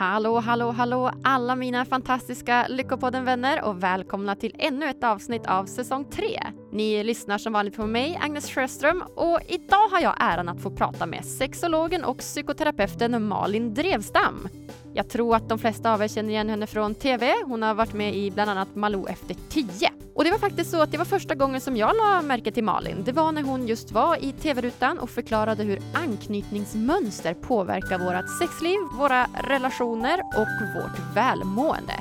Hallå, 0.00 0.38
hallå, 0.38 0.70
hallå 0.70 1.10
alla 1.24 1.56
mina 1.56 1.84
fantastiska 1.84 2.66
Lyckopodden-vänner 2.68 3.62
och 3.62 3.82
välkomna 3.82 4.36
till 4.36 4.56
ännu 4.58 4.86
ett 4.86 5.04
avsnitt 5.04 5.46
av 5.46 5.66
säsong 5.66 6.04
3. 6.04 6.42
Ni 6.72 7.04
lyssnar 7.04 7.38
som 7.38 7.52
vanligt 7.52 7.76
på 7.76 7.86
mig, 7.86 8.18
Agnes 8.22 8.50
Sjöström, 8.50 9.04
och 9.14 9.40
idag 9.48 9.88
har 9.90 10.00
jag 10.00 10.14
äran 10.20 10.48
att 10.48 10.62
få 10.62 10.70
prata 10.70 11.06
med 11.06 11.24
sexologen 11.24 12.04
och 12.04 12.18
psykoterapeuten 12.18 13.28
Malin 13.28 13.74
Drevstam. 13.74 14.48
Jag 14.94 15.08
tror 15.08 15.36
att 15.36 15.48
de 15.48 15.58
flesta 15.58 15.94
av 15.94 16.02
er 16.02 16.08
känner 16.08 16.30
igen 16.30 16.48
henne 16.48 16.66
från 16.66 16.94
TV. 16.94 17.34
Hon 17.46 17.62
har 17.62 17.74
varit 17.74 17.94
med 17.94 18.14
i 18.14 18.30
bland 18.30 18.50
annat 18.50 18.76
Malou 18.76 19.06
efter 19.08 19.36
10. 19.48 19.89
Och 20.20 20.24
det 20.24 20.30
var 20.30 20.38
faktiskt 20.38 20.70
så 20.70 20.82
att 20.82 20.92
det 20.92 20.98
var 20.98 21.04
första 21.04 21.34
gången 21.34 21.60
som 21.60 21.76
jag 21.76 21.96
la 21.96 22.22
märke 22.22 22.52
till 22.52 22.64
Malin. 22.64 23.02
Det 23.04 23.12
var 23.12 23.32
när 23.32 23.42
hon 23.42 23.66
just 23.66 23.92
var 23.92 24.24
i 24.24 24.32
TV-rutan 24.32 24.98
och 24.98 25.10
förklarade 25.10 25.64
hur 25.64 25.78
anknytningsmönster 25.94 27.34
påverkar 27.34 27.98
vårt 27.98 28.38
sexliv, 28.38 28.78
våra 28.98 29.26
relationer 29.34 30.20
och 30.20 30.48
vårt 30.76 31.16
välmående. 31.16 31.94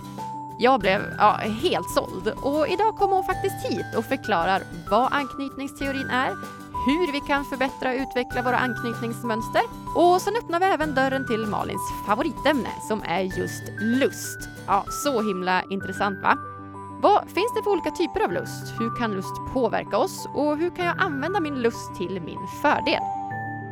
Jag 0.59 0.79
blev 0.79 1.01
ja, 1.17 1.31
helt 1.31 1.89
såld 1.95 2.27
och 2.27 2.67
idag 2.67 2.95
kommer 2.95 3.15
hon 3.15 3.23
faktiskt 3.23 3.65
hit 3.65 3.95
och 3.97 4.05
förklarar 4.05 4.63
vad 4.91 5.13
anknytningsteorin 5.13 6.09
är, 6.09 6.29
hur 6.85 7.11
vi 7.11 7.19
kan 7.27 7.45
förbättra 7.45 7.89
och 7.91 7.99
utveckla 7.99 8.41
våra 8.41 8.57
anknytningsmönster 8.57 9.61
och 9.95 10.21
sen 10.21 10.35
öppnar 10.35 10.59
vi 10.59 10.65
även 10.65 10.95
dörren 10.95 11.27
till 11.27 11.45
Malins 11.45 11.91
favoritämne 12.07 12.69
som 12.88 13.01
är 13.05 13.21
just 13.21 13.63
lust. 13.81 14.49
Ja, 14.67 14.85
så 15.03 15.21
himla 15.21 15.63
intressant 15.69 16.21
va? 16.23 16.38
Vad 17.02 17.23
finns 17.30 17.53
det 17.55 17.63
för 17.63 17.71
olika 17.71 17.91
typer 17.91 18.23
av 18.23 18.31
lust? 18.31 18.73
Hur 18.80 18.95
kan 18.95 19.12
lust 19.12 19.35
påverka 19.53 19.98
oss? 19.98 20.27
Och 20.34 20.58
hur 20.58 20.70
kan 20.70 20.85
jag 20.85 20.95
använda 20.99 21.39
min 21.39 21.62
lust 21.62 21.95
till 21.98 22.22
min 22.22 22.48
fördel? 22.62 23.02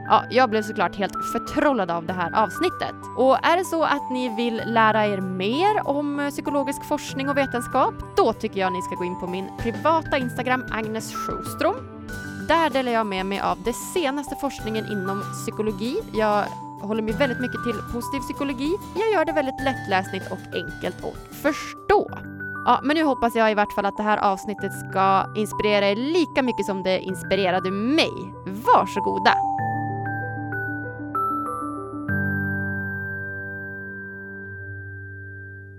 Ja, 0.05 0.23
jag 0.29 0.49
blev 0.49 0.61
såklart 0.61 0.95
helt 0.95 1.13
förtrollad 1.31 1.91
av 1.91 2.05
det 2.05 2.13
här 2.13 2.43
avsnittet. 2.43 2.95
Och 3.17 3.45
är 3.45 3.57
det 3.57 3.65
så 3.65 3.83
att 3.83 4.09
ni 4.11 4.35
vill 4.35 4.61
lära 4.65 5.05
er 5.05 5.21
mer 5.21 5.87
om 5.87 6.27
psykologisk 6.31 6.83
forskning 6.83 7.29
och 7.29 7.37
vetenskap, 7.37 7.93
då 8.17 8.33
tycker 8.33 8.59
jag 8.59 8.73
ni 8.73 8.81
ska 8.81 8.95
gå 8.95 9.03
in 9.03 9.19
på 9.19 9.27
min 9.27 9.49
privata 9.59 10.17
Instagram 10.17 10.65
Agnes 10.71 11.13
Sjöström. 11.13 11.75
Där 12.47 12.69
delar 12.69 12.91
jag 12.91 13.05
med 13.05 13.25
mig 13.25 13.39
av 13.39 13.63
den 13.63 13.73
senaste 13.73 14.35
forskningen 14.35 14.85
inom 14.85 15.23
psykologi. 15.33 16.01
Jag 16.13 16.43
håller 16.81 17.01
mig 17.03 17.13
väldigt 17.13 17.39
mycket 17.39 17.63
till 17.63 17.93
positiv 17.93 18.19
psykologi. 18.19 18.77
Jag 18.95 19.11
gör 19.11 19.25
det 19.25 19.31
väldigt 19.31 19.63
lättläsligt 19.63 20.31
och 20.31 20.55
enkelt 20.55 20.95
att 21.05 21.35
förstå. 21.35 22.36
Ja, 22.67 22.79
men 22.83 22.97
nu 22.97 23.03
hoppas 23.03 23.35
jag 23.35 23.51
i 23.51 23.55
vart 23.55 23.73
fall 23.73 23.85
att 23.85 23.97
det 23.97 24.03
här 24.03 24.17
avsnittet 24.17 24.71
ska 24.73 25.33
inspirera 25.35 25.89
er 25.89 25.95
lika 25.95 26.41
mycket 26.41 26.65
som 26.65 26.83
det 26.83 26.99
inspirerade 26.99 27.71
mig. 27.71 28.11
Varsågoda! 28.45 29.33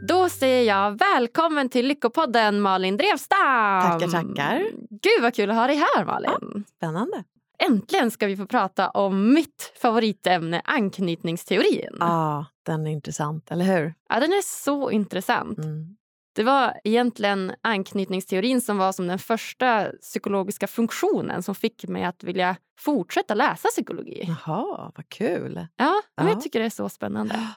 Då 0.09 0.28
säger 0.28 0.62
jag 0.75 0.98
välkommen 0.98 1.69
till 1.69 1.86
Lyckopodden 1.86 2.61
Malin 2.61 2.97
Drevstam! 2.97 3.83
Tackar, 3.83 4.09
tackar. 4.09 4.66
Gud 4.91 5.22
vad 5.22 5.34
kul 5.34 5.50
att 5.50 5.56
ha 5.56 5.66
dig 5.66 5.77
här 5.77 6.05
Malin! 6.05 6.31
Ja, 6.41 6.61
spännande. 6.77 7.25
Äntligen 7.59 8.11
ska 8.11 8.27
vi 8.27 8.36
få 8.36 8.47
prata 8.47 8.91
om 8.91 9.34
mitt 9.34 9.72
favoritämne, 9.83 10.62
anknytningsteorin. 10.64 11.97
Ja, 12.00 12.47
den 12.66 12.86
är 12.86 12.91
intressant, 12.91 13.50
eller 13.50 13.64
hur? 13.64 13.94
Ja, 14.09 14.20
den 14.20 14.33
är 14.33 14.64
så 14.64 14.91
intressant. 14.91 15.59
Mm. 15.59 15.98
Det 16.33 16.45
var 16.45 16.81
egentligen 16.84 17.53
anknytningsteorin 17.62 18.61
som 18.61 18.79
var 18.79 18.93
som 18.93 19.07
den 19.07 19.19
första 19.19 19.93
psykologiska 20.01 20.67
funktionen 20.67 21.43
som 21.43 21.55
fick 21.55 21.89
mig 21.89 22.05
att 22.05 22.25
vilja 22.25 22.57
fortsätta 22.79 23.34
läsa 23.34 23.69
psykologi. 23.69 24.25
Jaha, 24.27 24.93
vad 24.97 25.09
kul! 25.09 25.67
Ja, 25.77 26.03
ja. 26.15 26.29
jag 26.29 26.41
tycker 26.41 26.59
det 26.59 26.67
är 26.67 26.71
så 26.71 26.89
spännande. 26.89 27.49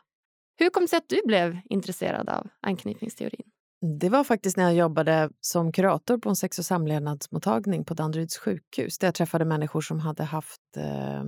Hur 0.60 0.70
kom 0.70 0.84
det 0.84 0.88
sig 0.88 0.98
att 0.98 1.10
du 1.10 1.22
blev 1.26 1.60
intresserad 1.70 2.30
av 2.30 2.48
anknytningsteorin? 2.62 3.52
Det 4.00 4.10
var 4.10 4.24
faktiskt 4.24 4.58
när 4.58 4.64
jag 4.64 4.74
jobbade 4.74 5.30
som 5.40 5.72
kurator 5.72 6.18
på 6.18 6.30
en 6.30 6.36
sex 6.36 6.60
och 6.60 6.66
samlevnadsmottagning 6.66 7.86
på 7.86 7.94
Danderyds 7.94 8.38
sjukhus 8.38 8.98
där 8.98 9.08
jag 9.08 9.16
träffade 9.16 9.46
människor 9.46 9.82
som 9.82 10.00
hade 10.00 10.24
haft 10.24 10.78
eh, 10.78 11.24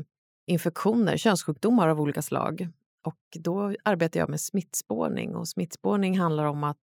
infektioner, 0.47 1.17
könssjukdomar 1.17 1.87
av 1.87 2.01
olika 2.01 2.21
slag. 2.21 2.67
Och 3.05 3.19
då 3.39 3.75
arbetade 3.83 4.19
jag 4.19 4.29
med 4.29 4.41
smittspårning 4.41 5.35
och 5.35 5.47
smittspårning 5.47 6.19
handlar 6.19 6.45
om 6.45 6.63
att 6.63 6.81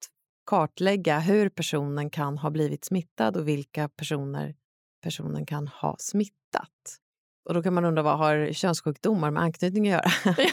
kartlägga 0.49 1.19
hur 1.19 1.49
personen 1.49 2.09
kan 2.09 2.37
ha 2.37 2.49
blivit 2.49 2.85
smittad 2.85 3.37
och 3.37 3.47
vilka 3.47 3.89
personer 3.89 4.55
personen 5.03 5.45
kan 5.45 5.67
ha 5.67 5.95
smittat. 5.99 6.99
Och 7.45 7.53
då 7.53 7.63
kan 7.63 7.73
man 7.73 7.85
undra 7.85 8.01
vad 8.01 8.17
har 8.17 8.53
könssjukdomar 8.53 9.31
med 9.31 9.43
anknytning 9.43 9.91
att 9.91 9.91
göra? 9.91 10.35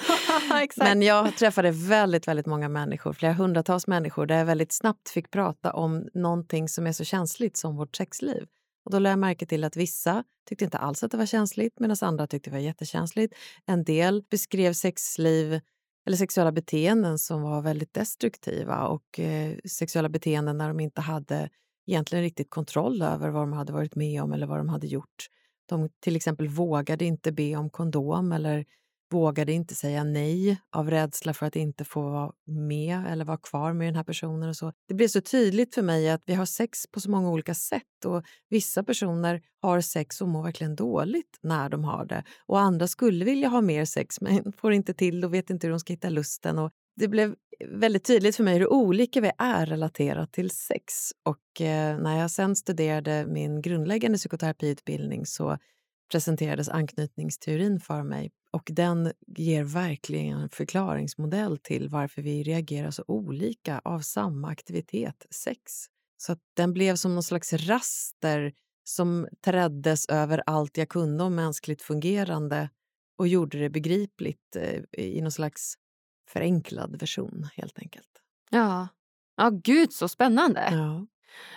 Ja, 0.50 0.66
Men 0.76 1.02
jag 1.02 1.36
träffade 1.36 1.70
väldigt, 1.70 2.28
väldigt 2.28 2.46
många 2.46 2.68
människor, 2.68 3.12
flera 3.12 3.32
hundratals 3.32 3.86
människor 3.86 4.26
där 4.26 4.38
jag 4.38 4.46
väldigt 4.46 4.72
snabbt 4.72 5.08
fick 5.08 5.30
prata 5.30 5.72
om 5.72 6.08
någonting 6.14 6.68
som 6.68 6.86
är 6.86 6.92
så 6.92 7.04
känsligt 7.04 7.56
som 7.56 7.76
vårt 7.76 7.96
sexliv. 7.96 8.46
Och 8.84 8.90
då 8.90 8.98
lade 8.98 9.12
jag 9.12 9.18
märke 9.18 9.46
till 9.46 9.64
att 9.64 9.76
vissa 9.76 10.24
tyckte 10.48 10.64
inte 10.64 10.78
alls 10.78 11.02
att 11.02 11.10
det 11.10 11.16
var 11.16 11.26
känsligt 11.26 11.80
medan 11.80 11.96
andra 12.00 12.26
tyckte 12.26 12.50
det 12.50 12.54
var 12.54 12.60
jättekänsligt. 12.60 13.34
En 13.66 13.84
del 13.84 14.22
beskrev 14.30 14.72
sexliv 14.72 15.60
eller 16.06 16.16
sexuella 16.16 16.52
beteenden 16.52 17.18
som 17.18 17.42
var 17.42 17.62
väldigt 17.62 17.94
destruktiva 17.94 18.86
och 18.86 19.20
eh, 19.20 19.56
sexuella 19.68 20.08
beteenden 20.08 20.58
när 20.58 20.68
de 20.68 20.80
inte 20.80 21.00
hade 21.00 21.48
egentligen 21.86 22.22
riktigt 22.22 22.50
kontroll 22.50 23.02
över 23.02 23.30
vad 23.30 23.42
de 23.42 23.52
hade 23.52 23.72
varit 23.72 23.94
med 23.94 24.22
om 24.22 24.32
eller 24.32 24.46
vad 24.46 24.58
de 24.58 24.68
hade 24.68 24.86
gjort. 24.86 25.26
De 25.68 25.88
till 26.00 26.16
exempel 26.16 26.48
vågade 26.48 27.04
inte 27.04 27.32
be 27.32 27.56
om 27.56 27.70
kondom 27.70 28.32
eller 28.32 28.64
vågade 29.10 29.52
inte 29.52 29.74
säga 29.74 30.04
nej 30.04 30.60
av 30.72 30.90
rädsla 30.90 31.34
för 31.34 31.46
att 31.46 31.56
inte 31.56 31.84
få 31.84 32.10
vara 32.10 32.32
med 32.46 33.06
eller 33.08 33.24
vara 33.24 33.38
kvar 33.38 33.72
med 33.72 33.88
den 33.88 33.96
här 33.96 34.04
personen. 34.04 34.48
Och 34.48 34.56
så. 34.56 34.72
Det 34.88 34.94
blev 34.94 35.08
så 35.08 35.20
tydligt 35.20 35.74
för 35.74 35.82
mig 35.82 36.10
att 36.10 36.22
vi 36.26 36.34
har 36.34 36.46
sex 36.46 36.86
på 36.92 37.00
så 37.00 37.10
många 37.10 37.30
olika 37.30 37.54
sätt 37.54 38.04
och 38.04 38.22
vissa 38.48 38.82
personer 38.82 39.42
har 39.62 39.80
sex 39.80 40.20
och 40.20 40.28
mår 40.28 40.42
verkligen 40.42 40.76
dåligt 40.76 41.38
när 41.42 41.68
de 41.68 41.84
har 41.84 42.04
det 42.04 42.24
och 42.46 42.60
andra 42.60 42.88
skulle 42.88 43.24
vilja 43.24 43.48
ha 43.48 43.60
mer 43.60 43.84
sex 43.84 44.20
men 44.20 44.52
får 44.52 44.72
inte 44.72 44.94
till 44.94 45.24
och 45.24 45.34
vet 45.34 45.50
inte 45.50 45.66
hur 45.66 45.72
de 45.72 45.80
ska 45.80 45.92
hitta 45.92 46.08
lusten. 46.08 46.58
Och 46.58 46.70
det 46.96 47.08
blev 47.08 47.34
väldigt 47.64 48.04
tydligt 48.04 48.36
för 48.36 48.44
mig 48.44 48.58
hur 48.58 48.72
olika 48.72 49.20
vi 49.20 49.30
är 49.38 49.66
relaterat 49.66 50.32
till 50.32 50.50
sex. 50.50 51.12
Och 51.22 51.60
eh, 51.60 51.98
när 51.98 52.18
jag 52.18 52.30
sen 52.30 52.56
studerade 52.56 53.26
min 53.26 53.62
grundläggande 53.62 54.18
psykoterapiutbildning 54.18 55.26
så 55.26 55.58
presenterades 56.10 56.68
anknytningsteorin 56.68 57.80
för 57.80 58.02
mig 58.02 58.30
och 58.50 58.70
den 58.72 59.12
ger 59.26 59.64
verkligen 59.64 60.38
en 60.38 60.48
förklaringsmodell 60.48 61.58
till 61.58 61.88
varför 61.88 62.22
vi 62.22 62.42
reagerar 62.42 62.90
så 62.90 63.04
olika 63.08 63.80
av 63.84 64.00
samma 64.00 64.48
aktivitet, 64.48 65.26
sex. 65.30 65.62
Så 66.16 66.32
att 66.32 66.38
den 66.54 66.72
blev 66.72 66.96
som 66.96 67.14
någon 67.14 67.22
slags 67.22 67.52
raster 67.52 68.52
som 68.84 69.28
träddes 69.44 70.06
över 70.06 70.42
allt 70.46 70.76
jag 70.76 70.88
kunde 70.88 71.24
om 71.24 71.34
mänskligt 71.34 71.82
fungerande 71.82 72.70
och 73.18 73.28
gjorde 73.28 73.58
det 73.58 73.70
begripligt 73.70 74.56
eh, 74.56 74.82
i 74.92 75.20
någon 75.20 75.32
slags 75.32 75.74
förenklad 76.28 77.00
version, 77.00 77.48
helt 77.54 77.78
enkelt. 77.78 78.22
Ja, 78.50 78.88
ja 79.36 79.50
gud 79.50 79.92
så 79.92 80.08
spännande. 80.08 80.68
Ja. 80.72 81.06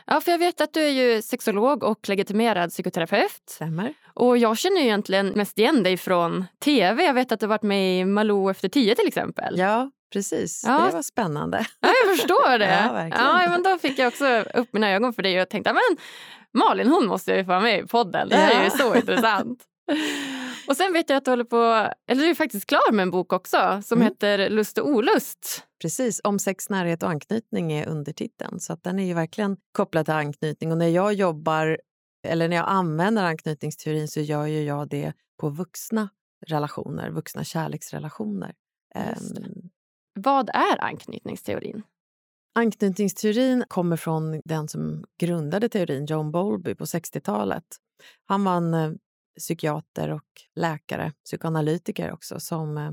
Ja, 0.05 0.21
för 0.21 0.31
jag 0.31 0.39
vet 0.39 0.61
att 0.61 0.73
du 0.73 0.81
är 0.81 0.89
ju 0.89 1.21
sexolog 1.21 1.83
och 1.83 2.09
legitimerad 2.09 2.69
psykoterapeut. 2.69 3.43
Stämmer. 3.49 3.93
Och 4.13 4.37
jag 4.37 4.57
känner 4.57 4.77
ju 4.77 4.83
egentligen 4.83 5.27
mest 5.27 5.59
igen 5.59 5.83
dig 5.83 5.97
från 5.97 6.45
tv. 6.63 7.03
Jag 7.03 7.13
vet 7.13 7.31
att 7.31 7.39
du 7.39 7.47
varit 7.47 7.63
med 7.63 7.99
i 7.99 8.05
Malou 8.05 8.51
efter 8.51 8.69
tio 8.69 8.95
till 8.95 9.07
exempel. 9.07 9.59
Ja, 9.59 9.91
precis. 10.13 10.63
Ja. 10.67 10.85
Det 10.87 10.93
var 10.93 11.01
spännande. 11.01 11.65
Ja, 11.79 11.93
jag 12.03 12.17
förstår 12.17 12.57
det. 12.57 12.65
ja, 12.85 12.93
verkligen. 12.93 13.25
Ja, 13.25 13.49
men 13.49 13.63
då 13.63 13.77
fick 13.77 13.99
jag 13.99 14.07
också 14.07 14.43
upp 14.53 14.73
mina 14.73 14.91
ögon 14.91 15.13
för 15.13 15.23
dig 15.23 15.41
och 15.41 15.49
tänkte 15.49 15.73
men 15.73 15.97
Malin 16.53 16.87
hon 16.87 17.07
måste 17.07 17.33
ju 17.33 17.43
få 17.43 17.47
vara 17.47 17.59
med 17.59 17.79
i 17.79 17.87
podden. 17.87 18.29
Det 18.29 18.35
här 18.35 18.53
ja. 18.53 18.59
är 18.59 18.63
ju 18.63 18.69
så 18.69 18.95
intressant. 18.95 19.63
Och 20.67 20.77
sen 20.77 20.93
vet 20.93 21.09
jag 21.09 21.17
att 21.17 21.25
du 21.25 21.31
håller 21.31 21.43
på, 21.43 21.91
eller 22.07 22.23
du 22.23 22.29
är 22.29 22.35
faktiskt 22.35 22.65
klar 22.65 22.91
med 22.91 23.03
en 23.03 23.11
bok 23.11 23.33
också 23.33 23.81
som 23.85 23.97
mm. 23.97 24.07
heter 24.07 24.49
Lust 24.49 24.77
och 24.77 24.87
olust. 24.87 25.63
Precis, 25.81 26.21
om 26.23 26.39
sex, 26.39 26.69
närhet 26.69 27.03
och 27.03 27.09
anknytning 27.09 27.71
är 27.71 27.87
undertiteln. 27.87 28.59
Så 28.59 28.73
att 28.73 28.83
den 28.83 28.99
är 28.99 29.03
ju 29.03 29.13
verkligen 29.13 29.57
kopplad 29.71 30.05
till 30.05 30.13
anknytning. 30.13 30.71
Och 30.71 30.77
när 30.77 30.87
jag 30.87 31.13
jobbar, 31.13 31.79
eller 32.27 32.47
när 32.47 32.55
jag 32.55 32.69
använder 32.69 33.23
anknytningsteorin 33.23 34.07
så 34.07 34.19
gör 34.19 34.45
ju 34.45 34.63
jag 34.63 34.89
det 34.89 35.13
på 35.37 35.49
vuxna 35.49 36.09
relationer, 36.47 37.09
vuxna 37.09 37.43
kärleksrelationer. 37.43 38.53
Um, 38.95 39.69
Vad 40.13 40.49
är 40.49 40.83
anknytningsteorin? 40.83 41.83
Anknytningsteorin 42.55 43.63
kommer 43.67 43.97
från 43.97 44.41
den 44.45 44.67
som 44.67 45.05
grundade 45.19 45.69
teorin, 45.69 46.05
John 46.05 46.31
Bowlby, 46.31 46.75
på 46.75 46.85
60-talet. 46.85 47.63
Han 48.25 48.43
var 48.43 48.57
en 48.57 48.73
eh, 48.73 48.91
psykiater 49.37 50.09
och 50.09 50.27
läkare, 50.55 51.13
psykoanalytiker 51.25 52.11
också, 52.11 52.39
som 52.39 52.77
eh, 52.77 52.91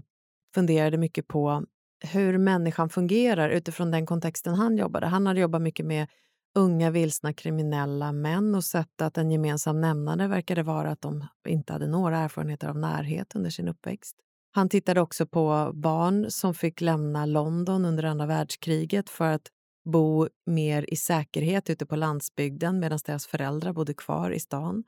funderade 0.54 0.98
mycket 0.98 1.28
på 1.28 1.64
hur 2.00 2.38
människan 2.38 2.88
fungerar 2.88 3.48
utifrån 3.48 3.90
den 3.90 4.06
kontexten 4.06 4.54
han 4.54 4.76
jobbade. 4.76 5.06
Han 5.06 5.26
hade 5.26 5.40
jobbat 5.40 5.62
mycket 5.62 5.86
med 5.86 6.08
unga 6.54 6.90
vilsna 6.90 7.32
kriminella 7.32 8.12
män 8.12 8.54
och 8.54 8.64
sett 8.64 9.02
att 9.02 9.18
en 9.18 9.30
gemensam 9.30 9.80
nämnare 9.80 10.28
verkade 10.28 10.62
vara 10.62 10.90
att 10.90 11.00
de 11.00 11.26
inte 11.48 11.72
hade 11.72 11.86
några 11.86 12.18
erfarenheter 12.18 12.68
av 12.68 12.78
närhet 12.78 13.36
under 13.36 13.50
sin 13.50 13.68
uppväxt. 13.68 14.16
Han 14.50 14.68
tittade 14.68 15.00
också 15.00 15.26
på 15.26 15.70
barn 15.74 16.30
som 16.30 16.54
fick 16.54 16.80
lämna 16.80 17.26
London 17.26 17.84
under 17.84 18.04
andra 18.04 18.26
världskriget 18.26 19.10
för 19.10 19.30
att 19.30 19.48
bo 19.84 20.28
mer 20.46 20.92
i 20.92 20.96
säkerhet 20.96 21.70
ute 21.70 21.86
på 21.86 21.96
landsbygden 21.96 22.80
medan 22.80 22.98
deras 23.06 23.26
föräldrar 23.26 23.72
bodde 23.72 23.94
kvar 23.94 24.30
i 24.30 24.40
stan. 24.40 24.84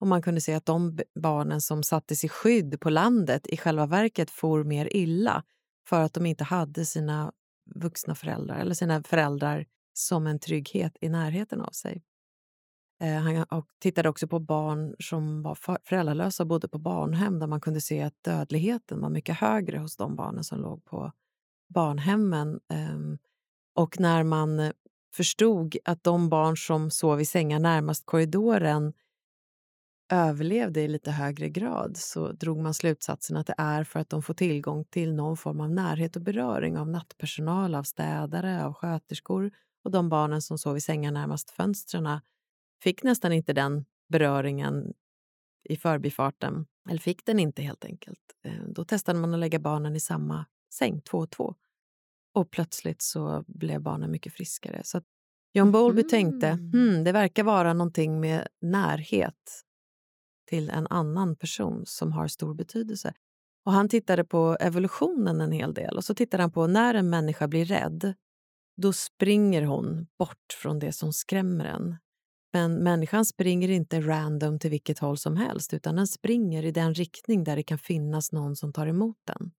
Och 0.00 0.06
man 0.06 0.22
kunde 0.22 0.40
se 0.40 0.54
att 0.54 0.66
de 0.66 0.98
barnen 1.20 1.60
som 1.60 1.82
sattes 1.82 2.24
i 2.24 2.28
skydd 2.28 2.80
på 2.80 2.90
landet 2.90 3.46
i 3.46 3.56
själva 3.56 3.86
verket 3.86 4.30
for 4.30 4.64
mer 4.64 4.96
illa 4.96 5.42
för 5.88 6.00
att 6.00 6.14
de 6.14 6.26
inte 6.26 6.44
hade 6.44 6.84
sina 6.84 7.32
vuxna 7.74 8.14
föräldrar 8.14 8.58
eller 8.58 8.74
sina 8.74 9.02
föräldrar 9.02 9.66
som 9.92 10.26
en 10.26 10.38
trygghet 10.38 10.96
i 11.00 11.08
närheten 11.08 11.60
av 11.60 11.70
sig. 11.70 12.02
Eh, 13.02 13.18
han 13.18 13.46
tittade 13.78 14.08
också 14.08 14.28
på 14.28 14.38
barn 14.38 14.94
som 14.98 15.42
var 15.42 15.54
föräldralösa 15.84 16.42
och 16.42 16.46
bodde 16.46 16.68
på 16.68 16.78
barnhem 16.78 17.38
där 17.38 17.46
man 17.46 17.60
kunde 17.60 17.80
se 17.80 18.02
att 18.02 18.22
dödligheten 18.24 19.00
var 19.00 19.10
mycket 19.10 19.36
högre 19.36 19.78
hos 19.78 19.96
de 19.96 20.16
barnen 20.16 20.44
som 20.44 20.60
låg 20.60 20.84
på 20.84 21.12
barnhemmen. 21.68 22.60
Ehm, 22.68 23.18
och 23.74 24.00
när 24.00 24.22
man 24.22 24.60
eh, 24.60 24.72
förstod 25.14 25.76
att 25.84 26.04
de 26.04 26.28
barn 26.28 26.56
som 26.56 26.90
sov 26.90 27.20
i 27.20 27.24
sängar 27.24 27.58
närmast 27.58 28.06
korridoren 28.06 28.92
överlevde 30.12 30.80
i 30.80 30.88
lite 30.88 31.10
högre 31.10 31.48
grad 31.48 31.96
så 31.96 32.32
drog 32.32 32.58
man 32.58 32.74
slutsatsen 32.74 33.36
att 33.36 33.46
det 33.46 33.54
är 33.58 33.84
för 33.84 34.00
att 34.00 34.08
de 34.10 34.22
får 34.22 34.34
tillgång 34.34 34.84
till 34.84 35.14
någon 35.14 35.36
form 35.36 35.60
av 35.60 35.70
närhet 35.70 36.16
och 36.16 36.22
beröring 36.22 36.78
av 36.78 36.88
nattpersonal, 36.88 37.74
av 37.74 37.82
städare, 37.82 38.64
av 38.64 38.74
sköterskor 38.74 39.50
och 39.84 39.90
de 39.90 40.08
barnen 40.08 40.42
som 40.42 40.58
sov 40.58 40.76
i 40.76 40.80
sängar 40.80 41.12
närmast 41.12 41.50
fönstren 41.50 42.20
fick 42.82 43.02
nästan 43.02 43.32
inte 43.32 43.52
den 43.52 43.84
beröringen 44.08 44.92
i 45.68 45.76
förbifarten, 45.76 46.66
eller 46.88 47.00
fick 47.00 47.26
den 47.26 47.38
inte 47.38 47.62
helt 47.62 47.84
enkelt. 47.84 48.18
Eh, 48.44 48.62
då 48.68 48.84
testade 48.84 49.18
man 49.18 49.34
att 49.34 49.40
lägga 49.40 49.58
barnen 49.58 49.96
i 49.96 50.00
samma 50.00 50.46
säng, 50.74 51.00
två 51.00 51.18
och 51.18 51.30
två. 51.30 51.54
Och 52.34 52.50
plötsligt 52.50 53.02
så 53.02 53.44
blev 53.46 53.80
barnen 53.80 54.10
mycket 54.10 54.32
friskare. 54.32 54.80
Så 54.84 55.02
John 55.52 55.72
Bowlby 55.72 56.00
mm. 56.00 56.10
tänkte, 56.10 56.48
hmm, 56.48 57.04
det 57.04 57.12
verkar 57.12 57.44
vara 57.44 57.72
någonting 57.72 58.20
med 58.20 58.48
närhet 58.60 59.64
till 60.46 60.70
en 60.70 60.86
annan 60.86 61.36
person 61.36 61.82
som 61.86 62.12
har 62.12 62.28
stor 62.28 62.54
betydelse. 62.54 63.14
Och 63.64 63.72
Han 63.72 63.88
tittade 63.88 64.24
på 64.24 64.56
evolutionen 64.60 65.40
en 65.40 65.52
hel 65.52 65.74
del 65.74 65.96
och 65.96 66.04
så 66.04 66.14
tittade 66.14 66.42
han 66.42 66.52
på 66.52 66.66
när 66.66 66.94
en 66.94 67.10
människa 67.10 67.48
blir 67.48 67.64
rädd 67.64 68.14
då 68.76 68.92
springer 68.92 69.62
hon 69.62 70.06
bort 70.18 70.52
från 70.62 70.78
det 70.78 70.92
som 70.92 71.12
skrämmer 71.12 71.64
en. 71.64 71.96
Men 72.52 72.74
människan 72.74 73.24
springer 73.24 73.68
inte 73.70 74.00
random 74.00 74.58
till 74.58 74.70
vilket 74.70 74.98
håll 74.98 75.16
som 75.16 75.36
helst 75.36 75.74
utan 75.74 75.96
den 75.96 76.06
springer 76.06 76.64
i 76.64 76.70
den 76.70 76.94
riktning 76.94 77.44
där 77.44 77.56
det 77.56 77.62
kan 77.62 77.78
finnas 77.78 78.32
någon 78.32 78.56
som 78.56 78.72
tar 78.72 78.86
emot 78.86 79.16
den. 79.26 79.52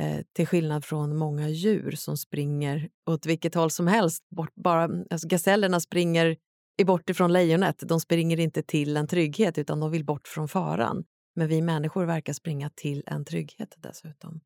Eh, 0.00 0.24
till 0.32 0.46
skillnad 0.46 0.84
från 0.84 1.16
många 1.16 1.48
djur 1.48 1.90
som 1.90 2.16
springer 2.16 2.88
åt 3.10 3.26
vilket 3.26 3.54
håll 3.54 3.70
som 3.70 3.86
helst. 3.86 4.24
Bort, 4.30 4.54
bara, 4.54 5.04
alltså 5.10 5.28
gasellerna 5.28 5.80
springer 5.80 6.36
bort 6.84 7.10
ifrån 7.10 7.32
lejonet. 7.32 7.82
De 7.88 8.00
springer 8.00 8.40
inte 8.40 8.62
till 8.62 8.96
en 8.96 9.06
trygghet 9.06 9.58
utan 9.58 9.80
de 9.80 9.90
vill 9.90 10.04
bort 10.04 10.28
från 10.28 10.48
faran. 10.48 11.04
Men 11.36 11.48
vi 11.48 11.62
människor 11.62 12.04
verkar 12.04 12.32
springa 12.32 12.70
till 12.70 13.02
en 13.06 13.24
trygghet 13.24 13.74
dessutom. 13.76 14.40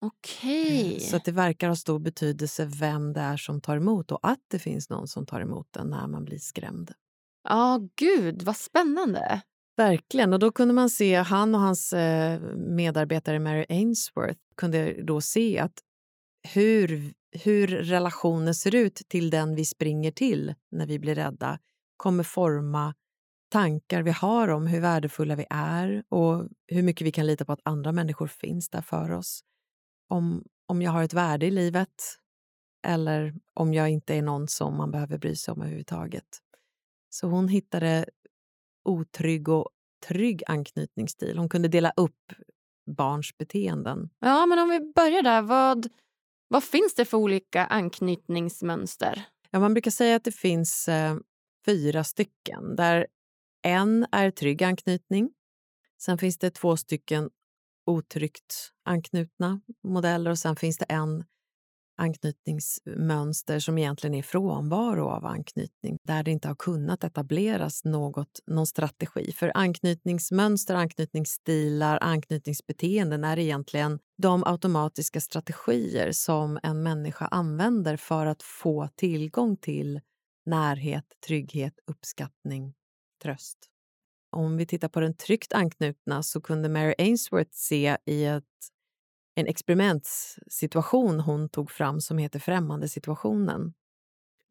Okej. 0.00 0.86
Okay. 0.86 1.00
Så 1.00 1.18
det 1.24 1.32
verkar 1.32 1.68
ha 1.68 1.76
stor 1.76 1.98
betydelse 1.98 2.64
vem 2.64 3.12
det 3.12 3.20
är 3.20 3.36
som 3.36 3.60
tar 3.60 3.76
emot 3.76 4.12
och 4.12 4.18
att 4.22 4.44
det 4.48 4.58
finns 4.58 4.90
någon 4.90 5.08
som 5.08 5.26
tar 5.26 5.40
emot 5.40 5.66
den 5.70 5.90
när 5.90 6.06
man 6.06 6.24
blir 6.24 6.38
skrämd. 6.38 6.92
Ja, 7.48 7.76
oh, 7.76 7.86
gud 7.96 8.42
vad 8.42 8.56
spännande. 8.56 9.42
Verkligen. 9.76 10.32
Och 10.32 10.38
då 10.38 10.52
kunde 10.52 10.74
man 10.74 10.90
se, 10.90 11.14
han 11.14 11.54
och 11.54 11.60
hans 11.60 11.92
eh, 11.92 12.40
medarbetare 12.56 13.38
Mary 13.38 13.66
Ainsworth 13.68 14.40
kunde 14.56 15.02
då 15.02 15.20
se 15.20 15.58
att 15.58 15.82
hur, 16.54 17.12
hur 17.44 17.66
relationen 17.66 18.54
ser 18.54 18.74
ut 18.74 19.02
till 19.08 19.30
den 19.30 19.54
vi 19.54 19.64
springer 19.64 20.10
till 20.10 20.54
när 20.70 20.86
vi 20.86 20.98
blir 20.98 21.14
rädda 21.14 21.58
kommer 21.98 22.24
forma 22.24 22.94
tankar 23.50 24.02
vi 24.02 24.10
har 24.10 24.48
om 24.48 24.66
hur 24.66 24.80
värdefulla 24.80 25.34
vi 25.36 25.46
är 25.50 26.04
och 26.08 26.48
hur 26.66 26.82
mycket 26.82 27.06
vi 27.06 27.12
kan 27.12 27.26
lita 27.26 27.44
på 27.44 27.52
att 27.52 27.60
andra 27.64 27.92
människor 27.92 28.26
finns 28.26 28.68
där 28.70 28.82
för 28.82 29.10
oss 29.10 29.40
om, 30.08 30.44
om 30.66 30.82
jag 30.82 30.90
har 30.90 31.02
ett 31.02 31.14
värde 31.14 31.46
i 31.46 31.50
livet 31.50 32.02
eller 32.86 33.34
om 33.54 33.74
jag 33.74 33.88
inte 33.88 34.14
är 34.14 34.22
någon 34.22 34.48
som 34.48 34.76
man 34.76 34.90
behöver 34.90 35.18
bry 35.18 35.36
sig 35.36 35.52
om 35.52 35.62
överhuvudtaget. 35.62 36.38
Så 37.10 37.26
hon 37.26 37.48
hittade 37.48 38.06
otrygg 38.84 39.48
och 39.48 39.68
trygg 40.08 40.42
anknytningsstil. 40.46 41.38
Hon 41.38 41.48
kunde 41.48 41.68
dela 41.68 41.92
upp 41.96 42.32
barns 42.96 43.36
beteenden. 43.38 44.10
Ja, 44.20 44.46
men 44.46 44.58
om 44.58 44.68
vi 44.68 44.92
börjar 44.94 45.22
där. 45.22 45.42
Vad, 45.42 45.88
vad 46.48 46.64
finns 46.64 46.94
det 46.94 47.04
för 47.04 47.16
olika 47.16 47.66
anknytningsmönster? 47.66 49.24
Ja, 49.50 49.60
man 49.60 49.74
brukar 49.74 49.90
säga 49.90 50.16
att 50.16 50.24
det 50.24 50.32
finns 50.32 50.88
eh, 50.88 51.16
fyra 51.68 52.04
stycken. 52.04 52.76
Där 52.76 53.06
en 53.62 54.06
är 54.12 54.30
trygg 54.30 54.62
anknytning. 54.62 55.30
Sen 56.02 56.18
finns 56.18 56.38
det 56.38 56.50
två 56.50 56.76
stycken 56.76 57.30
otryggt 57.86 58.70
anknutna 58.84 59.60
modeller 59.84 60.30
och 60.30 60.38
sen 60.38 60.56
finns 60.56 60.78
det 60.78 60.84
en 60.84 61.24
anknytningsmönster 61.98 63.58
som 63.58 63.78
egentligen 63.78 64.14
är 64.14 64.22
frånvaro 64.22 65.08
av 65.08 65.26
anknytning 65.26 65.98
där 66.02 66.22
det 66.22 66.30
inte 66.30 66.48
har 66.48 66.54
kunnat 66.54 67.04
etableras 67.04 67.84
något, 67.84 68.40
någon 68.46 68.66
strategi. 68.66 69.32
För 69.32 69.52
anknytningsmönster, 69.54 70.74
anknytningsstilar, 70.74 71.98
anknytningsbeteenden 72.02 73.24
är 73.24 73.38
egentligen 73.38 73.98
de 74.22 74.44
automatiska 74.46 75.20
strategier 75.20 76.12
som 76.12 76.58
en 76.62 76.82
människa 76.82 77.26
använder 77.26 77.96
för 77.96 78.26
att 78.26 78.42
få 78.42 78.88
tillgång 78.96 79.56
till 79.56 80.00
närhet, 80.48 81.04
trygghet, 81.26 81.74
uppskattning, 81.86 82.74
tröst. 83.22 83.58
Om 84.30 84.56
vi 84.56 84.66
tittar 84.66 84.88
på 84.88 85.00
den 85.00 85.14
tryggt 85.16 85.52
anknutna 85.52 86.22
så 86.22 86.40
kunde 86.40 86.68
Mary 86.68 86.94
Ainsworth 86.98 87.50
se 87.52 87.96
i 88.04 88.24
ett, 88.24 88.44
en 89.34 89.46
experimentsituation 89.46 91.20
hon 91.20 91.48
tog 91.48 91.70
fram 91.70 92.00
som 92.00 92.18
heter 92.18 92.38
Främmande 92.38 92.88
situationen. 92.88 93.74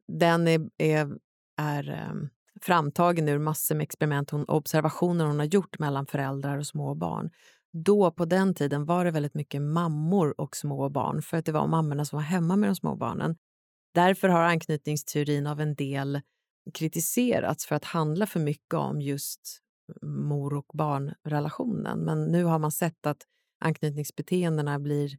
Den 0.07 0.47
är, 0.47 0.69
är, 0.77 1.17
är 1.57 1.89
ehm, 1.89 2.29
framtagen 2.61 3.29
ur 3.29 3.39
massor 3.39 3.75
med 3.75 3.83
experiment 3.83 4.33
och 4.33 4.49
observationer 4.49 5.25
hon 5.25 5.39
har 5.39 5.45
gjort 5.45 5.79
mellan 5.79 6.05
föräldrar 6.05 6.57
och 6.57 6.67
små 6.67 6.95
barn. 6.95 7.29
Då, 7.73 8.11
på 8.11 8.25
den 8.25 8.53
tiden, 8.53 8.85
var 8.85 9.05
det 9.05 9.11
väldigt 9.11 9.33
mycket 9.33 9.61
mammor 9.61 10.41
och 10.41 10.55
små 10.55 10.89
barn 10.89 11.21
för 11.21 11.37
att 11.37 11.45
det 11.45 11.51
var 11.51 11.67
mammorna 11.67 12.05
som 12.05 12.17
var 12.17 12.23
hemma 12.23 12.55
med 12.55 12.69
de 12.69 12.75
små 12.75 12.95
barnen. 12.95 13.35
Därför 13.97 14.29
har 14.29 14.43
anknytningsteorin 14.43 15.47
av 15.47 15.61
en 15.61 15.75
del 15.75 16.21
kritiserats 16.73 17.65
för 17.65 17.75
att 17.75 17.85
handla 17.85 18.27
för 18.27 18.39
mycket 18.39 18.73
om 18.73 19.01
just 19.01 19.59
mor 20.01 20.53
och 20.53 20.71
barnrelationen. 20.73 21.99
Men 21.99 22.25
nu 22.25 22.43
har 22.43 22.59
man 22.59 22.71
sett 22.71 23.05
att 23.05 23.21
anknytningsbeteendena 23.59 24.79
blir... 24.79 25.17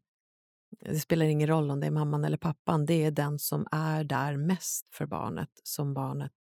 Det 0.80 1.00
spelar 1.00 1.26
ingen 1.26 1.48
roll 1.48 1.70
om 1.70 1.80
det 1.80 1.86
är 1.86 1.90
mamman 1.90 2.24
eller 2.24 2.36
pappan. 2.36 2.86
Det 2.86 3.04
är 3.04 3.10
den 3.10 3.38
som 3.38 3.66
är 3.72 4.04
där 4.04 4.36
mest 4.36 4.88
för 4.94 5.06
barnet 5.06 5.50
som 5.62 5.94
barnet 5.94 6.32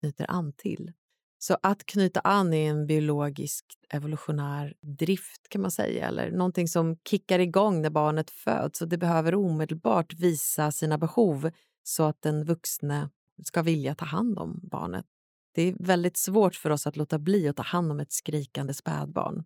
knyter 0.00 0.26
an 0.30 0.52
till. 0.52 0.92
Så 1.38 1.56
att 1.62 1.86
knyta 1.86 2.20
an 2.20 2.54
är 2.54 2.70
en 2.70 2.86
biologisk 2.86 3.64
evolutionär 3.90 4.74
drift 4.80 5.48
kan 5.48 5.60
man 5.60 5.70
säga, 5.70 6.08
eller 6.08 6.30
någonting 6.30 6.68
som 6.68 6.96
kickar 7.08 7.38
igång 7.38 7.82
när 7.82 7.90
barnet 7.90 8.30
föds 8.30 8.82
och 8.82 8.88
det 8.88 8.98
behöver 8.98 9.34
omedelbart 9.34 10.14
visa 10.14 10.72
sina 10.72 10.98
behov 10.98 11.50
så 11.82 12.04
att 12.04 12.22
den 12.22 12.44
vuxne 12.44 13.10
ska 13.44 13.62
vilja 13.62 13.94
ta 13.94 14.04
hand 14.04 14.38
om 14.38 14.60
barnet. 14.62 15.06
Det 15.54 15.62
är 15.62 15.74
väldigt 15.78 16.16
svårt 16.16 16.54
för 16.54 16.70
oss 16.70 16.86
att 16.86 16.96
låta 16.96 17.18
bli 17.18 17.48
att 17.48 17.56
ta 17.56 17.62
hand 17.62 17.92
om 17.92 18.00
ett 18.00 18.12
skrikande 18.12 18.74
spädbarn. 18.74 19.44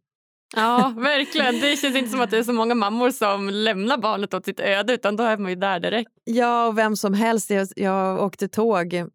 Ja, 0.55 0.93
verkligen. 0.97 1.61
Det 1.61 1.77
känns 1.77 1.97
inte 1.97 2.11
som 2.11 2.21
att 2.21 2.31
det 2.31 2.39
är 2.39 2.43
så 2.43 2.53
många 2.53 2.75
mammor 2.75 3.11
som 3.11 3.49
lämnar 3.49 3.99
barnet 3.99 4.35
åt 4.35 4.45
sitt 4.45 4.61
öde 4.61 4.93
utan 4.93 5.17
då 5.17 5.25
är 5.25 5.39
man 5.39 5.51
ju 5.51 5.57
där 5.57 5.81
direkt. 5.81 6.11
Ja, 6.25 6.67
och 6.67 6.79
vem 6.79 6.97
som 6.97 7.15
helst. 7.15 7.51
Jag, 7.51 7.69
jag 7.77 8.23
åkte 8.23 8.49
tåg 8.49 8.95
eh, 8.95 9.07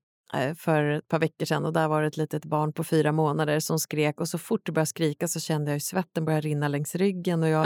för 0.58 0.84
ett 0.84 1.08
par 1.08 1.20
veckor 1.20 1.46
sedan 1.46 1.66
och 1.66 1.74
där 1.74 1.88
var 1.88 2.02
det 2.02 2.08
ett 2.08 2.18
litet 2.18 2.46
barn 2.46 2.74
på 2.74 2.84
fyra 2.84 3.12
månader 3.12 3.60
som 3.60 3.80
skrek 3.80 4.22
och 4.22 4.28
så 4.28 4.38
fort 4.38 4.66
det 4.66 4.72
började 4.72 4.88
skrika 4.88 5.28
så 5.28 5.40
kände 5.40 5.72
jag 5.72 5.74
hur 5.74 5.80
svetten 5.80 6.26
började 6.26 6.48
rinna 6.48 6.68
längs 6.68 6.96
ryggen. 6.96 7.44
Och 7.44 7.50
jag, 7.50 7.66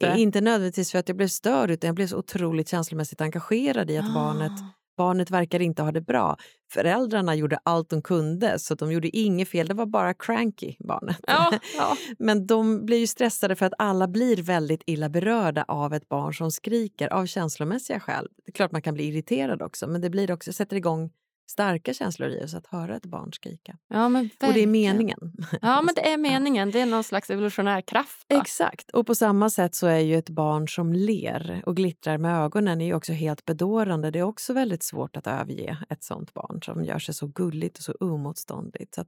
det. 0.00 0.20
Inte 0.20 0.40
nödvändigtvis 0.40 0.92
för 0.92 0.98
att 0.98 1.08
jag 1.08 1.16
blev 1.16 1.28
störd 1.28 1.70
utan 1.70 1.88
jag 1.88 1.94
blev 1.94 2.06
så 2.06 2.16
otroligt 2.16 2.68
känslomässigt 2.68 3.20
engagerad 3.20 3.90
i 3.90 3.98
att 3.98 4.10
ah. 4.10 4.14
barnet 4.14 4.52
barnet 4.96 5.30
verkar 5.30 5.62
inte 5.62 5.82
ha 5.82 5.92
det 5.92 6.00
bra. 6.00 6.36
Föräldrarna 6.72 7.34
gjorde 7.34 7.58
allt 7.62 7.90
de 7.90 8.02
kunde, 8.02 8.58
så 8.58 8.74
de 8.74 8.92
gjorde 8.92 9.16
inget 9.16 9.48
fel. 9.48 9.66
Det 9.66 9.74
var 9.74 9.86
bara 9.86 10.14
cranky, 10.14 10.74
barnet. 10.78 11.20
Ja, 11.26 11.52
ja. 11.76 11.96
Men 12.18 12.46
de 12.46 12.86
blir 12.86 12.98
ju 12.98 13.06
stressade 13.06 13.56
för 13.56 13.66
att 13.66 13.74
alla 13.78 14.08
blir 14.08 14.42
väldigt 14.42 14.82
illa 14.86 15.08
berörda 15.08 15.64
av 15.68 15.94
ett 15.94 16.08
barn 16.08 16.34
som 16.34 16.50
skriker 16.50 17.12
av 17.12 17.26
känslomässiga 17.26 18.00
skäl. 18.00 18.28
Det 18.44 18.50
är 18.50 18.52
klart 18.52 18.72
man 18.72 18.82
kan 18.82 18.94
bli 18.94 19.04
irriterad 19.04 19.62
också, 19.62 19.86
men 19.86 20.00
det 20.00 20.10
blir 20.10 20.32
också, 20.32 20.52
sätter 20.52 20.76
igång 20.76 21.10
starka 21.50 21.94
känslor 21.94 22.28
i 22.28 22.44
oss 22.44 22.54
att 22.54 22.66
höra 22.66 22.96
ett 22.96 23.06
barn 23.06 23.32
skrika. 23.32 23.78
Ja, 23.88 24.08
men 24.08 24.30
och 24.46 24.52
det 24.52 24.62
är 24.62 24.66
meningen. 24.66 25.18
Ja, 25.62 25.82
men 25.82 25.94
det 25.94 26.00
är 26.12 26.18
meningen. 26.18 26.70
Det 26.70 26.80
är 26.80 26.86
någon 26.86 27.04
slags 27.04 27.30
evolutionär 27.30 27.80
kraft. 27.80 28.26
Va? 28.28 28.40
Exakt. 28.40 28.90
Och 28.90 29.06
på 29.06 29.14
samma 29.14 29.50
sätt 29.50 29.74
så 29.74 29.86
är 29.86 29.98
ju 29.98 30.16
ett 30.16 30.30
barn 30.30 30.68
som 30.68 30.92
ler 30.92 31.62
och 31.66 31.76
glittrar 31.76 32.18
med 32.18 32.44
ögonen 32.44 32.80
är 32.80 32.86
ju 32.86 32.94
också 32.94 33.12
helt 33.12 33.44
bedårande. 33.44 34.10
Det 34.10 34.18
är 34.18 34.22
också 34.22 34.52
väldigt 34.52 34.82
svårt 34.82 35.16
att 35.16 35.26
överge 35.26 35.78
ett 35.88 36.04
sånt 36.04 36.34
barn 36.34 36.62
som 36.62 36.84
gör 36.84 36.98
sig 36.98 37.14
så 37.14 37.26
gulligt 37.26 37.78
och 37.78 37.84
så 37.84 37.92
omotståndligt. 38.00 38.94
Så 38.94 39.04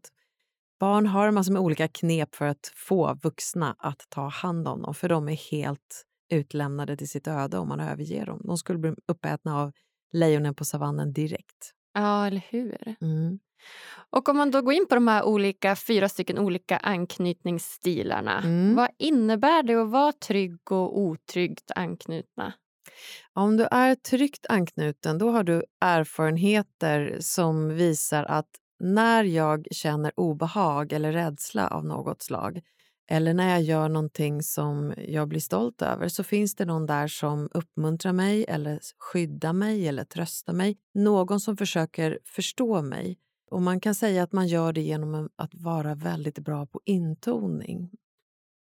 barn 0.80 1.06
har 1.06 1.30
massor 1.30 1.52
med 1.52 1.62
olika 1.62 1.88
knep 1.88 2.34
för 2.34 2.46
att 2.46 2.72
få 2.74 3.14
vuxna 3.22 3.76
att 3.78 4.06
ta 4.08 4.28
hand 4.28 4.68
om 4.68 4.82
dem, 4.82 4.94
för 4.94 5.08
de 5.08 5.28
är 5.28 5.50
helt 5.50 6.04
utlämnade 6.32 6.96
till 6.96 7.08
sitt 7.08 7.28
öde 7.28 7.58
om 7.58 7.68
man 7.68 7.80
överger 7.80 8.26
dem. 8.26 8.40
De 8.44 8.58
skulle 8.58 8.78
bli 8.78 8.94
uppätna 9.08 9.60
av 9.60 9.72
lejonen 10.12 10.54
på 10.54 10.64
savannen 10.64 11.12
direkt. 11.12 11.73
Ja, 11.94 12.26
eller 12.26 12.42
hur? 12.50 12.96
Mm. 13.00 13.38
Och 14.10 14.28
om 14.28 14.36
man 14.36 14.50
då 14.50 14.62
går 14.62 14.72
in 14.72 14.86
på 14.86 14.94
de 14.94 15.08
här 15.08 15.22
olika, 15.22 15.76
fyra 15.76 16.08
stycken 16.08 16.38
olika 16.38 16.76
anknytningsstilarna. 16.76 18.38
Mm. 18.38 18.74
Vad 18.74 18.88
innebär 18.98 19.62
det 19.62 19.74
att 19.74 19.90
vara 19.90 20.12
trygg 20.12 20.72
och 20.72 20.98
otryggt 20.98 21.70
anknutna? 21.76 22.52
Om 23.32 23.56
du 23.56 23.68
är 23.70 23.94
tryggt 23.94 24.46
anknuten 24.48 25.18
då 25.18 25.30
har 25.30 25.44
du 25.44 25.64
erfarenheter 25.80 27.16
som 27.20 27.68
visar 27.68 28.24
att 28.24 28.50
när 28.80 29.24
jag 29.24 29.66
känner 29.70 30.12
obehag 30.16 30.92
eller 30.92 31.12
rädsla 31.12 31.68
av 31.68 31.84
något 31.84 32.22
slag 32.22 32.60
eller 33.10 33.34
när 33.34 33.50
jag 33.50 33.62
gör 33.62 33.88
någonting 33.88 34.42
som 34.42 34.94
jag 34.96 35.28
blir 35.28 35.40
stolt 35.40 35.82
över 35.82 36.08
så 36.08 36.24
finns 36.24 36.54
det 36.54 36.64
någon 36.64 36.86
där 36.86 37.08
som 37.08 37.48
uppmuntrar 37.54 38.12
mig 38.12 38.44
eller 38.48 38.80
skyddar 38.98 39.52
mig 39.52 39.88
eller 39.88 40.04
tröstar 40.04 40.52
mig. 40.52 40.76
Någon 40.94 41.40
som 41.40 41.56
försöker 41.56 42.18
förstå 42.24 42.82
mig. 42.82 43.18
Och 43.50 43.62
Man 43.62 43.80
kan 43.80 43.94
säga 43.94 44.22
att 44.22 44.32
man 44.32 44.48
gör 44.48 44.72
det 44.72 44.80
genom 44.80 45.28
att 45.36 45.54
vara 45.54 45.94
väldigt 45.94 46.38
bra 46.38 46.66
på 46.66 46.80
intoning. 46.84 47.90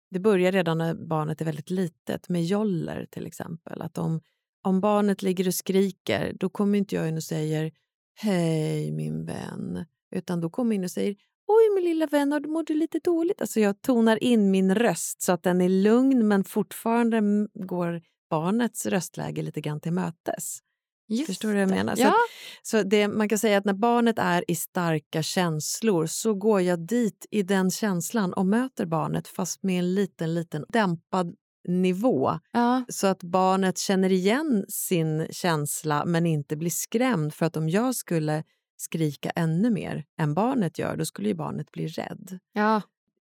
Det 0.09 0.19
börjar 0.19 0.51
redan 0.51 0.77
när 0.77 0.93
barnet 0.93 1.41
är 1.41 1.45
väldigt 1.45 1.69
litet, 1.69 2.29
med 2.29 2.45
joller 2.45 3.07
till 3.11 3.27
exempel. 3.27 3.81
Att 3.81 3.97
om, 3.97 4.21
om 4.61 4.81
barnet 4.81 5.21
ligger 5.21 5.47
och 5.47 5.53
skriker, 5.53 6.33
då 6.39 6.49
kommer 6.49 6.77
inte 6.77 6.95
jag 6.95 7.07
in 7.07 7.17
och 7.17 7.23
säger 7.23 7.71
Hej 8.13 8.91
min 8.91 9.25
vän, 9.25 9.85
utan 10.11 10.41
då 10.41 10.49
kommer 10.49 10.75
jag 10.75 10.75
in 10.75 10.83
och 10.83 10.91
säger 10.91 11.15
Oj, 11.57 11.75
min 11.75 11.83
lilla 11.83 12.07
vän, 12.07 12.31
har 12.31 12.39
du 12.39 12.49
mått 12.49 12.69
lite 12.69 12.99
dåligt? 13.03 13.41
Alltså 13.41 13.59
jag 13.59 13.81
tonar 13.81 14.23
in 14.23 14.51
min 14.51 14.75
röst 14.75 15.21
så 15.21 15.31
att 15.31 15.43
den 15.43 15.61
är 15.61 15.69
lugn 15.69 16.27
men 16.27 16.43
fortfarande 16.43 17.21
går 17.53 18.01
barnets 18.29 18.85
röstläge 18.85 19.41
lite 19.41 19.61
grann 19.61 19.79
till 19.79 19.91
mötes. 19.93 20.59
Just 21.07 21.25
Förstår 21.25 21.49
du 21.49 21.53
vad 21.53 21.61
jag 21.61 21.69
menar? 21.69 21.95
Så, 21.95 22.01
Ja. 22.01 22.07
att, 22.09 22.15
så 22.61 22.83
det, 22.83 23.07
man 23.07 23.29
kan 23.29 23.37
säga 23.37 23.57
att 23.57 23.65
när 23.65 23.73
barnet 23.73 24.19
är 24.19 24.43
i 24.51 24.55
starka 24.55 25.23
känslor 25.23 26.05
så 26.05 26.33
går 26.33 26.61
jag 26.61 26.79
dit 26.87 27.25
i 27.31 27.43
den 27.43 27.71
känslan 27.71 28.33
och 28.33 28.45
möter 28.45 28.85
barnet 28.85 29.27
fast 29.27 29.63
med 29.63 29.79
en 29.79 29.93
liten, 29.95 30.33
liten 30.33 30.65
dämpad 30.69 31.35
nivå 31.67 32.39
Ja. 32.51 32.83
så 32.89 33.07
att 33.07 33.23
barnet 33.23 33.77
känner 33.77 34.11
igen 34.11 34.65
sin 34.69 35.27
känsla 35.31 36.05
men 36.05 36.25
inte 36.25 36.55
blir 36.55 36.69
skrämd. 36.69 37.33
För 37.33 37.45
att 37.45 37.57
om 37.57 37.69
jag 37.69 37.95
skulle 37.95 38.43
skrika 38.81 39.29
ännu 39.29 39.69
mer 39.69 40.05
än 40.17 40.33
barnet 40.33 40.79
gör, 40.79 40.97
då 40.97 41.05
skulle 41.05 41.27
ju 41.27 41.33
barnet 41.35 41.71
bli 41.71 41.87
rädd. 41.87 42.39
ja. 42.53 42.81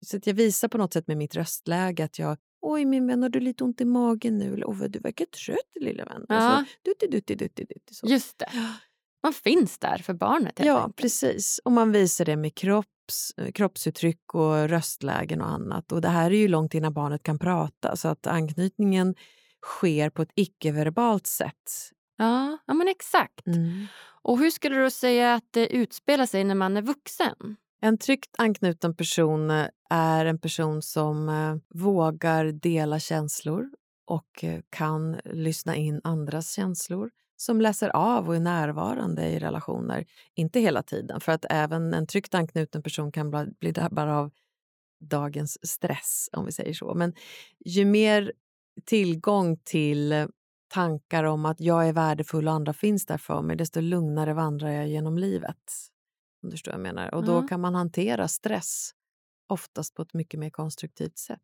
Så 0.06 0.18
jag 0.24 0.34
visar 0.34 0.68
på 0.68 0.78
något 0.78 0.92
sätt 0.92 1.06
med 1.06 1.16
mitt 1.16 1.34
röstläge 1.34 2.04
att 2.04 2.18
jag 2.18 2.36
Oj 2.60 2.84
min 2.84 3.06
vän, 3.06 3.22
har 3.22 3.28
du 3.28 3.40
lite 3.40 3.64
ont 3.64 3.80
i 3.80 3.84
magen 3.84 4.38
nu? 4.38 4.54
Eller, 4.54 4.88
du 4.88 4.98
verkar 4.98 5.24
trött 5.24 5.58
lilla 5.80 6.04
vän. 6.04 6.24
Ja. 6.28 6.60
Och 6.60 6.66
så, 6.66 6.74
dutti, 6.84 7.06
dutti, 7.06 7.34
dutti, 7.34 7.64
dutti, 7.64 7.94
så. 7.94 8.06
Just 8.06 8.38
det. 8.38 8.48
Man 9.22 9.32
finns 9.32 9.78
där 9.78 9.98
för 9.98 10.14
barnet. 10.14 10.60
Ja, 10.64 10.78
enkelt. 10.78 10.96
precis. 10.96 11.60
Och 11.64 11.72
man 11.72 11.92
visar 11.92 12.24
det 12.24 12.36
med 12.36 12.54
kropps, 12.54 13.34
kroppsuttryck 13.54 14.34
och 14.34 14.68
röstlägen 14.68 15.40
och 15.40 15.48
annat. 15.48 15.92
Och 15.92 16.00
det 16.00 16.08
här 16.08 16.30
är 16.30 16.36
ju 16.36 16.48
långt 16.48 16.74
innan 16.74 16.92
barnet 16.92 17.22
kan 17.22 17.38
prata 17.38 17.96
så 17.96 18.08
att 18.08 18.26
anknytningen 18.26 19.14
sker 19.66 20.10
på 20.10 20.22
ett 20.22 20.32
icke-verbalt 20.34 21.26
sätt. 21.26 21.90
Ja, 22.16 22.58
ja, 22.66 22.74
men 22.74 22.88
exakt. 22.88 23.46
Mm. 23.46 23.86
Och 24.22 24.38
hur 24.38 24.50
skulle 24.50 24.76
du 24.76 24.90
säga 24.90 25.34
att 25.34 25.44
det 25.50 25.66
utspelar 25.66 26.26
sig 26.26 26.44
när 26.44 26.54
man 26.54 26.76
är 26.76 26.82
vuxen? 26.82 27.56
En 27.80 27.98
tryggt 27.98 28.34
anknuten 28.38 28.94
person 28.94 29.50
eh, 29.50 29.66
är 29.90 30.26
en 30.26 30.38
person 30.38 30.82
som 30.82 31.28
eh, 31.28 31.56
vågar 31.80 32.44
dela 32.44 32.98
känslor 32.98 33.70
och 34.06 34.44
eh, 34.44 34.60
kan 34.70 35.20
lyssna 35.24 35.76
in 35.76 36.00
andras 36.04 36.52
känslor 36.52 37.10
som 37.36 37.60
läser 37.60 37.88
av 37.96 38.28
och 38.28 38.36
är 38.36 38.40
närvarande 38.40 39.28
i 39.28 39.38
relationer. 39.38 40.06
Inte 40.34 40.60
hela 40.60 40.82
tiden, 40.82 41.20
för 41.20 41.32
att 41.32 41.44
även 41.50 41.94
en 41.94 42.06
tryggt 42.06 42.34
anknuten 42.34 42.82
person 42.82 43.12
kan 43.12 43.30
bli- 43.30 43.72
drabbad 43.72 44.08
av 44.08 44.30
dagens 45.00 45.68
stress, 45.68 46.28
om 46.32 46.46
vi 46.46 46.52
säger 46.52 46.74
så. 46.74 46.94
Men 46.94 47.14
ju 47.64 47.84
mer 47.84 48.32
tillgång 48.84 49.56
till 49.56 50.28
tankar 50.68 51.24
om 51.24 51.46
att 51.46 51.60
jag 51.60 51.88
är 51.88 51.92
värdefull 51.92 52.48
och 52.48 52.54
andra 52.54 52.72
finns 52.72 53.06
där 53.06 53.18
för 53.18 53.42
mig, 53.42 53.56
desto 53.56 53.80
lugnare 53.80 54.34
vandrar 54.34 54.68
jag 54.70 54.88
genom 54.88 55.18
livet. 55.18 55.72
Om 56.42 56.48
du 56.48 56.50
förstår 56.50 56.72
vad 56.72 56.78
jag 56.80 56.82
menar. 56.94 57.14
Och 57.14 57.24
då 57.24 57.32
Ja. 57.32 57.46
kan 57.48 57.60
man 57.60 57.74
hantera 57.74 58.28
stress 58.28 58.90
oftast 59.48 59.94
på 59.94 60.02
ett 60.02 60.14
mycket 60.14 60.40
mer 60.40 60.50
konstruktivt 60.50 61.18
sätt. 61.18 61.40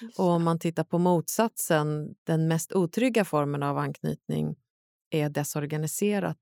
Just 0.00 0.18
Och 0.18 0.26
om 0.26 0.44
man 0.44 0.58
tittar 0.58 0.84
på 0.84 0.98
motsatsen, 0.98 2.14
den 2.24 2.48
mest 2.48 2.72
otrygga 2.72 3.24
formen 3.24 3.62
av 3.62 3.78
anknytning 3.78 4.56
är 5.10 5.28
desorganiserat 5.30 6.38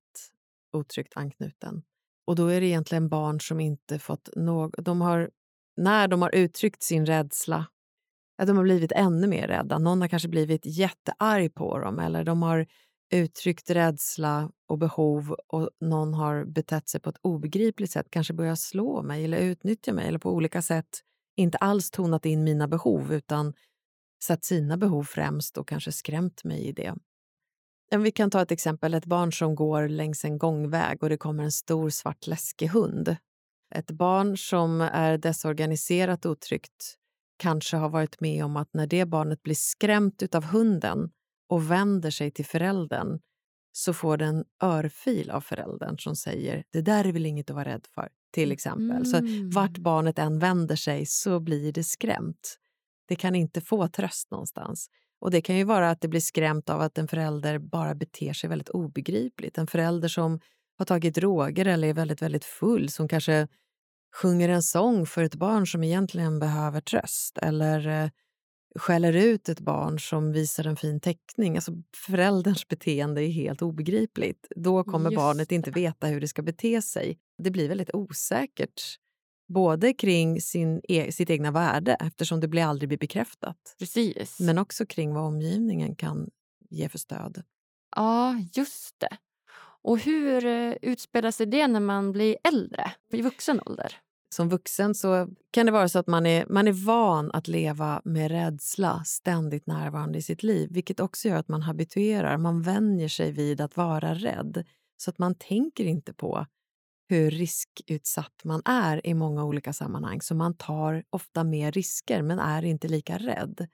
otryggt 0.72 1.12
anknuten. 1.16 1.82
Och 2.26 2.36
då 2.36 2.46
är 2.46 2.60
det 2.60 2.66
egentligen 2.66 3.08
barn 3.08 3.40
som 3.40 3.60
inte 3.60 3.98
fått 3.98 4.28
något... 4.36 4.74
De 4.84 5.00
har, 5.00 5.30
när 5.76 6.08
de 6.08 6.22
har 6.22 6.34
uttryckt 6.34 6.82
sin 6.82 7.06
rädsla, 7.06 7.66
att 8.38 8.46
de 8.46 8.56
har 8.56 8.64
blivit 8.64 8.92
ännu 8.92 9.26
mer 9.26 9.48
rädda. 9.48 9.78
Någon 9.78 10.00
har 10.00 10.08
kanske 10.08 10.28
blivit 10.28 10.66
jättearg 10.66 11.54
på 11.54 11.78
dem 11.78 11.98
eller 11.98 12.24
de 12.24 12.42
har 12.42 12.66
uttryckt 13.12 13.70
rädsla 13.70 14.50
och 14.68 14.78
behov 14.78 15.36
och 15.46 15.70
någon 15.80 16.14
har 16.14 16.44
betett 16.44 16.88
sig 16.88 17.00
på 17.00 17.10
ett 17.10 17.18
obegripligt 17.22 17.90
sätt, 17.90 18.06
kanske 18.10 18.34
börjat 18.34 18.58
slå 18.58 19.02
mig 19.02 19.24
eller 19.24 19.38
utnyttja 19.38 19.92
mig 19.92 20.08
eller 20.08 20.18
på 20.18 20.30
olika 20.30 20.62
sätt 20.62 21.00
inte 21.36 21.58
alls 21.58 21.90
tonat 21.90 22.26
in 22.26 22.44
mina 22.44 22.68
behov 22.68 23.12
utan 23.12 23.54
satt 24.24 24.44
sina 24.44 24.76
behov 24.76 25.04
främst 25.04 25.58
och 25.58 25.68
kanske 25.68 25.92
skrämt 25.92 26.44
mig 26.44 26.66
i 26.66 26.72
det. 26.72 26.94
Vi 27.90 28.10
kan 28.10 28.30
ta 28.30 28.42
ett 28.42 28.50
exempel, 28.50 28.94
ett 28.94 29.06
barn 29.06 29.32
som 29.32 29.54
går 29.54 29.88
längs 29.88 30.24
en 30.24 30.38
gångväg 30.38 31.02
och 31.02 31.08
det 31.08 31.16
kommer 31.16 31.44
en 31.44 31.52
stor 31.52 31.90
svart 31.90 32.26
läskig 32.26 32.68
hund. 32.68 33.16
Ett 33.74 33.90
barn 33.90 34.36
som 34.36 34.80
är 34.80 35.18
desorganiserat 35.18 36.26
otryggt 36.26 36.96
kanske 37.36 37.76
har 37.76 37.88
varit 37.88 38.20
med 38.20 38.44
om 38.44 38.56
att 38.56 38.74
när 38.74 38.86
det 38.86 39.04
barnet 39.04 39.42
blir 39.42 39.54
skrämt 39.54 40.34
av 40.34 40.44
hunden 40.44 41.10
och 41.48 41.70
vänder 41.70 42.10
sig 42.10 42.30
till 42.30 42.44
föräldern 42.44 43.18
så 43.72 43.92
får 43.94 44.16
den 44.16 44.44
örfil 44.62 45.30
av 45.30 45.40
föräldern 45.40 45.98
som 45.98 46.16
säger 46.16 46.64
det 46.72 46.80
där 46.80 47.04
är 47.04 47.12
väl 47.12 47.26
inget 47.26 47.50
att 47.50 47.56
vara 47.56 47.68
rädd 47.68 47.86
för, 47.94 48.08
till 48.32 48.52
exempel. 48.52 49.06
Så 49.06 49.16
Mm. 49.16 49.50
vart 49.50 49.78
barnet 49.78 50.18
än 50.18 50.38
vänder 50.38 50.76
sig 50.76 51.06
så 51.06 51.40
blir 51.40 51.72
det 51.72 51.84
skrämt. 51.84 52.58
Det 53.08 53.16
kan 53.16 53.34
inte 53.34 53.60
få 53.60 53.88
tröst 53.88 54.30
någonstans. 54.30 54.88
Och 55.20 55.30
Det 55.30 55.40
kan 55.42 55.56
ju 55.56 55.64
vara 55.64 55.90
att 55.90 56.00
det 56.00 56.08
blir 56.08 56.20
skrämt 56.20 56.70
av 56.70 56.80
att 56.80 56.98
en 56.98 57.08
förälder 57.08 57.58
bara 57.58 57.94
beter 57.94 58.32
sig 58.32 58.48
väldigt 58.50 58.68
obegripligt. 58.68 59.58
En 59.58 59.66
förälder 59.66 60.08
som 60.08 60.40
har 60.78 60.84
tagit 60.86 61.14
droger 61.14 61.66
eller 61.66 61.88
är 61.88 61.94
väldigt, 61.94 62.22
väldigt 62.22 62.44
full 62.44 62.88
som 62.88 63.08
kanske 63.08 63.48
sjunger 64.14 64.48
en 64.48 64.62
sång 64.62 65.06
för 65.06 65.22
ett 65.22 65.34
barn 65.34 65.66
som 65.66 65.84
egentligen 65.84 66.38
behöver 66.38 66.80
tröst 66.80 67.38
eller 67.38 67.88
eh, 67.88 68.10
skäller 68.76 69.12
ut 69.12 69.48
ett 69.48 69.60
barn 69.60 70.00
som 70.00 70.32
visar 70.32 70.66
en 70.66 70.76
fin 70.76 71.00
teckning. 71.00 71.56
Alltså, 71.56 71.72
förälderns 71.96 72.68
beteende 72.68 73.22
är 73.22 73.28
helt 73.28 73.62
obegripligt. 73.62 74.46
Då 74.56 74.84
kommer 74.84 75.10
Just 75.10 75.16
barnet 75.16 75.52
inte 75.52 75.70
veta 75.70 76.06
hur 76.06 76.20
det 76.20 76.28
ska 76.28 76.42
bete 76.42 76.82
sig. 76.82 77.18
Det 77.42 77.50
blir 77.50 77.68
väldigt 77.68 77.94
osäkert. 77.94 78.82
Både 79.48 79.92
kring 79.92 80.40
sin 80.40 80.80
e 80.88 81.12
sitt 81.12 81.30
egna 81.30 81.50
värde, 81.50 81.94
eftersom 81.94 82.40
det 82.40 82.48
blir 82.48 82.62
aldrig 82.62 82.88
blir 82.88 82.98
bekräftat 82.98 83.56
Precis. 83.78 84.40
men 84.40 84.58
också 84.58 84.86
kring 84.86 85.14
vad 85.14 85.24
omgivningen 85.24 85.96
kan 85.96 86.30
ge 86.70 86.88
för 86.88 86.98
stöd. 86.98 87.42
Ja, 87.96 88.40
just 88.52 88.94
det. 89.00 89.16
Och 89.84 89.98
hur 89.98 90.46
eh, 90.46 90.74
utspelar 90.82 91.30
sig 91.30 91.46
det 91.46 91.66
när 91.66 91.80
man 91.80 92.12
blir 92.12 92.36
äldre, 92.44 92.92
i 93.12 93.22
vuxen 93.22 93.60
ålder? 93.66 93.96
Som 94.34 94.48
vuxen 94.48 94.94
så 94.94 95.28
kan 95.50 95.66
det 95.66 95.72
vara 95.72 95.88
så 95.88 95.98
att 95.98 96.06
man 96.06 96.26
är, 96.26 96.46
man 96.48 96.68
är 96.68 96.72
van 96.72 97.30
att 97.32 97.48
leva 97.48 98.02
med 98.04 98.30
rädsla 98.30 99.04
ständigt 99.04 99.66
närvarande 99.66 100.18
i 100.18 100.22
sitt 100.22 100.42
liv 100.42 100.68
vilket 100.72 101.00
också 101.00 101.28
gör 101.28 101.36
att 101.36 101.48
man 101.48 101.62
habituerar, 101.62 102.36
man 102.36 102.62
vänjer 102.62 103.08
sig 103.08 103.32
vid 103.32 103.60
att 103.60 103.76
vara 103.76 104.14
rädd. 104.14 104.64
Så 104.96 105.10
att 105.10 105.18
man 105.18 105.34
tänker 105.34 105.84
inte 105.84 106.12
på 106.12 106.46
hur 107.08 107.30
riskutsatt 107.30 108.44
man 108.44 108.62
är 108.64 109.06
i 109.06 109.14
många 109.14 109.44
olika 109.44 109.72
sammanhang. 109.72 110.20
Så 110.22 110.34
man 110.34 110.56
tar 110.56 111.04
ofta 111.10 111.44
mer 111.44 111.72
risker 111.72 112.22
men 112.22 112.38
är 112.38 112.64
inte 112.64 112.88
lika 112.88 113.18
rädd 113.18 113.66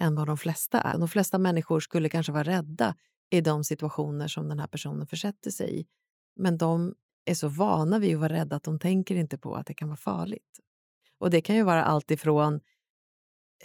än 0.00 0.14
vad 0.14 0.26
de 0.26 0.38
flesta 0.38 0.80
är. 0.80 0.98
De 0.98 1.08
flesta 1.08 1.38
människor 1.38 1.80
skulle 1.80 2.08
kanske 2.08 2.32
vara 2.32 2.44
rädda 2.44 2.94
i 3.30 3.40
de 3.40 3.64
situationer 3.64 4.28
som 4.28 4.48
den 4.48 4.58
här 4.58 4.66
personen 4.66 5.06
försätter 5.06 5.50
sig 5.50 5.80
i. 5.80 5.86
Men 6.36 6.58
de 6.58 6.94
är 7.24 7.34
så 7.34 7.48
vana 7.48 7.98
vid 7.98 8.14
att 8.14 8.20
vara 8.20 8.32
rädda 8.32 8.56
att 8.56 8.62
de 8.62 8.78
tänker 8.78 9.14
inte 9.14 9.38
på 9.38 9.54
att 9.54 9.66
det 9.66 9.74
kan 9.74 9.88
vara 9.88 9.96
farligt. 9.96 10.60
Och 11.18 11.30
det 11.30 11.40
kan 11.40 11.56
ju 11.56 11.62
vara 11.62 11.84
allt 11.84 12.10
ifrån 12.10 12.60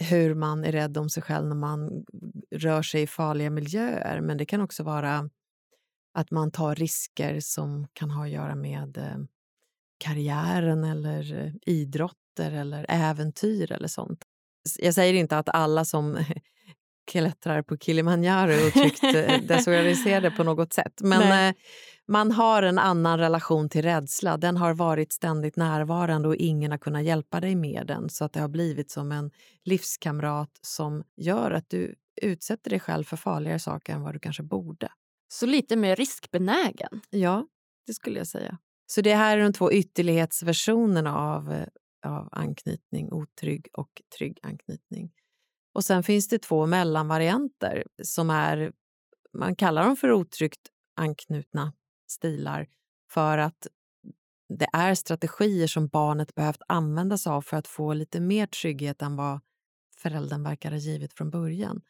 hur 0.00 0.34
man 0.34 0.64
är 0.64 0.72
rädd 0.72 0.98
om 0.98 1.10
sig 1.10 1.22
själv 1.22 1.46
när 1.46 1.56
man 1.56 2.04
rör 2.50 2.82
sig 2.82 3.02
i 3.02 3.06
farliga 3.06 3.50
miljöer 3.50 4.20
men 4.20 4.36
det 4.36 4.46
kan 4.46 4.60
också 4.60 4.82
vara 4.82 5.30
att 6.14 6.30
man 6.30 6.50
tar 6.50 6.74
risker 6.74 7.40
som 7.40 7.86
kan 7.92 8.10
ha 8.10 8.24
att 8.24 8.30
göra 8.30 8.54
med 8.54 8.98
eh, 8.98 9.18
karriären 9.98 10.84
eller 10.84 11.44
eh, 11.44 11.52
idrotter 11.66 12.52
eller 12.52 12.86
äventyr 12.88 13.72
eller 13.72 13.88
sånt. 13.88 14.24
Jag 14.78 14.94
säger 14.94 15.14
inte 15.14 15.38
att 15.38 15.48
alla 15.48 15.84
som 15.84 16.18
klättrar 17.06 17.62
på 17.62 17.76
Kilimanjaro 17.76 18.50
är 18.50 18.66
otryggt 18.66 19.04
eh, 19.04 19.40
desorganiserade 19.48 20.30
på 20.30 20.44
något 20.44 20.72
sätt. 20.72 21.00
Men 21.00 21.20
Nej. 21.20 21.54
man 22.08 22.32
har 22.32 22.62
en 22.62 22.78
annan 22.78 23.18
relation 23.18 23.68
till 23.68 23.82
rädsla. 23.82 24.36
Den 24.36 24.56
har 24.56 24.74
varit 24.74 25.12
ständigt 25.12 25.56
närvarande 25.56 26.28
och 26.28 26.36
ingen 26.36 26.70
har 26.70 26.78
kunnat 26.78 27.04
hjälpa 27.04 27.40
dig 27.40 27.54
med 27.54 27.86
den. 27.86 28.08
Så 28.08 28.24
att 28.24 28.32
det 28.32 28.40
har 28.40 28.48
blivit 28.48 28.90
som 28.90 29.12
en 29.12 29.30
livskamrat 29.64 30.50
som 30.62 31.04
gör 31.16 31.50
att 31.50 31.70
du 31.70 31.94
utsätter 32.22 32.70
dig 32.70 32.80
själv 32.80 33.04
för 33.04 33.16
farligare 33.16 33.58
saker 33.58 33.92
än 33.92 34.02
vad 34.02 34.14
du 34.14 34.18
kanske 34.18 34.42
borde. 34.42 34.88
Så 35.28 35.46
lite 35.46 35.76
mer 35.76 35.96
riskbenägen? 35.96 37.00
Ja, 37.10 37.46
det 37.86 37.94
skulle 37.94 38.18
jag 38.18 38.26
säga. 38.26 38.58
Så 38.86 39.00
det 39.00 39.14
här 39.14 39.38
är 39.38 39.42
de 39.42 39.52
två 39.52 39.72
ytterlighetsversionerna 39.72 41.18
av, 41.18 41.52
eh, 41.52 41.66
av 42.06 42.28
anknytning, 42.32 43.12
otrygg 43.12 43.68
och 43.72 44.02
trygg 44.18 44.38
anknytning. 44.42 45.10
Och 45.76 45.84
sen 45.84 46.02
finns 46.02 46.28
det 46.28 46.38
två 46.38 46.66
mellanvarianter 46.66 47.84
som 48.02 48.30
är, 48.30 48.72
man 49.32 49.56
kallar 49.56 49.84
dem 49.84 49.96
för 49.96 50.12
otryggt 50.12 50.60
anknutna 50.96 51.72
stilar 52.10 52.66
för 53.10 53.38
att 53.38 53.66
det 54.58 54.68
är 54.72 54.94
strategier 54.94 55.66
som 55.66 55.88
barnet 55.88 56.34
behövt 56.34 56.62
använda 56.68 57.18
sig 57.18 57.32
av 57.32 57.42
för 57.42 57.56
att 57.56 57.66
få 57.66 57.92
lite 57.92 58.20
mer 58.20 58.46
trygghet 58.46 59.02
än 59.02 59.16
vad 59.16 59.40
föräldern 59.96 60.42
verkar 60.42 60.70
ha 60.70 60.78
givit 60.78 61.12
från 61.12 61.30
början. 61.30 61.80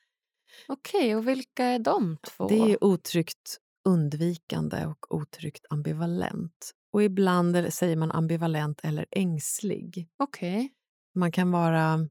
Okej, 0.69 1.17
och 1.17 1.29
vilka 1.29 1.65
är 1.65 1.79
de 1.79 2.17
två? 2.17 2.49
Det 2.49 2.73
är 2.73 2.85
otryggt 2.85 3.59
undvikande 3.85 4.87
och 4.87 5.15
otryggt 5.15 5.67
ambivalent. 5.71 6.71
Och 6.93 7.03
ibland 7.03 7.75
säger 7.75 7.97
man 7.97 8.13
ambivalent 8.13 8.81
eller 8.83 9.07
ängslig. 9.11 10.09
Okej. 10.19 10.73
Man 11.15 11.33
kan 11.33 11.51
vara... 11.51 12.09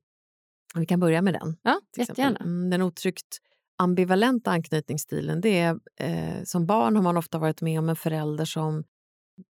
Vi 0.76 0.86
kan 0.86 1.00
börja 1.00 1.22
med 1.22 1.34
den. 1.34 1.58
Ja, 1.62 1.82
jättegärna. 1.98 2.40
Mm, 2.40 2.70
den 2.70 2.82
otryggt 2.82 3.38
ambivalenta 3.78 4.52
anknytningsstilen 4.52 5.42
det 5.42 5.60
är 5.60 5.80
eh, 6.00 6.44
som 6.44 6.66
barn 6.66 6.96
har 6.96 7.04
man 7.04 7.18
ofta 7.18 7.38
varit 7.38 7.62
med 7.62 7.80
om 7.80 7.90
en 7.90 7.96
förälder 7.96 8.46
som 8.46 8.84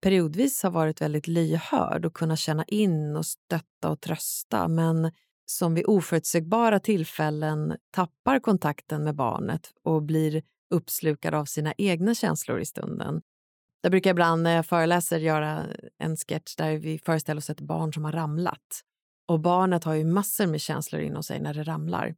periodvis 0.02 0.64
har 0.64 0.72
varit 0.72 1.02
väldigt 1.02 1.28
lyhörd 1.28 2.06
och 2.06 2.14
kunnat 2.14 2.40
känna 2.40 2.64
in 2.64 3.16
och 3.16 3.26
stötta 3.26 3.90
och 3.90 4.02
trösta 4.02 4.68
men 4.68 5.12
som 5.46 5.74
vid 5.74 5.86
oförutsägbara 5.86 6.80
tillfällen 6.80 7.78
tappar 7.92 8.40
kontakten 8.40 9.04
med 9.04 9.16
barnet 9.16 9.72
och 9.84 10.04
blir 10.04 10.44
uppslukad 10.70 11.34
av 11.34 11.46
sina 11.46 11.74
egna 11.78 12.16
känslor 12.16 12.60
i 12.60 12.66
stunden. 12.66 13.22
Jag 13.82 13.92
brukar 13.92 14.12
ibland 14.12 14.44
när 14.44 14.56
jag 14.56 14.66
föreläser 14.66 15.20
göra 15.20 15.66
en 15.98 16.18
sketch 16.18 16.56
där 16.56 16.78
vi 16.78 17.00
föreställer 17.00 17.40
oss 17.40 17.50
ett 17.50 17.62
barn 17.62 17.94
som 17.94 18.06
har 18.06 18.12
ramlat. 18.12 18.82
Och 19.28 19.40
barnet 19.40 19.84
har 19.84 19.94
ju 19.94 20.06
massor 20.06 20.48
med 20.48 20.62
känslor 20.62 21.02
inom 21.02 21.24
sig 21.24 21.40
när 21.40 21.54
det 21.54 21.64
ramlar. 21.64 22.16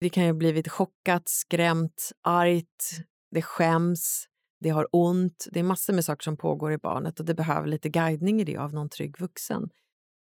Det 0.00 0.08
kan 0.08 0.22
ju 0.22 0.28
ha 0.28 0.34
blivit 0.34 0.68
chockat, 0.68 1.28
skrämt, 1.28 2.12
argt, 2.22 2.84
det 3.30 3.42
skäms, 3.42 4.28
det 4.60 4.70
har 4.70 4.88
ont. 4.92 5.46
Det 5.50 5.60
är 5.60 5.64
massor 5.64 5.92
med 5.92 6.04
saker 6.04 6.22
som 6.22 6.36
pågår 6.36 6.72
i 6.72 6.78
barnet 6.78 7.20
och 7.20 7.26
det 7.26 7.34
behöver 7.34 7.68
lite 7.68 7.88
guidning 7.88 8.40
i 8.40 8.44
det 8.44 8.56
av 8.56 8.74
någon 8.74 8.88
trygg 8.88 9.20
vuxen. 9.20 9.68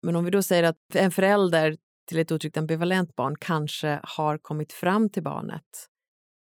Men 0.02 0.17
om 0.17 0.25
vi 0.25 0.31
då 0.31 0.43
säger 0.43 0.62
att 0.62 0.95
en 0.95 1.11
förälder 1.11 1.76
till 2.09 2.19
ett 2.19 2.33
otryggt 2.33 2.57
ambivalent 2.57 3.17
barn 3.17 3.37
kanske 3.41 4.00
har 4.02 4.38
kommit 4.38 4.73
fram 4.73 5.11
till 5.11 5.23
barnet. 5.23 5.88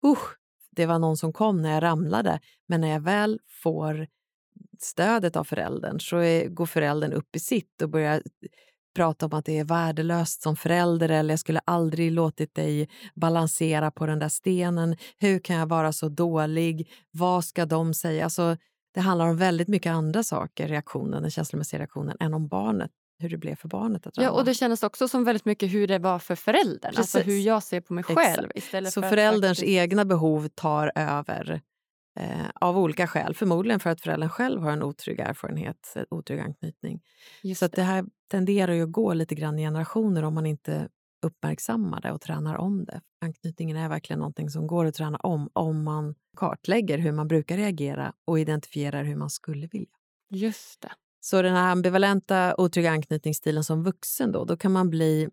Usch, 0.06 0.38
det 0.72 0.86
var 0.86 1.00
någon 1.00 1.18
som 1.18 1.34
kom 1.34 1.62
när 1.62 1.74
jag 1.74 1.84
ramlade, 1.84 2.40
men 2.68 2.82
när 2.82 2.88
jag 2.88 3.00
väl 3.00 3.40
får 3.64 4.08
stödet 4.80 5.36
av 5.36 5.44
föräldern 5.44 6.00
så 6.00 6.18
är, 6.18 6.48
går 6.48 6.66
föräldern 6.66 7.14
upp 7.14 7.36
i 7.36 7.40
sitt 7.40 7.82
och 7.82 7.90
börjar 7.90 8.22
prata 8.98 9.26
om 9.26 9.34
att 9.34 9.46
det 9.46 9.58
är 9.60 9.64
värdelöst 9.64 10.42
som 10.42 10.56
förälder 10.56 11.10
eller 11.10 11.34
jag 11.34 11.40
skulle 11.40 11.60
aldrig 11.66 12.12
låtit 12.12 12.56
dig 12.56 12.90
balansera 13.16 13.92
på 13.92 14.06
den 14.06 14.20
där 14.20 14.30
stenen. 14.30 14.96
Hur 15.18 15.40
kan 15.40 15.56
jag 15.56 15.68
vara 15.68 15.94
så 15.94 16.10
dålig? 16.10 16.90
Vad 17.12 17.46
ska 17.46 17.66
de 17.66 17.94
säga? 17.94 18.24
Alltså, 18.24 18.58
det 18.94 19.00
handlar 19.00 19.28
om 19.28 19.38
väldigt 19.38 19.68
mycket 19.68 19.92
andra 19.92 20.24
saker, 20.24 20.68
reaktionen, 20.68 21.22
den 21.22 21.32
känslomässiga 21.32 21.80
reaktionen, 21.80 22.18
än 22.20 22.34
om 22.34 22.48
barnet 22.48 22.92
hur 23.20 23.30
det 23.30 23.38
blev 23.38 23.56
för 23.56 23.68
barnet 23.68 24.08
att 24.08 24.18
ramla. 24.18 24.30
Ja, 24.30 24.32
och 24.32 24.46
det 24.46 24.54
kändes 24.54 24.84
också 24.84 25.08
som 25.08 25.24
väldigt 25.24 25.46
mycket 25.46 25.74
hur 25.74 25.88
det 25.88 26.00
var 26.00 26.20
för 26.20 26.36
föräldern. 26.36 26.94
Precis. 26.96 27.16
Alltså 27.16 27.20
hur 27.20 27.40
jag 27.40 27.64
ser 27.64 27.82
på 27.82 27.94
mig 27.94 28.04
själv. 28.04 28.52
Istället 28.56 28.94
Så 28.94 29.02
för 29.02 29.10
förälderns 29.10 29.60
faktiskt... 29.60 29.78
egna 29.78 30.06
behov 30.06 30.48
tar 30.48 30.92
över 30.96 31.62
eh, 32.20 32.50
av 32.56 32.78
olika 32.78 33.08
skäl. 33.08 33.36
Förmodligen 33.36 33.80
för 33.80 33.90
att 33.90 34.02
föräldern 34.02 34.30
själv 34.30 34.62
har 34.62 34.72
en 34.72 34.84
otrygg 34.84 35.20
erfarenhet, 35.20 35.94
en 35.96 36.06
otrygg 36.10 36.40
anknytning. 36.40 37.02
Just 37.44 37.60
Så 37.60 37.68
det. 37.68 37.76
det 37.76 37.82
här 37.82 38.06
tenderar 38.28 38.74
ju 38.74 38.84
att 38.84 38.92
gå 38.92 39.14
lite 39.14 39.36
grann 39.36 39.60
i 39.60 39.62
generationer 39.62 40.24
om 40.24 40.34
man 40.34 40.46
inte 40.46 40.90
uppmärksammar 41.26 42.02
det 42.02 42.12
och 42.12 42.22
tränar 42.22 42.56
om 42.56 42.86
det. 42.86 43.02
Anknytningen 43.22 43.78
är 43.78 43.90
verkligen 43.90 44.20
någonting 44.20 44.50
som 44.50 44.68
går 44.68 44.86
att 44.86 44.96
träna 44.96 45.18
om 45.18 45.50
om 45.54 45.84
man 45.84 46.16
kartlägger 46.38 46.98
hur 46.98 47.12
man 47.12 47.28
brukar 47.28 47.58
reagera 47.58 48.14
och 48.26 48.40
identifierar 48.40 49.04
hur 49.04 49.16
man 49.16 49.30
skulle 49.30 49.68
vilja. 49.68 49.88
Just 50.30 50.82
det. 50.82 50.92
Så 51.20 51.42
den 51.42 51.56
här 51.56 51.72
ambivalenta 51.72 52.56
otrygga 52.58 52.92
anknytningsstilen 52.92 53.64
som 53.64 53.84
vuxen 53.84 54.32
då, 54.32 54.46
då 54.46 54.58
kan 54.58 54.72
man 54.72 54.90
bli 54.90 55.30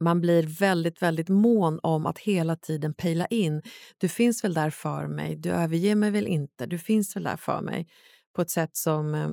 man 0.00 0.20
blir 0.20 0.42
väldigt, 0.42 1.02
väldigt 1.02 1.28
mån 1.28 1.80
om 1.82 2.06
att 2.06 2.18
hela 2.18 2.56
tiden 2.56 2.94
pejla 2.94 3.26
in. 3.26 3.62
Du 3.98 4.08
finns 4.08 4.44
väl 4.44 4.54
där 4.54 4.70
för 4.70 5.06
mig? 5.06 5.36
Du 5.36 5.50
överger 5.50 5.94
mig 5.94 6.10
väl 6.10 6.26
inte? 6.26 6.66
Du 6.66 6.78
finns 6.78 7.16
väl 7.16 7.22
där 7.22 7.36
för 7.36 7.60
mig? 7.60 7.88
På 8.36 8.42
ett 8.42 8.50
sätt 8.50 8.76
som 8.76 9.14
eh, 9.14 9.28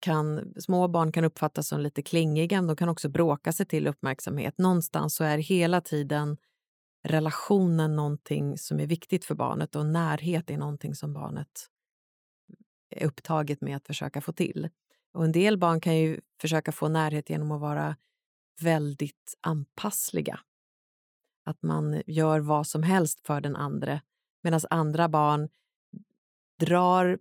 kan, 0.00 0.54
små 0.56 0.88
barn 0.88 1.12
kan 1.12 1.24
uppfattas 1.24 1.68
som 1.68 1.80
lite 1.80 2.02
klingiga, 2.02 2.56
men 2.56 2.66
de 2.66 2.76
kan 2.76 2.88
också 2.88 3.08
bråka 3.08 3.52
sig 3.52 3.66
till 3.66 3.86
uppmärksamhet. 3.86 4.58
Någonstans 4.58 5.14
så 5.14 5.24
är 5.24 5.38
hela 5.38 5.80
tiden 5.80 6.36
relationen 7.04 7.96
någonting 7.96 8.58
som 8.58 8.80
är 8.80 8.86
viktigt 8.86 9.24
för 9.24 9.34
barnet 9.34 9.76
och 9.76 9.86
närhet 9.86 10.50
är 10.50 10.56
någonting 10.56 10.94
som 10.94 11.12
barnet 11.12 11.66
är 12.90 13.06
upptaget 13.06 13.60
med 13.60 13.76
att 13.76 13.86
försöka 13.86 14.20
få 14.20 14.32
till. 14.32 14.68
Och 15.12 15.24
en 15.24 15.32
del 15.32 15.58
barn 15.58 15.80
kan 15.80 15.96
ju 15.96 16.20
försöka 16.40 16.72
få 16.72 16.88
närhet 16.88 17.30
genom 17.30 17.52
att 17.52 17.60
vara 17.60 17.96
väldigt 18.60 19.34
anpassliga. 19.40 20.40
Att 21.44 21.62
man 21.62 22.02
gör 22.06 22.40
vad 22.40 22.66
som 22.66 22.82
helst 22.82 23.26
för 23.26 23.40
den 23.40 23.56
andra 23.56 24.00
medan 24.42 24.60
andra 24.70 25.08
barn 25.08 25.48
drar 26.60 27.18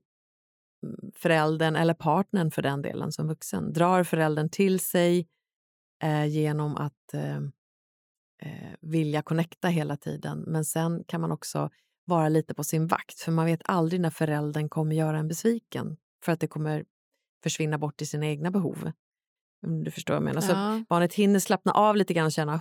föräldern, 1.16 1.76
eller 1.76 1.94
partnern 1.94 2.52
för 2.52 2.62
den 2.62 2.82
delen 2.82 3.12
som 3.12 3.28
vuxen, 3.28 3.74
drar 3.74 4.04
föräldern 4.04 4.50
till 4.50 4.80
sig 4.80 5.28
eh, 6.04 6.26
genom 6.26 6.78
att 6.78 7.13
eh, 7.13 7.38
eh, 8.42 8.74
vilja 8.82 9.22
connecta 9.22 9.68
hela 9.68 9.98
tiden. 9.98 10.44
Men 10.48 10.66
sen 10.66 11.04
kan 11.08 11.22
man 11.22 11.32
också 11.32 11.70
vara 12.06 12.30
lite 12.30 12.54
på 12.54 12.63
sin 12.63 12.88
vakt 12.88 13.20
för 13.20 13.32
man 13.32 13.46
vet 13.46 13.62
aldrig 13.66 14.02
när 14.02 14.10
föräldern 14.10 14.70
kommer 14.70 14.96
göra 14.96 15.18
en 15.18 15.28
besviken 15.28 15.98
för 16.24 16.32
att 16.32 16.40
det 16.40 16.48
kommer 16.48 16.86
försvinna 17.44 17.78
bort 17.78 18.02
i 18.02 18.06
sina 18.06 18.26
egna 18.26 18.52
behov. 18.52 18.92
du 19.84 19.92
förstår 19.92 20.13
vad 20.13 20.24
jag 20.24 20.36
menar. 20.36 20.42
Ja. 20.42 20.78
Så 20.80 20.86
barnet 20.90 21.13
hinner 21.13 21.40
slappna 21.40 21.72
av 21.72 21.96
lite 21.96 22.13
grann 22.13 22.26
och 22.26 22.32
känna 22.32 22.60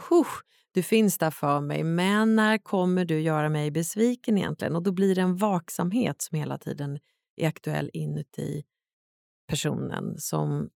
du 0.76 0.83
finns 0.83 1.18
där 1.18 1.31
för 1.31 1.61
mig, 1.61 1.85
men 1.85 2.37
när 2.37 2.59
kommer 2.59 3.05
du 3.05 3.20
göra 3.20 3.48
mig 3.48 3.70
besviken 3.70 4.38
egentligen? 4.38 4.76
Och 4.76 4.83
då 4.83 4.92
blir 4.92 5.14
det 5.14 5.20
en 5.20 5.37
vaksamhet 5.37 6.22
som 6.22 6.38
hela 6.38 6.59
tiden 6.59 6.98
är 7.37 7.49
aktuell 7.49 7.90
inuti 7.92 8.64
personen 9.46 10.18
som, 10.18 10.70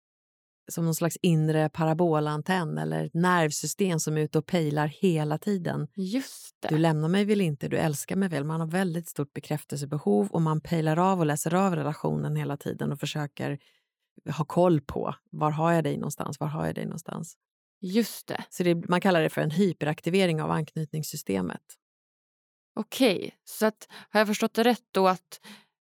som 0.73 0.85
någon 0.85 0.95
slags 0.95 1.17
inre 1.23 1.69
parabolantenn 1.69 2.79
eller 2.79 3.05
ett 3.05 3.15
nervsystem 3.15 4.01
som 4.01 4.17
är 4.17 4.21
ute 4.21 4.39
och 4.39 4.47
pejlar 4.47 4.87
hela 4.87 5.39
tiden. 5.39 5.89
Just 5.95 6.57
det. 6.61 6.69
Du 6.69 6.79
lämnar 6.79 7.09
mig 7.09 7.25
väl 7.25 7.41
inte, 7.41 7.69
du 7.69 7.77
älskar 7.77 8.17
mig 8.17 8.29
väl? 8.29 8.45
Man 8.45 8.61
har 8.61 8.67
väldigt 8.67 9.09
stort 9.09 9.33
bekräftelsebehov 9.33 10.29
och 10.31 10.43
man 10.43 10.61
pejlar 10.61 10.97
av 10.97 11.19
och 11.19 11.27
läser 11.27 11.55
av 11.55 11.77
relationen 11.77 12.37
hela 12.37 12.57
tiden 12.57 12.93
och 12.93 13.01
försöker 13.01 13.59
ha 14.37 14.45
koll 14.45 14.81
på. 14.81 15.15
Var 15.31 15.51
har 15.51 15.73
jag 15.73 15.85
dig 15.85 15.97
någonstans? 15.97 16.41
Var 16.41 16.47
har 16.47 16.67
jag 16.67 16.75
dig 16.75 16.85
någonstans? 16.85 17.37
Just 17.81 18.27
det. 18.27 18.45
Så 18.51 18.63
det, 18.63 18.89
man 18.89 19.01
kallar 19.01 19.23
det 19.23 19.31
för 19.31 19.41
en 19.41 19.51
hyperaktivering 19.51 20.43
av 20.43 20.51
anknytningssystemet. 20.51 21.63
Okej, 22.75 23.35
så 23.45 23.67
att, 23.67 23.89
har 23.91 24.21
jag 24.21 24.27
förstått 24.27 24.55
det 24.55 24.65
rätt 24.65 24.87
då 24.91 25.09
att 25.09 25.41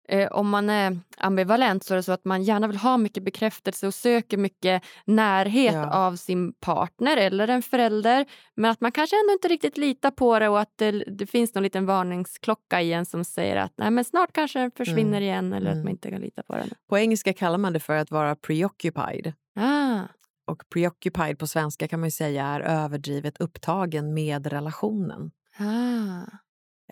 eh, 0.08 0.32
om 0.32 0.50
man 0.50 0.70
är 0.70 1.00
ambivalent 1.18 1.84
så 1.84 1.94
är 1.94 1.96
det 1.96 2.04
så 2.04 2.12
att 2.12 2.26
man 2.26 2.44
gärna 2.44 2.68
vill 2.68 2.78
ha 2.78 2.98
mycket 2.98 3.24
bekräftelse 3.24 3.88
och 3.88 3.94
söker 3.94 4.38
mycket 4.38 4.84
närhet 5.06 5.74
Ja. 5.74 5.94
av 5.94 6.16
sin 6.16 6.54
partner 6.54 7.18
eller 7.18 7.48
en 7.48 7.62
förälder. 7.62 8.26
Men 8.56 8.72
att 8.72 8.82
man 8.82 8.92
kanske 8.92 9.16
ändå 9.24 9.34
inte 9.34 9.48
riktigt 9.48 9.78
litar 9.78 10.12
på 10.12 10.40
det 10.40 10.50
och 10.50 10.60
att 10.60 10.74
det, 10.76 10.92
det 10.92 11.26
finns 11.28 11.54
någon 11.56 11.64
liten 11.64 11.86
varningsklocka 11.86 12.82
i 12.82 12.94
en 12.94 13.06
som 13.06 13.24
säger 13.26 13.56
att 13.56 13.74
Nej, 13.78 13.92
men 13.92 14.04
snart 14.06 14.34
kanske 14.34 14.60
den 14.60 14.72
försvinner 14.72 15.18
Mm. 15.18 15.24
igen 15.24 15.54
eller 15.54 15.70
att 15.70 15.74
Mm. 15.74 15.84
man 15.86 15.92
inte 15.92 16.12
kan 16.12 16.22
lita 16.22 16.44
på 16.44 16.56
den. 16.56 16.70
På 16.90 16.98
engelska 16.98 17.34
kallar 17.34 17.58
man 17.58 17.74
det 17.74 17.80
för 17.80 17.96
att 17.96 18.12
vara 18.12 18.36
preoccupied. 18.36 19.34
Ah, 19.56 20.00
Och 20.48 20.64
preoccupied 20.74 21.40
på 21.40 21.48
svenska 21.48 21.88
kan 21.88 22.00
man 22.00 22.08
ju 22.08 22.12
säga 22.12 22.46
är 22.46 22.60
överdrivet 22.62 23.38
upptagen 23.42 24.14
med 24.14 24.48
relationen. 24.48 25.32
ah. 25.60 26.22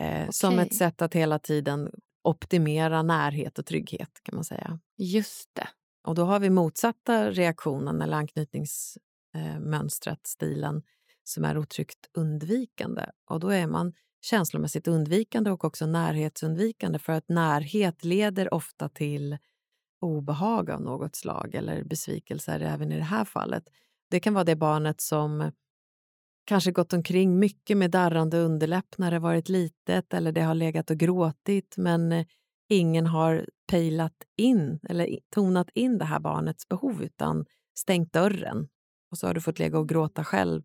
Eh, 0.04 0.30
Som 0.30 0.54
Okej. 0.54 0.66
ett 0.68 0.76
sätt 0.76 1.02
att 1.02 1.14
hela 1.14 1.40
tiden 1.40 1.90
optimera 2.24 3.02
närhet 3.02 3.60
och 3.60 3.66
trygghet 3.66 4.24
kan 4.24 4.36
man 4.36 4.44
säga. 4.44 4.80
Just 4.98 5.50
det. 5.54 5.68
Och 6.08 6.16
då 6.16 6.24
har 6.24 6.40
vi 6.40 6.50
motsatta 6.50 7.32
reaktionen 7.32 8.02
eller 8.02 8.18
anknytningsmönstret, 8.18 10.28
stilen, 10.28 10.84
som 11.24 11.46
är 11.46 11.58
otryggt 11.58 12.10
undvikande. 12.14 13.06
Och 13.30 13.40
då 13.40 13.50
är 13.50 13.68
man 13.68 13.94
känslomässigt 14.22 14.88
undvikande 14.88 15.52
och 15.52 15.66
också 15.66 15.86
närhetsundvikande 15.86 17.00
för 17.00 17.14
att 17.14 17.30
närhet 17.30 18.04
leder 18.04 18.54
ofta 18.54 18.90
till 18.90 19.38
obehag 20.02 20.72
av 20.72 20.82
något 20.82 21.16
slag 21.16 21.56
eller 21.56 21.84
besvikelser 21.84 22.60
även 22.60 22.92
i 22.92 22.98
det 22.98 23.04
här 23.04 23.26
fallet. 23.26 23.64
Det 24.10 24.20
kan 24.20 24.34
vara 24.34 24.44
det 24.44 24.56
barnet 24.56 25.02
som 25.02 25.52
kanske 26.46 26.72
gått 26.72 26.94
omkring 26.94 27.40
mycket 27.40 27.78
med 27.78 27.92
darrande 27.92 28.38
underläpp 28.38 28.98
när 28.98 29.12
det 29.12 29.20
varit 29.20 29.50
litet 29.50 30.14
eller 30.14 30.32
det 30.32 30.42
har 30.42 30.56
legat 30.56 30.92
och 30.92 30.98
gråtit 30.98 31.76
men 31.78 32.12
eh, 32.12 32.26
ingen 32.70 33.08
har 33.08 33.50
pejlat 33.72 34.24
in 34.38 34.80
eller 34.90 35.20
tonat 35.36 35.70
in 35.74 35.98
det 35.98 36.06
här 36.06 36.20
barnets 36.20 36.68
behov 36.68 37.04
utan 37.04 37.46
stängt 37.80 38.14
dörren 38.14 38.68
och 39.12 39.18
så 39.18 39.28
har 39.28 39.34
du 39.34 39.42
fått 39.42 39.60
ligga 39.60 39.80
och 39.80 39.90
gråta 39.90 40.24
själv. 40.24 40.64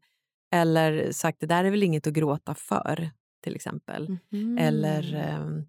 Eller 0.54 1.12
sagt 1.12 1.40
det 1.40 1.46
där 1.46 1.64
är 1.64 1.70
väl 1.70 1.82
inget 1.82 2.06
att 2.06 2.12
gråta 2.12 2.54
för, 2.54 3.10
till 3.44 3.54
exempel. 3.54 4.18
Mhm. 4.30 4.58
Eller 4.58 5.14
eh, 5.14 5.64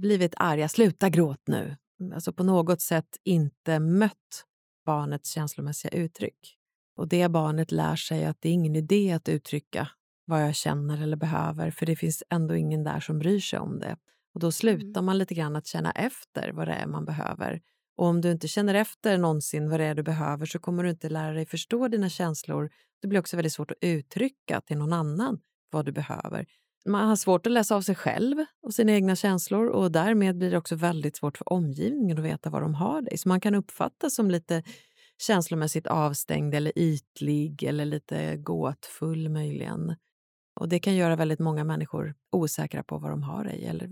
blivit 0.00 0.34
arga, 0.36 0.68
sluta 0.68 1.08
gråt 1.08 1.42
nu. 1.46 1.76
Alltså 2.14 2.32
på 2.32 2.44
något 2.44 2.80
sätt 2.80 3.16
inte 3.24 3.78
mött 3.78 4.44
barnets 4.86 5.30
känslomässiga 5.30 5.90
uttryck. 5.90 6.58
Och 7.02 7.08
det 7.08 7.28
barnet 7.28 7.72
lär 7.72 7.96
sig 7.96 8.24
att 8.24 8.36
det 8.40 8.48
är 8.48 8.52
ingen 8.52 8.76
idé 8.76 9.12
att 9.12 9.28
uttrycka 9.28 9.88
vad 10.24 10.42
jag 10.42 10.54
känner 10.54 11.02
eller 11.02 11.16
behöver 11.16 11.70
för 11.70 11.86
det 11.86 11.96
finns 11.96 12.22
ändå 12.30 12.56
ingen 12.56 12.84
där 12.84 13.00
som 13.00 13.18
bryr 13.18 13.40
sig 13.40 13.58
om 13.58 13.78
det. 13.78 13.96
Och 14.34 14.40
då 14.40 14.52
slutar 14.52 15.02
man 15.02 15.18
lite 15.18 15.34
grann 15.34 15.56
att 15.56 15.66
känna 15.66 15.90
efter 15.90 16.52
vad 16.52 16.68
det 16.68 16.74
är 16.74 16.86
man 16.86 17.04
behöver. 17.04 17.60
Och 17.96 18.06
om 18.06 18.20
du 18.20 18.30
inte 18.30 18.48
känner 18.48 18.74
efter 18.74 19.18
någonsin 19.18 19.70
vad 19.70 19.80
det 19.80 19.86
är 19.86 19.94
du 19.94 20.02
behöver 20.02 20.46
så 20.46 20.58
kommer 20.58 20.82
du 20.84 20.90
inte 20.90 21.08
lära 21.08 21.32
dig 21.32 21.46
förstå 21.46 21.88
dina 21.88 22.08
känslor. 22.08 22.70
Det 23.00 23.08
blir 23.08 23.20
också 23.20 23.36
väldigt 23.36 23.52
svårt 23.52 23.70
att 23.70 23.76
uttrycka 23.80 24.60
till 24.60 24.78
någon 24.78 24.92
annan 24.92 25.38
vad 25.70 25.84
du 25.84 25.92
behöver. 25.92 26.46
Man 26.86 27.08
har 27.08 27.16
svårt 27.16 27.46
att 27.46 27.52
läsa 27.52 27.76
av 27.76 27.82
sig 27.82 27.94
själv 27.94 28.36
och 28.62 28.74
sina 28.74 28.92
egna 28.92 29.16
känslor 29.16 29.66
och 29.66 29.92
därmed 29.92 30.38
blir 30.38 30.50
det 30.50 30.58
också 30.58 30.76
väldigt 30.76 31.16
svårt 31.16 31.38
för 31.38 31.52
omgivningen 31.52 32.18
att 32.18 32.24
veta 32.24 32.50
vad 32.50 32.62
de 32.62 32.74
har 32.74 33.02
dig. 33.02 33.18
Så 33.18 33.28
man 33.28 33.40
kan 33.40 33.54
uppfattas 33.54 34.14
som 34.14 34.30
lite 34.30 34.62
känslomässigt 35.22 35.86
avstängd 35.86 36.54
eller 36.54 36.72
ytlig 36.78 37.62
eller 37.62 37.84
lite 37.84 38.36
gåtfull 38.36 39.28
möjligen. 39.28 39.96
Och 40.60 40.68
det 40.68 40.78
kan 40.78 40.96
göra 40.96 41.16
väldigt 41.16 41.38
många 41.38 41.64
människor 41.64 42.14
osäkra 42.32 42.82
på 42.82 42.98
vad 42.98 43.10
de 43.10 43.22
har 43.22 43.44
dig. 43.44 43.66
Eller 43.66 43.90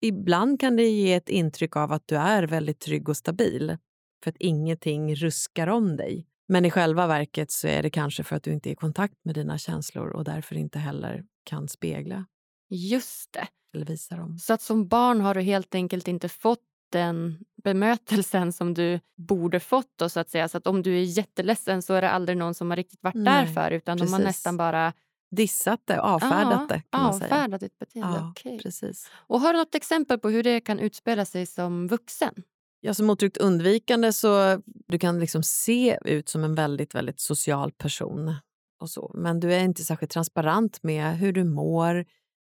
ibland 0.00 0.60
kan 0.60 0.76
det 0.76 0.88
ge 0.88 1.14
ett 1.14 1.28
intryck 1.28 1.76
av 1.76 1.92
att 1.92 2.08
du 2.08 2.16
är 2.16 2.42
väldigt 2.42 2.80
trygg 2.80 3.08
och 3.08 3.16
stabil 3.16 3.76
för 4.24 4.30
att 4.30 4.36
ingenting 4.38 5.14
ruskar 5.14 5.66
om 5.66 5.96
dig. 5.96 6.26
Men 6.48 6.64
i 6.64 6.70
själva 6.70 7.06
verket 7.06 7.50
så 7.50 7.68
är 7.68 7.82
det 7.82 7.90
kanske 7.90 8.24
för 8.24 8.36
att 8.36 8.42
du 8.42 8.52
inte 8.52 8.68
är 8.68 8.72
i 8.72 8.76
kontakt 8.76 9.24
med 9.24 9.34
dina 9.34 9.58
känslor 9.58 10.08
och 10.08 10.24
därför 10.24 10.56
inte 10.56 10.78
heller 10.78 11.24
kan 11.44 11.68
spegla 11.68 12.26
Just 12.68 13.32
det. 13.32 13.48
eller 13.74 13.86
visa 13.86 14.16
dem. 14.16 14.38
Så 14.38 14.52
att 14.52 14.62
som 14.62 14.88
barn 14.88 15.20
har 15.20 15.34
du 15.34 15.40
helt 15.40 15.74
enkelt 15.74 16.08
inte 16.08 16.28
fått 16.28 16.60
den 16.92 17.38
bemötelsen 17.64 18.52
som 18.52 18.74
du 18.74 19.00
borde 19.28 19.60
fått. 19.60 19.92
Då, 19.98 20.08
så 20.08 20.20
att 20.20 20.30
säga. 20.30 20.48
Så 20.48 20.58
att 20.58 20.66
om 20.66 20.82
du 20.82 20.96
är 20.98 21.02
jätteledsen 21.02 21.82
så 21.82 21.94
är 21.94 22.02
det 22.02 22.10
aldrig 22.10 22.38
någon 22.38 22.54
som 22.54 22.70
har 22.70 22.76
riktigt 22.76 23.02
varit 23.02 23.14
där 23.14 23.44
Nej, 23.44 23.54
för 23.54 23.70
utan 23.70 23.98
de 23.98 24.02
har 24.02 24.18
precis. 24.18 24.24
nästan 24.24 24.56
bara 24.56 24.92
Dissat 25.36 25.80
det, 25.84 26.00
avfärdat 26.00 26.68
det 26.68 26.82
kan 26.90 27.02
man 27.02 27.14
säga. 27.14 27.24
avfärdat 27.34 27.60
ditt 27.60 27.78
beteende. 27.78 28.16
Ja, 28.18 28.30
Okej. 28.30 28.58
precis. 28.62 29.10
Och 29.14 29.40
har 29.40 29.52
du 29.52 29.58
något 29.58 29.74
exempel 29.74 30.18
på 30.18 30.28
hur 30.28 30.42
det 30.42 30.60
kan 30.60 30.78
utspela 30.78 31.24
sig 31.24 31.46
som 31.46 31.86
vuxen? 31.88 32.34
Ja, 32.80 32.94
som 32.94 33.10
otryggt 33.10 33.36
undvikande 33.36 34.12
så 34.12 34.62
du 34.88 34.98
kan 34.98 35.20
liksom 35.20 35.42
se 35.42 35.98
ut 36.04 36.28
som 36.28 36.44
en 36.44 36.54
väldigt, 36.54 36.94
väldigt 36.94 37.20
social 37.20 37.72
person. 37.72 38.34
och 38.80 38.90
så. 38.90 39.10
Men 39.14 39.40
du 39.40 39.54
är 39.54 39.60
inte 39.64 39.84
särskilt 39.84 40.12
transparent 40.12 40.82
med 40.82 41.18
hur 41.18 41.32
du 41.32 41.44
mår, 41.44 42.04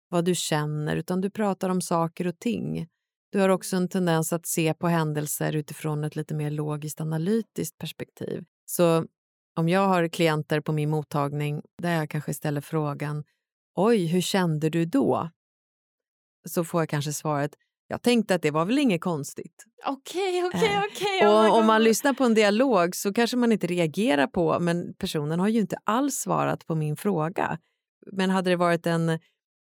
vad 0.08 0.24
du 0.24 0.34
känner, 0.34 0.96
utan 0.96 1.20
du 1.20 1.30
pratar 1.30 1.68
om 1.70 1.80
saker 1.80 2.26
och 2.26 2.38
ting. 2.38 2.86
Du 3.36 3.40
har 3.40 3.48
också 3.48 3.76
en 3.76 3.88
tendens 3.88 4.32
att 4.32 4.46
se 4.46 4.74
på 4.74 4.88
händelser 4.88 5.56
utifrån 5.56 6.04
ett 6.04 6.16
lite 6.16 6.34
mer 6.34 6.50
logiskt 6.50 7.00
analytiskt 7.00 7.78
perspektiv. 7.78 8.44
Så 8.66 9.06
om 9.56 9.68
jag 9.68 9.88
har 9.88 10.08
klienter 10.08 10.60
på 10.60 10.72
min 10.72 10.90
mottagning 10.90 11.62
där 11.82 11.94
jag 11.94 12.10
kanske 12.10 12.34
ställer 12.34 12.60
frågan 12.60 13.24
Oj, 13.74 14.06
hur 14.06 14.20
kände 14.20 14.70
du 14.70 14.84
då? 14.84 15.30
Så 16.48 16.64
får 16.64 16.80
jag 16.80 16.88
kanske 16.88 17.12
svaret 17.12 17.54
jag 17.88 18.02
tänkte 18.02 18.34
att 18.34 18.42
det 18.42 18.50
var 18.50 18.64
väl 18.64 18.78
inget 18.78 19.00
konstigt. 19.00 19.64
Okej, 19.86 20.38
Eh, 20.38 20.46
okej, 20.46 20.80
okej. 20.90 21.28
oh 21.28 21.46
Och 21.46 21.58
om 21.58 21.66
man 21.66 21.84
lyssnar 21.84 22.12
på 22.12 22.24
en 22.24 22.34
dialog 22.34 22.96
så 22.96 23.12
kanske 23.12 23.36
man 23.36 23.52
inte 23.52 23.66
reagerar 23.66 24.26
på, 24.26 24.60
men 24.60 24.94
personen 24.94 25.40
har 25.40 25.48
ju 25.48 25.60
inte 25.60 25.76
alls 25.84 26.14
svarat 26.14 26.66
på 26.66 26.74
min 26.74 26.96
fråga. 26.96 27.58
Men 28.12 28.30
hade 28.30 28.50
det 28.50 28.56
varit 28.56 28.86
en, 28.86 29.18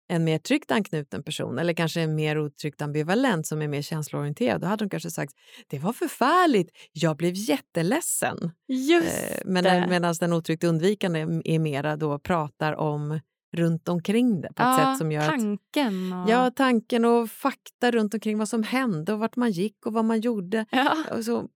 en 0.08 0.24
mer 0.24 0.38
tryggt 0.38 0.70
anknuten 0.70 1.22
person 1.22 1.58
eller 1.58 1.72
kanske 1.72 2.00
en 2.00 2.14
mer 2.14 2.38
otryggt 2.38 2.82
ambivalent 2.82 3.46
som 3.46 3.62
är 3.62 3.68
mer 3.68 3.82
känsloorienterad, 3.82 4.60
då 4.60 4.66
hade 4.66 4.84
de 4.84 4.90
kanske 4.90 5.10
sagt 5.10 5.32
det 5.68 5.78
var 5.78 5.92
förfärligt, 5.92 6.70
jag 6.92 7.16
blev 7.16 7.32
jätteledsen. 7.34 8.50
Just 8.68 9.16
Eh, 9.16 9.38
men 9.44 9.90
medan 9.90 10.14
den 10.20 10.32
otryggt 10.32 10.64
undvikande 10.64 11.20
är 11.44 11.58
mera 11.58 11.96
då 11.96 12.18
pratar 12.18 12.72
om 12.72 13.20
runt 13.56 13.88
omkring 13.88 14.40
det 14.40 14.48
på 14.48 14.62
ett 14.62 14.68
ja, 14.68 14.90
sätt 14.90 14.98
som 14.98 15.12
gör 15.12 15.26
tanken. 15.26 16.12
Och... 16.12 16.30
Ja, 16.30 16.50
tanken 16.50 17.04
och 17.04 17.30
fakta 17.30 17.90
runt 17.90 18.14
omkring 18.14 18.38
vad 18.38 18.48
som 18.48 18.62
hände 18.62 19.12
och 19.12 19.18
vart 19.18 19.36
man 19.36 19.50
gick 19.50 19.86
och 19.86 19.92
vad 19.92 20.04
man 20.04 20.20
gjorde. 20.20 20.66
Ja. 20.70 20.96
Och 21.10 21.24
så, 21.24 21.48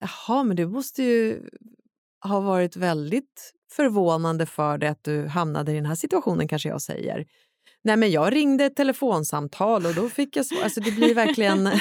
jaha, 0.00 0.42
men 0.42 0.56
det 0.56 0.66
måste 0.66 1.02
ju 1.02 1.48
ha 2.24 2.40
varit 2.40 2.76
väldigt 2.76 3.52
förvånande 3.72 4.46
för 4.46 4.78
dig 4.78 4.88
att 4.88 5.04
du 5.04 5.26
hamnade 5.26 5.72
i 5.72 5.74
den 5.74 5.86
här 5.86 5.94
situationen, 5.94 6.48
kanske 6.48 6.68
jag 6.68 6.82
säger. 6.82 7.26
Nej, 7.84 7.96
men 7.96 8.10
jag 8.10 8.34
ringde 8.34 8.64
ett 8.64 8.76
telefonsamtal 8.76 9.86
och 9.86 9.94
då 9.94 10.08
fick 10.08 10.36
jag 10.36 10.46
svar. 10.46 10.62
Alltså, 10.62 10.80
det 10.80 10.92
blir 10.92 11.14
verkligen... 11.14 11.70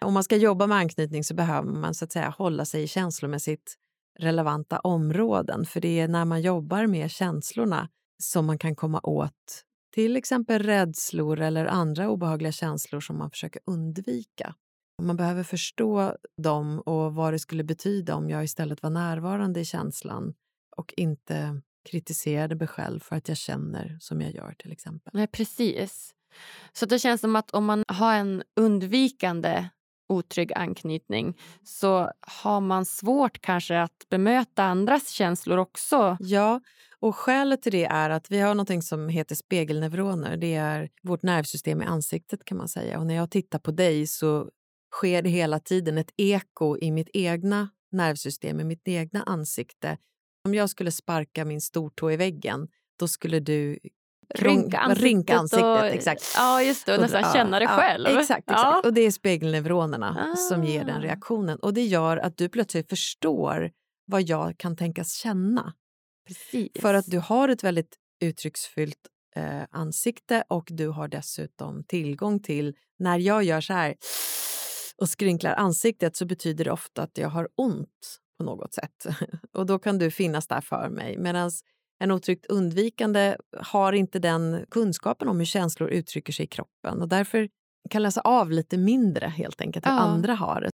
Om 0.00 0.14
man 0.14 0.24
ska 0.24 0.36
jobba 0.36 0.66
med 0.66 0.78
anknytning 0.78 1.24
så 1.24 1.34
behöver 1.34 1.72
man 1.72 1.94
så 1.94 2.04
att 2.04 2.12
säga 2.12 2.34
hålla 2.38 2.64
sig 2.64 2.82
i 2.82 2.86
känslomässigt 2.88 3.74
relevanta 4.18 4.78
områden. 4.78 5.64
För 5.64 5.80
det 5.80 6.00
är 6.00 6.08
när 6.08 6.24
man 6.24 6.42
jobbar 6.42 6.86
med 6.86 7.10
känslorna 7.10 7.88
som 8.22 8.46
man 8.46 8.58
kan 8.58 8.76
komma 8.76 9.00
åt 9.02 9.66
till 9.96 10.16
exempel 10.16 10.62
rädslor 10.62 11.40
eller 11.40 11.66
andra 11.66 12.08
obehagliga 12.08 12.52
känslor 12.52 13.00
som 13.00 13.18
man 13.18 13.30
försöker 13.30 13.62
undvika. 13.66 14.54
Man 15.02 15.16
behöver 15.16 15.42
förstå 15.42 16.16
dem 16.42 16.80
och 16.80 17.14
vad 17.14 17.32
det 17.32 17.38
skulle 17.38 17.64
betyda 17.64 18.14
om 18.14 18.30
jag 18.30 18.44
istället 18.44 18.82
var 18.82 18.90
närvarande 18.90 19.60
i 19.60 19.64
känslan 19.64 20.34
och 20.76 20.94
inte 20.96 21.60
kritiserade 21.90 22.54
mig 22.54 22.68
själv 22.68 23.00
för 23.00 23.16
att 23.16 23.28
jag 23.28 23.36
känner 23.36 23.96
som 24.00 24.20
jag 24.20 24.34
gör 24.34 24.54
till 24.58 24.72
exempel. 24.72 25.10
Nej, 25.14 25.26
precis. 25.26 26.14
Så 26.72 26.86
det 26.86 26.98
känns 26.98 27.20
som 27.20 27.36
att 27.36 27.50
om 27.50 27.64
man 27.64 27.84
har 27.88 28.14
en 28.14 28.42
undvikande 28.60 29.68
otrygg 30.08 30.52
anknytning 30.52 31.38
så 31.64 32.10
har 32.20 32.60
man 32.60 32.86
svårt 32.86 33.40
kanske 33.40 33.80
att 33.80 34.08
bemöta 34.10 34.64
andras 34.64 35.10
känslor 35.10 35.58
också. 35.58 36.16
Ja, 36.20 36.60
och 37.00 37.16
skälet 37.16 37.62
till 37.62 37.72
det 37.72 37.84
är 37.84 38.10
att 38.10 38.30
vi 38.30 38.40
har 38.40 38.54
något 38.54 38.84
som 38.84 39.08
heter 39.08 39.34
spegelneuroner. 39.34 40.36
Det 40.36 40.54
är 40.54 40.88
vårt 41.02 41.22
nervsystem 41.22 41.82
i 41.82 41.84
ansiktet 41.84 42.44
kan 42.44 42.58
man 42.58 42.68
säga. 42.68 42.98
Och 42.98 43.06
när 43.06 43.14
jag 43.14 43.30
tittar 43.30 43.58
på 43.58 43.70
dig 43.70 44.06
så 44.06 44.50
sker 44.92 45.22
det 45.22 45.28
hela 45.28 45.60
tiden 45.60 45.98
ett 45.98 46.10
eko 46.16 46.76
i 46.78 46.90
mitt 46.90 47.10
egna 47.12 47.68
nervsystem, 47.92 48.60
i 48.60 48.64
mitt 48.64 48.88
egna 48.88 49.22
ansikte. 49.22 49.98
Om 50.46 50.54
jag 50.54 50.70
skulle 50.70 50.90
sparka 50.90 51.44
min 51.44 51.60
stortå 51.60 52.10
i 52.10 52.16
väggen, 52.16 52.68
då 52.98 53.08
skulle 53.08 53.40
du 53.40 53.78
Rynka 54.34 54.78
ansiktet. 54.78 55.04
rynka 55.04 55.36
ansiktet 55.36 55.64
och, 55.64 55.86
exakt. 55.86 56.22
Ja, 56.36 56.62
just 56.62 56.86
det. 56.86 56.94
Och 56.94 57.00
nästan 57.00 57.20
ja, 57.22 57.32
känna 57.32 57.58
det 57.58 57.64
ja, 57.64 57.70
själv. 57.70 58.06
Exakt, 58.06 58.50
exakt. 58.50 58.50
Ja. 58.50 58.82
och 58.84 58.92
det 58.94 59.00
är 59.00 59.10
spegelneuronerna 59.10 60.36
som 60.36 60.64
ger 60.64 60.84
den 60.84 60.96
Ah. 60.96 61.00
reaktionen. 61.02 61.58
Och 61.58 61.74
det 61.74 61.84
gör 61.84 62.16
att 62.16 62.36
du 62.36 62.48
plötsligt 62.48 62.88
förstår 62.88 63.70
vad 64.06 64.22
jag 64.22 64.58
kan 64.58 64.76
tänkas 64.76 65.12
känna. 65.14 65.74
Precis. 66.26 66.70
För 66.80 66.94
att 66.94 67.06
du 67.06 67.18
har 67.18 67.48
ett 67.48 67.64
väldigt 67.64 67.96
uttrycksfullt 68.20 68.98
eh, 69.36 69.62
ansikte 69.70 70.44
och 70.48 70.68
du 70.70 70.88
har 70.88 71.08
dessutom 71.08 71.84
tillgång 71.84 72.40
till, 72.42 72.74
när 72.98 73.18
jag 73.18 73.42
gör 73.44 73.60
så 73.60 73.72
här 73.72 73.94
och 74.96 75.08
skrynklar 75.08 75.54
ansiktet 75.54 76.16
så 76.16 76.24
betyder 76.26 76.64
det 76.64 76.70
ofta 76.70 77.02
att 77.02 77.18
jag 77.18 77.28
har 77.28 77.48
ont 77.56 78.20
på 78.38 78.44
något 78.44 78.74
sätt. 78.74 79.06
Och 79.52 79.66
då 79.66 79.78
kan 79.78 79.98
du 79.98 80.10
finnas 80.10 80.46
där 80.46 80.60
för 80.60 80.88
mig. 80.88 81.18
Medan 81.18 81.50
en 81.98 82.10
otryggt 82.10 82.46
undvikande 82.46 83.36
har 83.56 83.92
inte 83.92 84.18
den 84.18 84.66
kunskapen 84.70 85.28
om 85.28 85.38
hur 85.38 85.46
känslor 85.46 85.90
uttrycker 85.90 86.32
sig 86.32 86.44
i 86.44 86.48
kroppen 86.48 87.02
och 87.02 87.08
därför 87.08 87.48
kan 87.90 88.02
läsa 88.02 88.20
av 88.20 88.50
lite 88.50 88.78
mindre 88.78 89.26
helt 89.26 89.60
enkelt 89.60 89.86
hur 89.86 89.90
ja. 89.90 89.98
andra 89.98 90.34
har 90.34 90.60
det. 90.60 90.70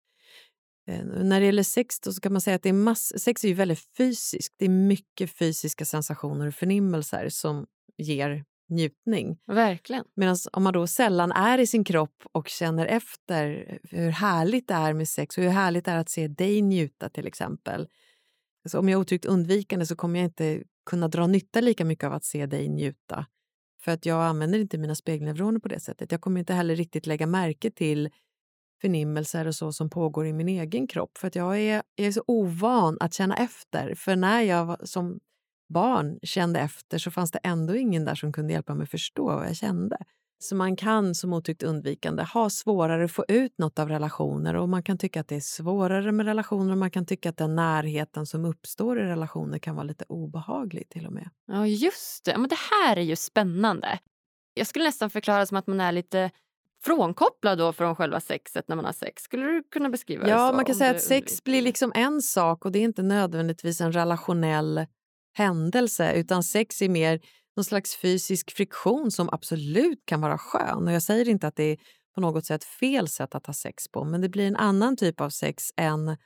Eh, 0.89 1.05
när 1.05 1.41
det 1.41 1.47
gäller 1.47 1.63
sex 1.63 2.01
då 2.01 2.13
så 2.13 2.21
kan 2.21 2.33
man 2.33 2.41
säga 2.41 2.57
att 2.57 2.63
det 2.63 2.69
är 2.69 2.73
mass 2.73 3.13
sex 3.19 3.45
är 3.45 3.49
ju 3.49 3.55
väldigt 3.55 3.97
fysiskt. 3.97 4.55
Det 4.59 4.65
är 4.65 4.69
mycket 4.69 5.39
fysiska 5.39 5.85
sensationer 5.85 6.47
och 6.47 6.55
förnimmelser 6.55 7.29
som 7.29 7.67
ger 7.99 8.45
njutning. 8.73 9.39
Verkligen. 9.47 10.05
Medan 10.17 10.37
om 10.53 10.63
man 10.63 10.73
då 10.73 10.87
sällan 10.87 11.33
är 11.33 11.59
i 11.59 11.67
sin 11.67 11.85
kropp 11.85 12.23
och 12.33 12.49
känner 12.49 12.87
efter 12.87 13.79
hur 13.83 14.11
härligt 14.11 14.69
det 14.69 14.75
är 14.75 14.93
med 14.93 15.09
sex 15.09 15.39
och 15.39 15.45
hur 15.45 15.51
härligt 15.51 15.85
det 15.85 15.91
är 15.91 15.97
att 15.97 16.11
se 16.11 16.29
dig 16.29 16.63
njuta 16.63 17.09
till 17.09 17.27
exempel. 17.27 17.89
Alltså 18.65 18.79
om 18.79 18.89
jag 18.89 18.99
är 18.99 19.01
otryggt 19.01 19.25
undvikande 19.25 19.87
så 19.87 19.97
kommer 19.97 20.21
jag 20.21 20.27
inte 20.27 20.63
kunna 20.91 21.09
dra 21.09 21.27
nytta 21.27 21.61
lika 21.61 21.85
mycket 21.85 22.05
av 22.05 22.13
att 22.13 22.25
se 22.25 22.47
dig 22.47 22.69
njuta. 22.69 23.27
För 23.85 23.93
att 23.93 24.07
jag 24.07 24.25
använder 24.25 24.59
inte 24.59 24.79
mina 24.79 24.95
spegelneuroner 24.95 25.61
på 25.61 25.69
det 25.69 25.81
sättet. 25.81 26.13
Jag 26.13 26.21
kommer 26.21 26.41
inte 26.41 26.55
heller 26.55 26.77
riktigt 26.77 27.07
lägga 27.07 27.27
märke 27.27 27.71
till 27.71 28.11
förnimmelser 28.81 29.47
och 29.47 29.55
så 29.55 29.73
som 29.73 29.91
pågår 29.91 30.27
i 30.27 30.33
min 30.33 30.49
egen 30.49 30.87
kropp. 30.87 31.19
För 31.19 31.29
att 31.29 31.35
jag 31.35 31.61
är, 31.61 31.83
jag 31.95 32.07
är 32.07 32.13
så 32.13 32.25
ovan 32.27 32.97
att 33.01 33.15
känna 33.15 33.37
efter. 33.37 33.95
För 33.95 34.17
när 34.17 34.41
jag 34.41 34.89
som 34.89 35.21
barn 35.73 36.19
kände 36.23 36.61
efter 36.61 36.99
så 36.99 37.11
fanns 37.11 37.31
det 37.31 37.39
ändå 37.43 37.77
ingen 37.77 38.05
där 38.05 38.15
som 38.15 38.33
kunde 38.33 38.53
hjälpa 38.53 38.75
mig 38.75 38.87
förstå 38.87 39.25
vad 39.25 39.47
jag 39.47 39.57
kände. 39.57 39.97
Så 40.39 40.57
man 40.57 40.77
kan 40.77 41.15
som 41.15 41.33
otyckt 41.33 41.63
undvikande 41.63 42.23
ha 42.23 42.51
svårare 42.51 43.05
att 43.05 43.13
få 43.13 43.25
ut 43.29 43.59
något 43.59 43.79
av 43.79 43.89
relationer 43.89 44.55
och 44.55 44.69
man 44.69 44.83
kan 44.83 44.99
tycka 44.99 45.21
att 45.21 45.29
det 45.29 45.37
är 45.37 45.41
svårare 45.41 46.13
med 46.13 46.27
relationer 46.27 46.73
och 46.73 46.79
man 46.79 46.91
kan 46.91 47.07
tycka 47.07 47.29
att 47.29 47.37
den 47.37 47.57
närheten 47.57 48.27
som 48.27 48.45
uppstår 48.45 49.01
i 49.01 49.03
relationer 49.03 49.59
kan 49.59 49.75
vara 49.75 49.85
lite 49.85 50.05
obehaglig 50.09 50.89
till 50.89 51.07
och 51.07 51.13
med. 51.13 51.31
Ja, 51.47 51.67
just 51.67 52.25
det. 52.25 52.39
Men 52.39 52.49
det 52.49 52.59
här 52.71 52.97
är 52.97 53.03
ju 53.03 53.17
spännande. 53.17 53.99
Jag 54.55 54.67
skulle 54.67 54.85
nästan 54.85 55.11
förklara 55.11 55.47
som 55.47 55.57
att 55.57 55.67
man 55.67 55.81
är 55.81 55.93
lite 55.93 56.31
frånkopplad 56.85 57.59
då 57.59 57.73
från 57.73 57.97
själva 57.97 58.21
sexet 58.21 58.69
när 58.69 58.77
man 58.77 58.85
har 58.85 58.93
sex. 58.93 59.23
Skulle 59.23 59.47
du 59.47 59.63
kunna 59.63 59.89
beskriva 59.89 60.29
ja, 60.29 60.43
det 60.43 60.49
så? 60.49 60.57
man 60.57 60.65
kan 60.65 60.75
säga 60.75 60.91
att 60.91 61.03
sex 61.03 61.45
blir 61.45 61.63
liksom 61.63 61.93
en 61.95 62.23
sak 62.23 62.65
och 62.65 62.73
det 62.73 62.79
är 62.79 62.85
inte 62.85 63.03
nödvändigtvis 63.03 63.81
en 63.81 63.93
relationell 63.93 64.87
händelse 65.33 66.13
utan 66.13 66.43
sex 66.43 66.83
är 66.83 66.89
mer 66.89 67.21
någon 67.57 67.65
slags 67.65 67.97
fysisk 67.97 68.51
friktion 68.51 69.11
som 69.11 69.29
absolut 69.33 70.03
kan 70.05 70.21
vara 70.21 70.39
skön. 70.39 70.87
Och 70.87 70.93
jag 70.93 71.03
säger 71.03 71.29
inte 71.29 71.47
att 71.47 71.57
det 71.57 71.65
är 71.65 71.79
på 72.15 72.21
något 72.21 72.47
sätt 72.47 72.65
fel 72.65 73.09
sätt 73.09 73.35
att 73.35 73.47
ha 73.47 73.55
sex 73.55 73.89
på 73.89 74.05
men 74.05 74.21
det 74.21 74.29
blir 74.29 74.47
en 74.47 74.57
annan 74.57 74.97
typ 74.97 75.21
av 75.21 75.31
sex 75.31 75.65
än 75.77 76.17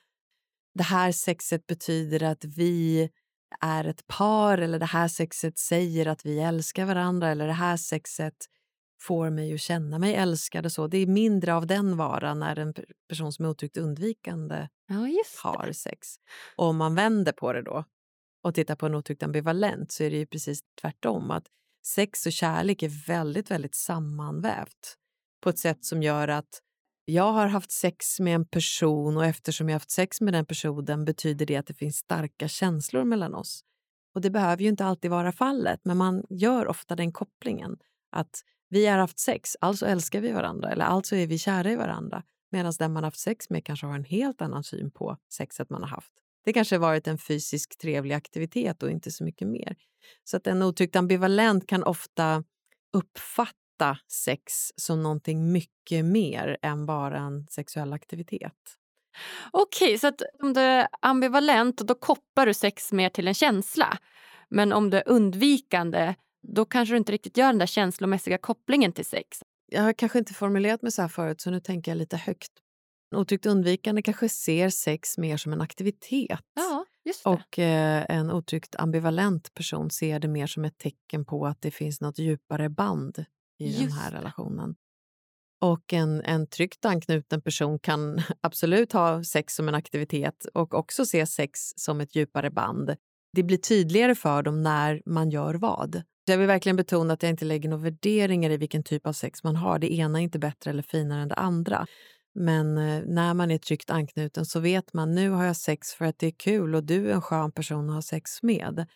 det 0.74 0.82
här 0.82 1.12
sexet 1.12 1.66
betyder 1.66 2.22
att 2.22 2.44
vi 2.44 3.10
är 3.60 3.84
ett 3.84 4.06
par 4.06 4.58
eller 4.58 4.78
det 4.78 4.86
här 4.86 5.08
sexet 5.08 5.58
säger 5.58 6.06
att 6.06 6.26
vi 6.26 6.40
älskar 6.40 6.84
varandra 6.86 7.28
eller 7.28 7.46
det 7.46 7.52
här 7.52 7.76
sexet 7.76 8.36
får 9.00 9.30
mig 9.30 9.54
att 9.54 9.60
känna 9.60 9.98
mig 9.98 10.14
älskad 10.14 10.66
och 10.66 10.72
så. 10.72 10.86
Det 10.86 10.98
är 10.98 11.06
mindre 11.06 11.54
av 11.54 11.66
den 11.66 11.96
varan 11.96 12.38
när 12.38 12.58
en 12.58 12.74
person 13.08 13.32
som 13.32 13.44
är 13.44 13.48
otryggt 13.48 13.76
undvikande 13.76 14.68
ja, 14.88 15.08
har 15.42 15.72
sex. 15.72 16.08
Och 16.56 16.66
om 16.66 16.76
man 16.76 16.94
vänder 16.94 17.32
på 17.32 17.52
det 17.52 17.62
då 17.62 17.84
och 18.46 18.54
tittar 18.54 18.76
på 18.76 18.87
en 18.87 18.94
otryggt 18.94 19.22
ambivalent 19.22 19.92
så 19.92 20.02
är 20.02 20.11
det 20.11 20.16
ju 20.16 20.26
precis 20.26 20.61
tvärtom. 20.80 21.30
Att 21.30 21.46
sex 21.87 22.26
och 22.26 22.32
kärlek 22.32 22.82
är 22.82 23.06
väldigt, 23.06 23.50
väldigt 23.50 23.74
sammanvävt 23.74 24.96
på 25.42 25.50
ett 25.50 25.59
sätt 25.59 25.85
som 25.85 26.02
gör 26.02 26.28
att 26.28 26.62
jag 27.04 27.32
har 27.32 27.46
haft 27.46 27.70
sex 27.70 28.20
med 28.20 28.35
en 28.35 28.48
person 28.48 29.16
och 29.16 29.24
eftersom 29.24 29.68
jag 29.68 29.74
haft 29.74 29.90
sex 29.90 30.20
med 30.20 30.35
den 30.35 30.46
personen 30.46 31.04
betyder 31.04 31.46
det 31.46 31.56
att 31.56 31.66
det 31.66 31.74
finns 31.74 31.96
starka 31.96 32.48
känslor 32.48 33.04
mellan 33.04 33.35
oss. 33.35 33.64
Och 34.14 34.20
det 34.20 34.30
behöver 34.30 34.62
ju 34.62 34.68
inte 34.68 34.85
alltid 34.85 35.11
vara 35.11 35.32
fallet, 35.32 35.80
men 35.85 35.96
man 35.96 36.24
gör 36.30 36.68
ofta 36.68 36.96
den 36.96 37.12
kopplingen 37.12 37.76
att 38.12 38.42
vi 38.68 38.87
har 38.87 38.98
haft 38.98 39.18
sex, 39.18 39.56
alltså 39.61 39.87
älskar 39.87 40.20
vi 40.20 40.32
varandra 40.32 40.70
eller 40.70 40.85
alltså 40.85 41.16
är 41.16 41.26
vi 41.26 41.38
kära 41.38 41.70
i 41.70 41.76
varandra. 41.76 42.22
Medan 42.50 42.72
den 42.78 42.92
man 42.92 43.04
haft 43.04 43.18
sex 43.18 43.50
med 43.50 43.64
kanske 43.64 43.87
har 43.87 43.94
en 43.94 44.04
helt 44.04 44.42
annan 44.42 44.64
syn 44.64 44.90
på 44.90 45.16
sexet 45.32 45.70
man 45.70 45.82
har 45.82 45.90
haft. 45.90 46.12
Det 46.46 46.52
kanske 46.52 46.78
varit 46.78 47.06
en 47.06 47.18
fysisk 47.18 47.78
trevlig 47.78 48.14
aktivitet 48.14 48.82
och 48.82 48.90
inte 48.90 49.11
så 49.11 49.24
mycket 49.24 49.48
mer. 49.48 49.76
Så 50.24 50.37
att 50.37 50.46
en 50.46 50.62
otryggt 50.62 50.96
ambivalent 50.96 51.66
kan 51.66 51.82
ofta 51.82 52.44
uppfatta 52.92 53.98
sex 54.09 54.52
som 54.76 55.02
någonting 55.02 55.52
mycket 55.52 56.04
mer 56.04 56.56
än 56.62 56.87
bara 56.87 57.18
en 57.18 57.46
sexuell 57.50 57.92
aktivitet. 57.92 58.52
Okej, 59.50 59.98
så 59.98 60.06
att 60.06 60.22
om 60.42 60.52
du 60.52 60.61
är 60.61 60.88
ambivalent 61.02 61.76
då 61.76 61.94
kopplar 61.94 62.46
du 62.46 62.54
sex 62.54 62.92
mer 62.92 63.09
till 63.09 63.28
en 63.28 63.35
känsla. 63.35 63.98
Men 64.48 64.72
om 64.72 64.90
du 64.90 64.96
är 64.96 65.09
undvikande 65.09 66.14
då 66.42 66.64
kanske 66.64 66.94
du 66.94 66.98
inte 66.98 67.12
riktigt 67.12 67.37
gör 67.37 67.46
den 67.46 67.59
där 67.59 67.66
känslomässiga 67.66 68.38
kopplingen 68.38 68.92
till 68.92 69.06
sex. 69.06 69.42
Jag 69.66 69.82
har 69.82 69.92
kanske 69.92 70.18
inte 70.18 70.35
formulerat 70.35 70.82
mig 70.82 70.92
så 70.92 71.02
här 71.02 71.09
förut 71.09 71.40
så 71.40 71.50
nu 71.50 71.61
tänker 71.61 71.90
jag 71.90 71.98
lite 71.98 72.16
högt. 72.16 72.52
Otryggt 73.14 73.46
undvikande 73.46 74.02
kanske 74.02 74.28
ser 74.28 74.68
sex 74.68 75.18
mer 75.18 75.36
som 75.36 75.52
en 75.52 75.60
aktivitet. 75.60 76.40
Ja. 76.54 76.84
Och 77.24 77.58
eh, 77.58 78.06
en 78.08 78.30
otryggt 78.30 78.76
ambivalent 78.78 79.54
person 79.54 79.90
ser 79.90 80.18
det 80.18 80.28
mer 80.28 80.46
som 80.46 80.64
ett 80.64 80.78
tecken 80.78 81.24
på 81.24 81.46
att 81.46 81.62
det 81.62 81.70
finns 81.70 82.00
något 82.00 82.18
djupare 82.18 82.68
band 82.68 83.24
i 83.58 83.66
just 83.66 83.80
den 83.80 83.92
här 83.92 84.10
relationen. 84.10 84.74
Och 85.60 85.92
en, 85.92 86.22
en 86.22 86.46
tryggt 86.46 86.84
anknuten 86.84 87.42
person 87.42 87.78
kan 87.78 88.22
absolut 88.40 88.92
ha 88.92 89.24
sex 89.24 89.54
som 89.54 89.68
en 89.68 89.74
aktivitet 89.74 90.46
och 90.54 90.74
också 90.74 91.06
se 91.06 91.26
sex 91.26 91.60
som 91.76 92.00
ett 92.00 92.16
djupare 92.16 92.50
band. 92.50 92.96
Det 93.32 93.42
blir 93.42 93.58
tydligare 93.58 94.14
för 94.14 94.42
dem 94.42 94.62
när 94.62 95.02
man 95.06 95.30
gör 95.30 95.54
vad. 95.54 96.02
Jag 96.24 96.38
vill 96.38 96.46
verkligen 96.46 96.76
betona 96.76 97.14
att 97.14 97.22
jag 97.22 97.30
inte 97.30 97.44
lägger 97.44 97.68
några 97.68 97.82
värderingar 97.82 98.50
i 98.50 98.56
vilken 98.56 98.82
typ 98.82 99.06
av 99.06 99.12
sex 99.12 99.44
man 99.44 99.56
har. 99.56 99.78
Det 99.78 99.92
ena 99.92 100.18
är 100.18 100.22
inte 100.22 100.38
bättre 100.38 100.70
eller 100.70 100.82
finare 100.82 101.22
än 101.22 101.28
det 101.28 101.34
andra. 101.34 101.86
Men 102.38 102.79
eh, 102.79 103.03
när 103.07 103.35
man 103.35 103.51
är 103.51 103.59
tryggt 103.59 103.90
anknuten 103.90 104.46
så 104.46 104.61
vet 104.61 104.92
man 104.92 105.14
nu 105.14 105.31
har 105.31 105.44
jag 105.44 105.57
sex 105.57 105.94
för 105.94 106.05
att 106.05 106.18
det 106.18 106.27
är 106.27 106.31
kul 106.31 106.75
och 106.75 106.85
du 106.85 107.11
är 107.11 107.14
en 107.14 107.22
skön 107.22 107.53
person 107.53 107.88
att 107.88 107.94
ha 107.94 108.03
sex 108.03 108.42
med. 108.42 108.87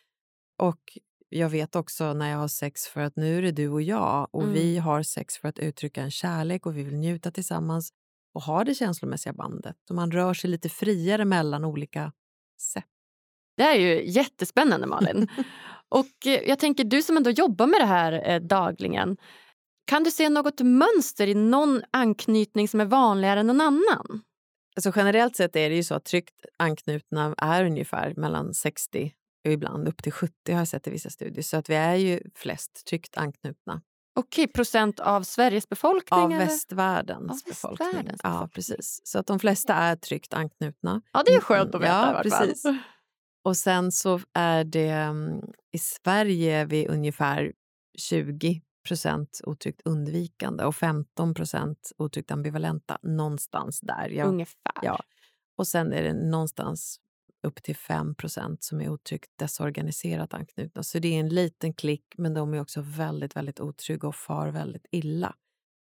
Och 0.59 0.98
jag 1.29 1.48
vet 1.48 1.76
också 1.76 2.12
när 2.12 2.31
jag 2.31 2.38
har 2.38 2.48
sex 2.48 2.87
för 2.87 3.00
att 3.00 3.16
nu 3.16 3.38
är 3.38 3.42
det 3.42 3.53
du 3.53 3.68
och 3.68 3.83
jag 3.83 4.29
och 4.31 4.42
mm. 4.42 4.55
vi 4.55 4.79
har 4.79 5.03
sex 5.03 5.38
för 5.38 5.48
att 5.48 5.59
uttrycka 5.59 6.03
en 6.03 6.11
kärlek 6.11 6.66
och 6.66 6.76
vi 6.76 6.83
vill 6.83 6.96
njuta 6.96 7.31
tillsammans 7.31 7.92
och 8.35 8.42
ha 8.42 8.64
det 8.64 8.74
känslomässiga 8.74 9.33
bandet. 9.33 9.76
Och 9.88 9.96
man 9.96 10.11
rör 10.11 10.35
sig 10.35 10.50
lite 10.50 10.68
friare 10.68 11.24
mellan 11.24 11.64
olika 11.64 12.12
sätt. 12.61 12.85
Det 13.57 13.62
är 13.62 13.74
ju 13.74 14.11
jättespännande 14.11 14.87
Malin. 14.87 15.29
och 15.88 16.26
eh, 16.26 16.40
jag 16.48 16.59
tänker 16.59 16.85
du 16.85 17.03
som 17.03 17.16
ändå 17.16 17.31
jobbar 17.31 17.66
med 17.66 17.81
det 17.81 17.87
här 17.87 18.31
eh, 18.31 18.40
dagligen. 18.40 19.16
Kan 19.90 20.05
du 20.05 20.11
se 20.11 20.29
något 20.29 20.61
mönster 20.61 21.26
i 21.26 21.35
någon 21.35 21.83
anknytning 21.90 22.68
som 22.68 22.81
är 22.81 22.85
vanligare 22.85 23.40
än 23.40 23.46
någon 23.46 23.61
annan? 23.61 24.22
Alltså 24.76 24.92
generellt 24.96 25.37
sett 25.37 25.57
är 25.57 25.70
det 25.70 25.76
ju 25.76 25.83
så 25.83 25.94
att 25.94 26.05
tryggt 26.05 26.46
anknutna 26.59 27.35
är 27.38 27.64
ungefär 27.64 28.14
mellan 28.16 28.55
60 28.55 29.12
och 29.46 29.53
ibland 29.53 29.88
upp 29.88 30.03
till 30.03 30.12
70 30.12 30.33
har 30.53 30.59
jag 30.59 30.68
sett 30.68 30.87
i 30.87 30.90
vissa 30.90 31.11
studier. 31.11 31.42
Så 31.42 31.57
att 31.57 31.70
vi 31.70 31.74
är 31.74 31.94
ju 31.94 32.20
flest 32.35 32.87
tryggt 32.87 33.16
anknutna. 33.16 33.83
Okej, 34.14 34.46
procent 34.46 35.00
av 35.00 35.22
Sveriges 35.22 35.68
befolkning? 35.68 36.20
Av 36.20 36.33
eller? 36.33 36.38
västvärldens 36.46 37.31
av 37.31 37.48
befolkning. 37.48 37.88
Västvärldens 37.88 38.20
ja, 38.22 38.48
precis. 38.55 39.00
Så 39.05 39.18
att 39.18 39.26
de 39.26 39.38
flesta 39.38 39.74
är 39.74 39.96
tryggt 39.96 40.35
anknutna. 40.35 41.03
Ja, 41.12 41.22
det 41.26 41.35
är 41.35 41.40
skönt 41.40 41.74
att 41.74 41.81
veta. 41.81 42.12
Ja, 42.14 42.20
precis. 42.22 42.64
Och 43.44 43.57
sen 43.57 43.92
så 43.92 44.20
är 44.35 44.64
det 44.64 44.88
mm, 44.88 45.40
i 45.72 45.79
Sverige 45.79 46.57
är 46.57 46.66
vi 46.66 46.88
ungefär 46.88 47.53
20 47.98 48.61
procent 48.82 49.40
otryggt 49.44 49.80
undvikande 49.84 50.64
och 50.64 50.76
15 50.76 51.34
procent 51.34 51.92
otryggt 51.96 52.30
ambivalenta. 52.30 52.98
Någonstans 53.02 53.80
där. 53.80 54.08
Ja, 54.08 54.24
Ungefär. 54.24 54.74
Ja. 54.82 55.02
Och 55.56 55.66
sen 55.66 55.92
är 55.92 56.02
det 56.02 56.12
någonstans 56.12 57.00
upp 57.42 57.62
till 57.62 57.76
5 57.76 58.14
procent 58.14 58.62
som 58.64 58.80
är 58.80 58.88
otryggt 58.88 59.30
desorganiserat 59.38 60.34
anknutna. 60.34 60.82
Så 60.82 60.98
det 60.98 61.08
är 61.08 61.20
en 61.20 61.28
liten 61.28 61.74
klick, 61.74 62.04
men 62.16 62.34
de 62.34 62.54
är 62.54 62.60
också 62.60 62.80
väldigt, 62.80 63.36
väldigt 63.36 63.60
otrygga 63.60 64.08
och 64.08 64.14
far 64.14 64.48
väldigt 64.48 64.86
illa. 64.90 65.34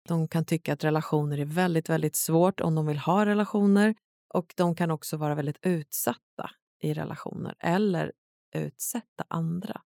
De 0.07 0.27
kan 0.27 0.45
tycka 0.45 0.73
att 0.73 0.83
relationer 0.83 1.37
är 1.37 1.45
väldigt, 1.45 1.89
väldigt 1.89 2.15
svårt 2.15 2.59
om 2.59 2.75
de 2.75 2.85
vill 2.87 2.97
ha 2.97 3.25
relationer 3.25 3.95
och 4.33 4.53
de 4.57 4.75
kan 4.75 4.91
också 4.91 5.17
vara 5.17 5.35
väldigt 5.35 5.59
utsatta 5.61 6.49
i 6.81 6.93
relationer 6.93 7.55
eller 7.59 8.11
utsätta 8.55 9.23
andra. 9.27 9.81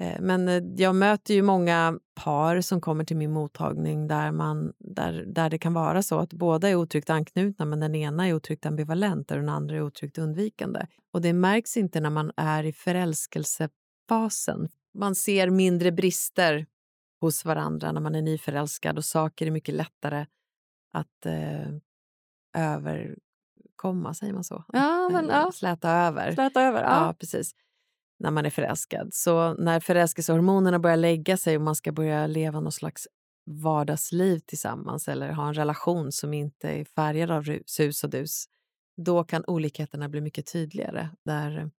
Eh, 0.00 0.20
men 0.20 0.48
eh, 0.48 0.62
jag 0.76 0.94
möter 0.94 1.34
ju 1.34 1.42
många 1.42 1.98
par 2.14 2.60
som 2.60 2.80
kommer 2.80 3.04
till 3.04 3.16
min 3.16 3.32
mottagning 3.32 4.06
där, 4.06 4.32
man, 4.32 4.72
där, 4.78 5.24
där 5.26 5.50
det 5.50 5.58
kan 5.58 5.74
vara 5.74 6.02
så 6.02 6.18
att 6.18 6.32
båda 6.32 6.68
är 6.68 6.74
otryggt 6.74 7.10
anknutna 7.10 7.64
men 7.64 7.80
den 7.80 7.94
ena 7.94 8.28
är 8.28 8.34
otryggt 8.34 8.66
ambivalent 8.66 9.30
och 9.30 9.36
den 9.36 9.48
andra 9.48 9.76
är 9.76 9.82
otryggt 9.82 10.18
undvikande. 10.18 10.86
Och 11.12 11.20
det 11.20 11.32
märks 11.32 11.76
inte 11.76 12.00
när 12.00 12.10
man 12.10 12.32
är 12.36 12.64
i 12.64 12.72
förälskelsefasen. 12.72 14.68
Man 14.94 15.14
ser 15.14 15.50
mindre 15.50 15.92
brister 15.92 16.66
hos 17.20 17.44
varandra 17.44 17.92
när 17.92 18.00
man 18.00 18.14
är 18.14 18.22
nyförälskad 18.22 18.98
och 18.98 19.04
saker 19.04 19.46
är 19.46 19.50
mycket 19.50 19.74
lättare 19.74 20.26
att 20.92 21.26
eh, 21.26 21.68
överkomma, 22.56 24.14
säger 24.14 24.32
man 24.32 24.44
så? 24.44 24.64
Ja, 24.68 25.08
men, 25.08 25.28
ja. 25.28 25.52
Släta 25.52 25.90
över. 25.90 26.32
Släta 26.32 26.62
över, 26.62 26.82
ja. 26.82 27.06
ja. 27.06 27.14
precis. 27.18 27.54
När 28.24 28.30
man 28.30 28.46
är 28.46 28.50
förälskad. 28.50 29.14
Så 29.14 29.54
när 29.54 29.80
förälskelsehormonerna 29.80 30.78
börjar 30.78 30.96
lägga 30.96 31.36
sig 31.36 31.56
och 31.56 31.62
man 31.62 31.74
ska 31.74 31.92
börja 31.92 32.26
leva 32.26 32.60
någon 32.60 32.72
slags 32.72 33.08
vardagsliv 33.46 34.38
tillsammans 34.38 35.08
eller 35.08 35.32
ha 35.32 35.48
en 35.48 35.54
relation 35.54 36.12
som 36.12 36.34
inte 36.34 36.68
är 36.68 36.84
färgad 36.84 37.30
av 37.30 37.58
sus 37.66 38.04
och 38.04 38.10
dus, 38.10 38.44
då 38.96 39.24
kan 39.24 39.44
olikheterna 39.46 40.08
bli 40.08 40.20
mycket 40.20 40.52
tydligare. 40.52 41.08
Där 41.24 41.70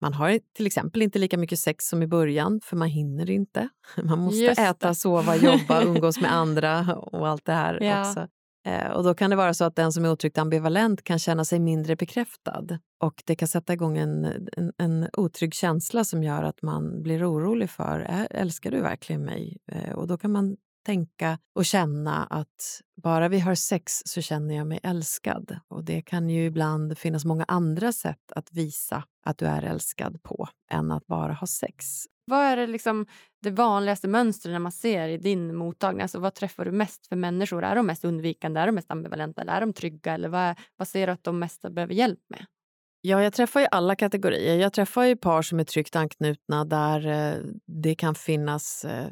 man 0.00 0.14
har 0.14 0.40
till 0.52 0.66
exempel 0.66 1.02
inte 1.02 1.18
lika 1.18 1.38
mycket 1.38 1.58
sex 1.58 1.88
som 1.88 2.02
i 2.02 2.06
början, 2.06 2.60
för 2.64 2.76
man 2.76 2.88
hinner 2.88 3.30
inte. 3.30 3.68
Man 4.04 4.18
måste 4.18 4.46
äta, 4.46 4.94
sova, 4.94 5.36
jobba, 5.36 5.82
umgås 5.82 6.20
med 6.20 6.32
andra 6.34 6.96
och 6.96 7.28
allt 7.28 7.44
det 7.44 7.52
här 7.52 7.82
ja. 7.82 8.08
också. 8.08 8.28
Eh, 8.66 8.90
och 8.90 9.04
då 9.04 9.14
kan 9.14 9.30
det 9.30 9.36
vara 9.36 9.54
så 9.54 9.64
att 9.64 9.76
den 9.76 9.92
som 9.92 10.04
är 10.04 10.12
otryggt 10.12 10.38
ambivalent 10.38 11.02
kan 11.04 11.18
känna 11.18 11.44
sig 11.44 11.58
mindre 11.58 11.96
bekräftad. 11.96 12.64
Och 13.00 13.22
det 13.26 13.36
kan 13.36 13.48
sätta 13.48 13.72
igång 13.72 13.98
en, 13.98 14.24
en, 14.56 14.72
en 14.78 15.08
otrygg 15.12 15.54
känsla 15.54 16.04
som 16.04 16.22
gör 16.22 16.42
att 16.42 16.62
man 16.62 17.02
blir 17.02 17.30
orolig 17.30 17.70
för, 17.70 18.26
älskar 18.30 18.70
du 18.70 18.80
verkligen 18.80 19.24
mig? 19.24 19.58
Eh, 19.72 19.92
och 19.92 20.06
då 20.06 20.18
kan 20.18 20.32
man 20.32 20.56
tänka 20.86 21.38
och 21.54 21.64
känna 21.64 22.24
att 22.24 22.80
bara 23.02 23.28
vi 23.28 23.40
har 23.40 23.54
sex 23.54 24.02
så 24.04 24.20
känner 24.20 24.54
jag 24.54 24.66
mig 24.66 24.80
älskad. 24.82 25.58
Och 25.68 25.84
det 25.84 26.02
kan 26.02 26.30
ju 26.30 26.44
ibland 26.44 26.98
finnas 26.98 27.24
många 27.24 27.44
andra 27.48 27.92
sätt 27.92 28.32
att 28.36 28.52
visa 28.52 29.04
att 29.26 29.38
du 29.38 29.46
är 29.46 29.62
älskad 29.62 30.22
på 30.22 30.48
än 30.70 30.90
att 30.90 31.06
bara 31.06 31.32
ha 31.32 31.46
sex. 31.46 31.84
Vad 32.26 32.40
är 32.40 32.56
det, 32.56 32.66
liksom 32.66 33.06
det 33.42 33.50
vanligaste 33.50 34.08
mönstret 34.08 34.60
man 34.60 34.72
ser 34.72 35.08
i 35.08 35.18
din 35.18 35.56
mottagning? 35.56 36.02
Alltså, 36.02 36.18
vad 36.18 36.34
träffar 36.34 36.64
du 36.64 36.72
mest 36.72 37.06
för 37.06 37.16
människor? 37.16 37.64
Är 37.64 37.76
de 37.76 37.86
mest 37.86 38.04
undvikande, 38.04 38.60
är 38.60 38.66
de 38.66 38.72
mest 38.72 38.90
ambivalenta 38.90 39.42
eller 39.42 39.52
är 39.52 39.60
de 39.60 39.72
trygga? 39.72 40.14
Eller 40.14 40.28
vad, 40.28 40.56
vad 40.76 40.88
ser 40.88 41.06
du 41.06 41.12
att 41.12 41.24
de 41.24 41.38
mest 41.38 41.62
behöver 41.62 41.94
hjälp 41.94 42.20
med? 42.28 42.46
Ja, 43.00 43.22
jag 43.22 43.32
träffar 43.32 43.60
ju 43.60 43.66
alla 43.70 43.96
kategorier. 43.96 44.56
Jag 44.56 44.72
träffar 44.72 45.04
ju 45.04 45.16
par 45.16 45.42
som 45.42 45.60
är 45.60 45.64
tryggt 45.64 45.96
anknutna 45.96 46.64
där 46.64 47.06
eh, 47.06 47.40
det 47.66 47.94
kan 47.94 48.14
finnas 48.14 48.84
eh, 48.84 49.06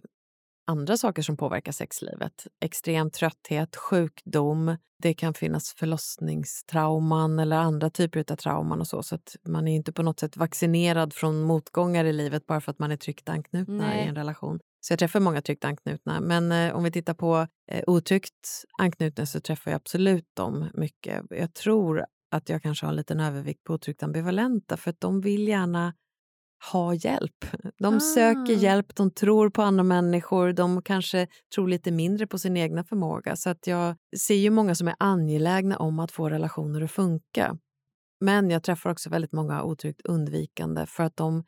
andra 0.66 0.96
saker 0.96 1.22
som 1.22 1.36
påverkar 1.36 1.72
sexlivet. 1.72 2.46
Extrem 2.60 3.10
trötthet, 3.10 3.76
sjukdom, 3.76 4.76
det 5.02 5.14
kan 5.14 5.34
finnas 5.34 5.74
förlossningstrauman 5.74 7.38
eller 7.38 7.56
andra 7.56 7.90
typer 7.90 8.32
av 8.32 8.36
trauman 8.36 8.80
och 8.80 8.86
så. 8.86 9.02
Så 9.02 9.14
att 9.14 9.36
man 9.48 9.68
är 9.68 9.74
inte 9.74 9.92
på 9.92 10.02
något 10.02 10.20
sätt 10.20 10.36
vaccinerad 10.36 11.14
från 11.14 11.42
motgångar 11.42 12.04
i 12.04 12.12
livet 12.12 12.46
bara 12.46 12.60
för 12.60 12.70
att 12.70 12.78
man 12.78 12.92
är 12.92 12.96
tryggt 12.96 13.28
anknutna 13.28 13.86
Nej. 13.86 14.04
i 14.04 14.08
en 14.08 14.14
relation. 14.14 14.58
Så 14.80 14.92
jag 14.92 14.98
träffar 14.98 15.20
många 15.20 15.42
tryggt 15.42 15.64
anknutna. 15.64 16.20
Men 16.20 16.52
eh, 16.52 16.76
om 16.76 16.84
vi 16.84 16.90
tittar 16.90 17.14
på 17.14 17.46
eh, 17.70 17.84
otryggt 17.86 18.64
anknutna 18.78 19.26
så 19.26 19.40
träffar 19.40 19.70
jag 19.70 19.76
absolut 19.76 20.28
dem 20.36 20.70
mycket. 20.74 21.22
Jag 21.30 21.54
tror 21.54 22.04
att 22.30 22.48
jag 22.48 22.62
kanske 22.62 22.86
har 22.86 22.90
en 22.90 22.96
liten 22.96 23.20
övervikt 23.20 23.64
på 23.64 23.72
otryggt 23.74 24.02
ambivalenta 24.02 24.76
för 24.76 24.90
att 24.90 25.00
de 25.00 25.20
vill 25.20 25.48
gärna 25.48 25.94
ha 26.72 26.94
hjälp. 26.94 27.44
De 27.78 27.96
ah. 27.96 28.00
söker 28.00 28.52
hjälp, 28.52 28.94
de 28.94 29.10
tror 29.10 29.50
på 29.50 29.62
andra 29.62 29.82
människor, 29.82 30.52
de 30.52 30.82
kanske 30.82 31.26
tror 31.54 31.68
lite 31.68 31.90
mindre 31.90 32.26
på 32.26 32.38
sin 32.38 32.56
egna 32.56 32.84
förmåga. 32.84 33.36
Så 33.36 33.50
att 33.50 33.66
jag 33.66 33.96
ser 34.18 34.34
ju 34.34 34.50
många 34.50 34.74
som 34.74 34.88
är 34.88 34.96
angelägna 34.98 35.76
om 35.76 35.98
att 35.98 36.12
få 36.12 36.28
relationer 36.28 36.80
att 36.80 36.90
funka. 36.90 37.58
Men 38.20 38.50
jag 38.50 38.62
träffar 38.62 38.90
också 38.90 39.10
väldigt 39.10 39.32
många 39.32 39.62
otryggt 39.62 40.00
undvikande 40.04 40.86
för 40.86 41.02
att 41.02 41.16
de 41.16 41.44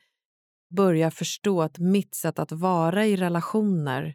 börjar 0.76 1.11
förstå 1.11 1.62
att 1.62 1.79
mitt 1.79 2.14
sätt 2.14 2.38
att 2.38 2.52
vara 2.52 3.07
i 3.07 3.16
relationer 3.16 4.14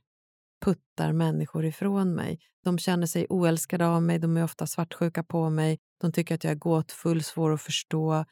puttar 0.65 1.11
människor 1.13 1.65
ifrån 1.65 2.15
mig. 2.15 2.39
De 2.63 2.77
känner 2.77 3.07
sig 3.07 3.25
oälskade 3.29 3.87
av 3.87 4.03
mig, 4.03 4.19
de 4.19 4.37
är 4.37 4.43
ofta 4.43 4.67
svartsjuka 4.67 5.23
på 5.23 5.49
mig, 5.49 5.79
de 6.01 6.11
tycker 6.11 6.35
att 6.35 6.43
jag 6.43 6.51
är 6.51 6.55
gåtfull, 6.55 7.23
svår 7.23 7.53
att 7.53 7.61
förstå, 7.61 8.25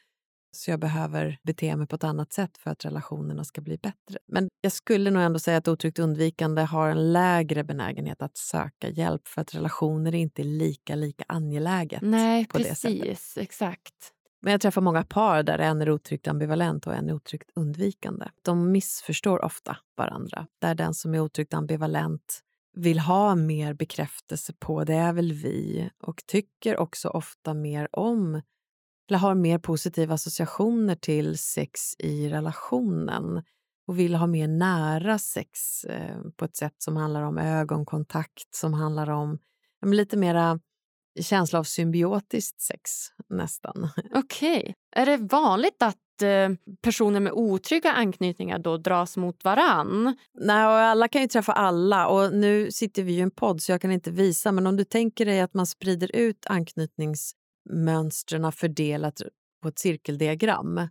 så 0.52 0.72
jag 0.72 0.80
behöver 0.80 1.38
bete 1.44 1.76
mig 1.76 1.88
på 1.88 1.96
ett 1.96 2.04
annat 2.04 2.34
sätt 2.34 2.58
för 2.58 2.72
att 2.72 2.86
relationerna 2.86 3.44
ska 3.44 3.62
bli 3.62 3.78
bättre. 3.78 4.20
Men 4.28 4.50
jag 4.62 4.72
skulle 4.72 5.12
nog 5.12 5.24
ändå 5.24 5.40
säga 5.40 5.58
att 5.58 5.68
otryggt 5.68 6.00
undvikande 6.00 6.62
har 6.62 6.90
en 6.90 7.14
lägre 7.14 7.64
benägenhet 7.64 8.22
att 8.22 8.38
söka 8.38 8.90
hjälp 8.90 9.28
för 9.28 9.42
att 9.42 9.56
relationer 9.56 10.16
inte 10.16 10.42
är 10.42 10.44
lika, 10.44 10.96
lika 10.96 11.24
angeläget. 11.28 12.02
Nej, 12.02 12.46
på 12.46 12.58
precis. 12.58 12.82
Det 12.82 13.16
sättet. 13.16 13.44
Exakt. 13.44 14.14
Men 14.42 14.52
jag 14.52 14.62
träffar 14.62 14.82
många 14.82 15.04
par 15.04 15.44
där 15.44 15.60
en 15.60 15.82
är 15.82 15.90
otryggt 15.90 16.28
ambivalent 16.28 16.88
och 16.88 16.94
en 16.94 17.10
är 17.10 17.14
otryggt 17.14 17.52
undvikande. 17.56 18.26
De 18.42 18.72
missförstår 18.72 19.46
ofta 19.46 19.78
varandra. 19.98 20.48
Där 20.62 20.76
den 20.76 20.94
som 20.94 21.16
är 21.16 21.20
otryggt 21.20 21.54
ambivalent 21.54 22.42
vill 22.74 23.00
ha 23.00 23.36
mer 23.36 23.74
bekräftelse 23.74 24.54
på 24.60 24.84
det 24.84 24.94
är 24.94 25.14
väl 25.14 25.34
vi 25.34 25.90
och 26.04 26.22
tycker 26.28 26.78
också 26.78 27.10
ofta 27.10 27.54
mer 27.54 27.88
om 27.92 28.42
eller 29.10 29.20
har 29.20 29.36
mer 29.36 29.58
positiva 29.58 30.14
associationer 30.14 30.96
till 30.96 31.38
sex 31.38 31.96
i 32.00 32.30
relationen 32.30 33.44
och 33.88 34.00
vill 34.00 34.16
ha 34.16 34.28
mer 34.28 34.48
nära 34.48 35.20
sex 35.20 35.84
eh, 35.84 36.22
på 36.38 36.46
ett 36.46 36.56
sätt 36.56 36.76
som 36.78 36.98
handlar 36.98 37.22
om 37.22 37.38
ögonkontakt, 37.38 38.56
som 38.56 38.74
handlar 38.74 39.10
om 39.10 39.40
ja, 39.82 39.88
lite 39.88 40.18
mera 40.18 40.60
känsla 41.22 41.60
av 41.60 41.64
symbiotiskt 41.64 42.62
sex, 42.62 42.92
nästan. 43.30 43.90
Okej. 44.14 44.60
Okay. 44.60 44.74
Är 44.96 45.06
det 45.06 45.18
vanligt 45.18 45.84
att 45.84 46.22
eh, 46.22 46.50
personer 46.82 47.20
med 47.20 47.34
otrygga 47.34 47.92
anknytningar 47.92 48.60
då 48.60 48.78
dras 48.78 49.18
mot 49.18 49.44
varann? 49.44 50.16
Nej, 50.40 50.66
och 50.66 50.72
alla 50.72 51.08
kan 51.08 51.22
ju 51.22 51.28
träffa 51.28 51.54
alla. 51.54 52.08
Och 52.08 52.34
Nu 52.34 52.72
sitter 52.72 53.04
vi 53.04 53.14
i 53.14 53.22
en 53.22 53.32
podd 53.32 53.62
så 53.62 53.72
jag 53.72 53.82
kan 53.82 53.92
inte 53.92 54.12
visa, 54.12 54.52
men 54.52 54.68
om 54.68 54.78
du 54.78 54.84
tänker 54.84 55.26
dig 55.26 55.42
att 55.42 55.54
man 55.54 55.66
sprider 55.66 56.16
ut 56.16 56.46
anknytnings 56.46 57.34
mönstren 57.70 58.52
fördelat 58.52 59.22
på 59.62 59.68
ett 59.68 59.80
cirkeldiagram 59.80 60.88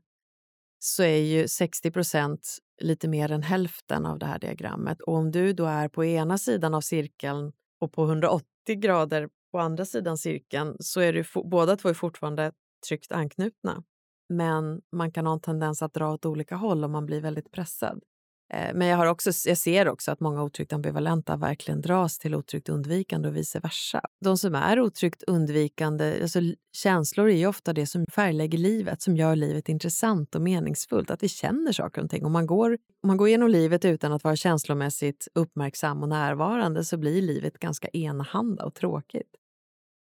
så 0.79 1.03
är 1.03 1.17
ju 1.17 1.49
60 1.49 1.91
procent 1.91 2.59
lite 2.81 3.09
mer 3.09 3.33
än 3.33 3.43
hälften 3.43 4.07
av 4.07 4.19
det 4.19 4.27
här 4.27 4.39
diagrammet. 4.39 5.01
Och 5.01 5.15
om 5.15 5.31
du 5.31 5.53
då 5.53 5.65
är 5.65 5.89
på 5.89 6.05
ena 6.05 6.39
sidan 6.39 6.75
av 6.75 6.81
cirkeln 6.81 7.53
och 7.81 7.93
på 7.93 8.05
180 8.05 8.47
grader 8.77 9.29
på 9.53 9.59
andra 9.59 9.85
sidan 9.85 10.19
cirkeln 10.19 10.77
så 10.81 11.01
är 11.01 11.13
du 11.13 11.25
båda 11.45 11.77
två 11.77 11.89
är 11.89 11.95
fortfarande 11.95 12.53
tryggt 12.89 13.13
anknutna. 13.13 13.83
Men 14.29 14.81
man 14.93 15.13
kan 15.13 15.27
ha 15.27 15.33
en 15.33 15.41
tendens 15.41 15.83
att 15.83 15.95
dra 15.95 16.13
åt 16.13 16.27
olika 16.27 16.57
håll 16.57 16.85
om 16.85 16.93
man 16.93 17.07
blir 17.07 17.21
väldigt 17.21 17.53
pressad. 17.53 18.03
Eh, 18.51 18.75
men 18.75 18.89
jag, 18.89 18.97
har 18.97 19.07
också, 19.07 19.31
jag 19.47 19.59
ser 19.59 19.89
också 19.89 20.11
att 20.11 20.21
många 20.21 20.43
otryggt 20.43 20.73
ambivalenta 20.73 21.37
verkligen 21.37 21.81
dras 21.81 22.19
till 22.19 22.35
otryggt 22.35 22.69
undvikande 22.69 23.29
och 23.29 23.37
vice 23.37 23.61
versa. 23.61 24.01
De 24.21 24.39
som 24.39 24.55
är 24.55 24.81
otryggt 24.81 25.23
undvikande, 25.23 26.19
alltså 26.23 26.41
känslor 26.73 27.29
är 27.29 27.37
ju 27.37 27.47
ofta 27.47 27.73
det 27.73 27.87
som 27.87 28.07
färglägger 28.07 28.59
livet, 28.59 29.03
som 29.03 29.17
gör 29.17 29.37
livet 29.37 29.69
intressant 29.69 30.35
och 30.35 30.43
meningsfullt. 30.43 31.11
Att 31.11 31.23
vi 31.23 31.29
känner 31.29 31.73
saker 31.73 32.03
och 32.03 32.11
ting. 32.11 32.25
Om 32.25 32.33
man 32.33 32.47
går, 32.47 32.73
om 33.03 33.07
man 33.07 33.17
går 33.17 33.29
genom 33.29 33.49
livet 33.49 33.85
utan 33.85 34.13
att 34.13 34.25
vara 34.25 34.37
känslomässigt 34.37 35.29
uppmärksam 35.35 36.03
och 36.03 36.09
närvarande 36.09 36.85
så 36.85 36.97
blir 36.97 37.23
livet 37.23 37.59
ganska 37.59 37.89
enahanda 37.89 38.65
och 38.65 38.75
tråkigt. 38.75 39.35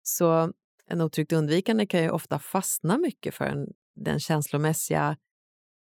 Så 0.03 0.51
en 0.87 1.01
otryggt 1.01 1.33
undvikande 1.33 1.85
kan 1.85 2.03
ju 2.03 2.09
ofta 2.09 2.39
fastna 2.39 2.97
mycket 2.97 3.35
för 3.35 3.45
en, 3.45 3.67
den 3.95 4.19
känslomässiga 4.19 5.17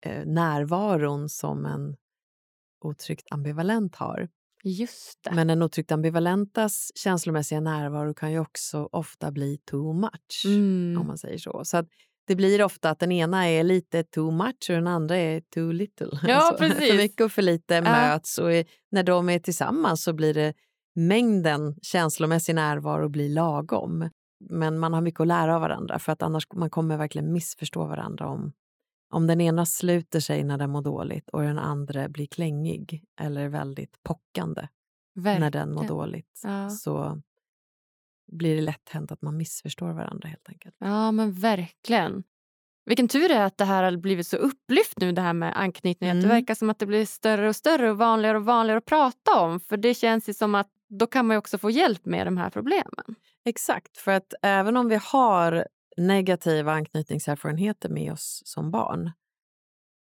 eh, 0.06 0.26
närvaron 0.26 1.30
som 1.30 1.66
en 1.66 1.96
otryggt 2.82 3.28
ambivalent 3.32 3.96
har. 3.96 4.30
Just 4.64 5.24
det. 5.24 5.32
Men 5.36 5.48
den 5.48 5.62
otryggt 5.62 5.92
ambivalentas 5.92 6.92
känslomässiga 6.96 7.60
närvaro 7.60 8.14
kan 8.14 8.32
ju 8.32 8.40
också 8.40 8.90
ofta 8.92 9.32
bli 9.32 9.58
too 9.58 9.94
much, 9.94 10.46
mm. 10.46 11.02
om 11.02 11.08
man 11.08 11.18
säger 11.18 11.38
så. 11.38 11.62
Så 11.66 11.84
det 12.28 12.36
blir 12.36 12.64
ofta 12.64 12.90
att 12.90 13.00
den 13.00 13.12
ena 13.12 13.48
är 13.48 13.64
lite 13.64 14.04
too 14.04 14.32
much 14.32 14.70
och 14.70 14.76
den 14.76 14.88
andra 14.88 15.18
är 15.18 15.42
too 15.42 15.72
little. 15.72 16.08
Ja, 16.24 16.36
alltså, 16.36 16.66
för 16.66 16.98
mycket 16.98 17.22
och 17.22 17.32
för 17.32 17.42
lite 17.42 17.76
äh. 17.76 17.84
möts 17.84 18.38
och 18.38 18.50
när 18.92 19.04
de 19.04 19.30
är 19.30 19.40
tillsammans 19.40 20.04
så 20.04 20.14
blir 20.14 20.34
det 20.34 20.54
mängden 20.96 21.76
känslomässig 21.82 22.56
närvaro 22.56 23.10
blir 23.10 23.30
lagom. 23.30 24.10
Men 24.50 24.80
man 24.80 24.94
har 24.94 25.02
mycket 25.02 25.20
att 25.20 25.28
lära 25.28 25.56
av 25.56 25.62
varandra 25.62 26.00
för 26.00 26.12
att 26.12 26.22
annars 26.22 26.48
man 26.54 26.70
kommer 26.70 26.98
verkligen 26.98 27.34
missförstå 27.34 27.86
varandra 27.86 28.28
om 28.28 28.52
om 29.10 29.28
den 29.28 29.42
ena 29.42 29.66
sluter 29.66 30.20
sig 30.20 30.44
när 30.44 30.58
den 30.58 30.70
mår 30.70 30.82
dåligt 30.82 31.30
och 31.30 31.42
den 31.42 31.60
andra 31.60 32.10
blir 32.10 32.28
klängig 32.28 33.04
eller 33.20 33.48
väldigt 33.48 34.04
pockande 34.04 34.68
Verkligen. 35.16 35.42
när 35.42 35.52
den 35.52 35.74
mår 35.74 35.84
dåligt 35.84 36.42
ja. 36.44 36.70
så 36.70 37.22
blir 38.32 38.56
det 38.56 38.62
lätt 38.62 38.90
hänt 38.90 39.12
att 39.12 39.22
man 39.22 39.38
missförstår 39.38 39.94
varandra 39.94 40.30
helt 40.30 40.50
enkelt. 40.50 40.76
Ja, 40.80 41.12
men 41.12 41.32
verkligen. 41.32 42.24
Vilken 42.86 43.08
tur 43.08 43.30
det 43.30 43.36
är 43.36 43.46
att 43.46 43.58
det 43.58 43.66
här 43.66 43.84
har 43.84 43.98
blivit 43.98 44.28
så 44.28 44.38
upplyft 44.38 45.00
nu 45.00 45.12
det 45.12 45.22
här 45.22 45.34
med 45.34 45.60
anknytning. 45.60 46.10
Mm. 46.10 46.24
det 46.24 46.30
verkar 46.30 46.56
som 46.56 46.70
att 46.70 46.80
det 46.80 46.86
blir 46.86 47.06
större 47.06 47.50
och 47.50 47.56
större 47.56 47.92
och 47.92 47.98
vanligare 47.98 48.38
och 48.38 48.46
vanligare 48.46 48.78
att 48.78 48.86
prata 48.86 49.40
om. 49.40 49.60
För 49.60 49.78
det 49.78 49.94
känns 49.94 50.30
ju 50.30 50.34
som 50.34 50.56
att 50.56 50.70
då 50.90 51.08
kan 51.08 51.28
man 51.28 51.38
också 51.38 51.58
få 51.58 51.70
hjälp 51.70 52.06
med 52.06 52.28
de 52.28 52.38
här 52.38 52.50
problemen. 52.50 53.16
Exakt, 53.46 53.98
för 53.98 54.12
att 54.12 54.34
även 54.42 54.78
om 54.78 54.90
vi 54.90 55.00
har 55.04 55.68
negativa 55.98 56.72
anknytningserfarenheter 56.74 57.90
med 57.90 58.12
oss 58.14 58.42
som 58.46 58.72
barn 58.72 59.12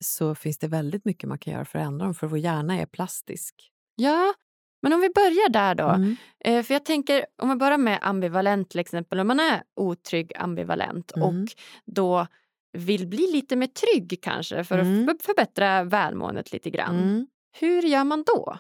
så 0.05 0.35
finns 0.35 0.59
det 0.59 0.69
väldigt 0.69 1.05
mycket 1.05 1.29
man 1.29 1.39
kan 1.39 1.53
göra 1.53 1.65
för 1.65 1.79
att 1.79 1.87
ändra 1.87 2.05
dem, 2.05 2.15
för 2.15 2.27
vår 2.27 2.39
hjärna 2.39 2.81
är 2.81 2.87
plastisk. 2.87 3.55
Ja, 3.97 4.35
Men 4.83 4.93
om 4.93 5.01
vi 5.01 5.11
börjar 5.15 5.49
där 5.49 5.75
då. 5.75 5.89
Mm. 5.89 6.17
Eh, 6.45 6.63
för 6.63 6.75
jag 6.75 6.85
tänker, 6.85 7.27
om 7.43 7.49
vi 7.49 7.55
börjar 7.57 7.79
med 7.79 7.99
ambivalent 8.03 8.71
till 8.71 8.81
exempel. 8.81 9.21
Om 9.21 9.27
man 9.27 9.41
är 9.41 9.63
otrygg 9.77 10.33
ambivalent 10.37 11.13
Mm. 11.17 11.29
och 11.29 11.49
då 11.87 12.27
vill 12.73 13.07
bli 13.07 13.33
lite 13.33 13.57
mer 13.57 13.67
trygg 13.67 14.19
kanske 14.23 14.65
för 14.65 14.79
Mm. 14.79 15.09
att 15.09 15.23
för- 15.23 15.27
förbättra 15.35 15.85
välmåendet 15.85 16.53
lite 16.53 16.71
grann. 16.71 16.97
Mm. 17.03 17.27
Hur 17.61 17.83
gör 17.83 18.05
man 18.05 18.23
då? 18.27 18.59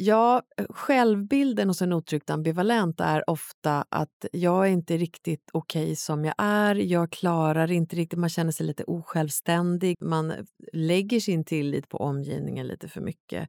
Ja, 0.00 0.42
eh, 0.56 0.66
självbilden 0.70 1.68
hos 1.68 1.82
en 1.82 1.92
otryggt 1.92 2.30
ambivalent 2.30 3.00
är 3.00 3.30
ofta 3.30 3.84
att 3.88 4.24
jag 4.32 4.66
är 4.66 4.70
inte 4.70 4.96
riktigt 4.96 5.50
okej 5.52 5.96
som 5.96 6.24
jag 6.24 6.34
är. 6.38 6.74
Jag 6.74 7.12
klarar 7.12 7.70
inte 7.70 7.96
riktigt, 7.96 8.18
man 8.18 8.28
känner 8.28 8.52
sig 8.52 8.66
lite 8.66 8.84
osjälvständig. 8.84 9.96
Man 10.00 10.30
eh, 10.30 10.36
lägger 10.72 11.20
sin 11.20 11.44
tillit 11.44 11.88
på 11.88 11.98
omgivningen 11.98 12.66
lite 12.66 12.88
för 12.88 13.00
mycket, 13.00 13.48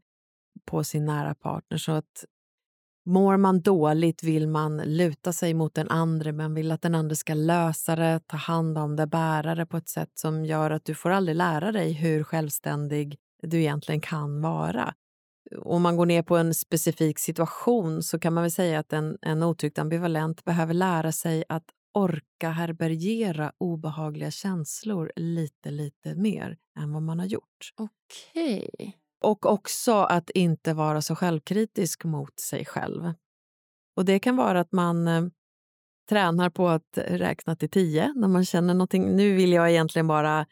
på 0.66 0.84
sin 0.84 1.06
nära 1.06 1.36
partner. 1.36 1.78
Så 1.78 1.92
att 1.92 2.26
mår 3.06 3.38
man 3.38 3.62
dåligt 3.62 4.24
vill 4.24 4.48
man 4.48 4.78
luta 4.78 5.34
sig 5.34 5.54
mot 5.54 5.74
den 5.74 5.90
andra. 5.90 6.32
Man 6.32 6.54
vill 6.54 6.72
att 6.72 6.82
den 6.82 6.96
andra 6.96 7.16
ska 7.16 7.34
lösa 7.34 7.96
det, 7.96 8.20
ta 8.28 8.38
hand 8.38 8.78
om 8.78 8.96
det, 8.96 9.08
bära 9.08 9.56
det 9.56 9.66
på 9.66 9.78
ett 9.78 9.90
sätt 9.90 10.12
som 10.14 10.46
gör 10.46 10.72
att 10.72 10.86
du 10.86 10.96
får 10.96 11.10
aldrig 11.10 11.36
lära 11.38 11.72
dig 11.72 11.94
hur 11.94 12.24
självständig 12.24 13.18
du 13.42 13.60
egentligen 13.60 14.02
kan 14.02 14.42
vara 14.42 14.94
om 15.58 15.82
man 15.82 15.98
går 15.98 16.06
ner 16.06 16.22
på 16.22 16.38
en 16.38 16.54
specifik 16.54 17.20
situation 17.20 18.04
så 18.04 18.20
kan 18.20 18.34
man 18.34 18.44
väl 18.44 18.52
säga 18.52 18.80
att 18.80 18.94
en, 18.94 19.18
en 19.22 19.44
otryggt 19.44 19.80
ambivalent 19.80 20.44
behöver 20.46 20.74
lära 20.74 21.12
sig 21.12 21.44
att 21.50 21.64
orka 21.94 22.50
härbärgera 22.50 23.52
obehagliga 23.58 24.32
känslor 24.32 25.12
lite, 25.16 25.72
lite 25.72 26.16
mer 26.16 26.58
än 26.80 26.94
vad 26.94 27.02
man 27.02 27.20
har 27.20 27.26
gjort. 27.26 27.70
Okej. 27.78 28.70
Och 29.24 29.46
också 29.46 29.94
att 29.94 30.30
inte 30.30 30.74
vara 30.74 31.02
så 31.02 31.16
självkritisk 31.16 32.04
mot 32.04 32.40
sig 32.40 32.66
själv. 32.66 33.14
Och 33.96 34.06
det 34.06 34.20
kan 34.20 34.36
vara 34.36 34.60
att 34.60 34.72
man 34.72 35.08
eh, 35.08 35.24
tränar 36.10 36.50
på 36.50 36.68
att 36.68 36.98
räkna 36.98 37.56
till 37.56 37.70
tio 37.70 38.14
när 38.16 38.28
man 38.28 38.46
känner 38.46 38.74
någonting. 38.74 39.16
Nu 39.16 39.34
vill 39.36 39.52
jag 39.52 39.70
egentligen 39.72 40.08
bara 40.08 40.46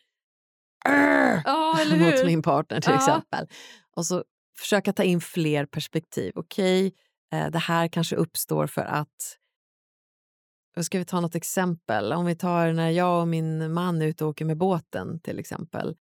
Ja, 1.45 1.79
eller 1.81 1.97
mot 2.17 2.25
min 2.25 2.41
partner 2.41 2.81
till 2.81 2.91
Ja. 2.91 2.97
exempel. 2.97 3.47
Och 3.95 4.05
så 4.05 4.23
försöka 4.59 4.93
ta 4.93 5.03
in 5.03 5.21
fler 5.21 5.65
perspektiv. 5.65 6.31
Okej, 6.35 6.87
okay, 6.87 7.49
det 7.49 7.59
här 7.59 7.87
kanske 7.87 8.15
uppstår 8.15 8.67
för 8.67 8.81
att... 8.81 9.37
Då 10.75 10.83
ska 10.83 10.97
vi 10.97 11.05
ta 11.05 11.21
något 11.21 11.35
exempel. 11.35 12.13
Om 12.13 12.25
vi 12.25 12.35
tar 12.35 12.73
när 12.73 12.89
jag 12.89 13.21
och 13.21 13.27
min 13.27 13.73
man 13.73 14.01
är 14.01 14.05
ute 14.05 14.23
och 14.23 14.29
åker 14.29 14.45
med 14.45 14.57
båten 14.57 15.19
till 15.19 15.39
exempel. 15.39 15.95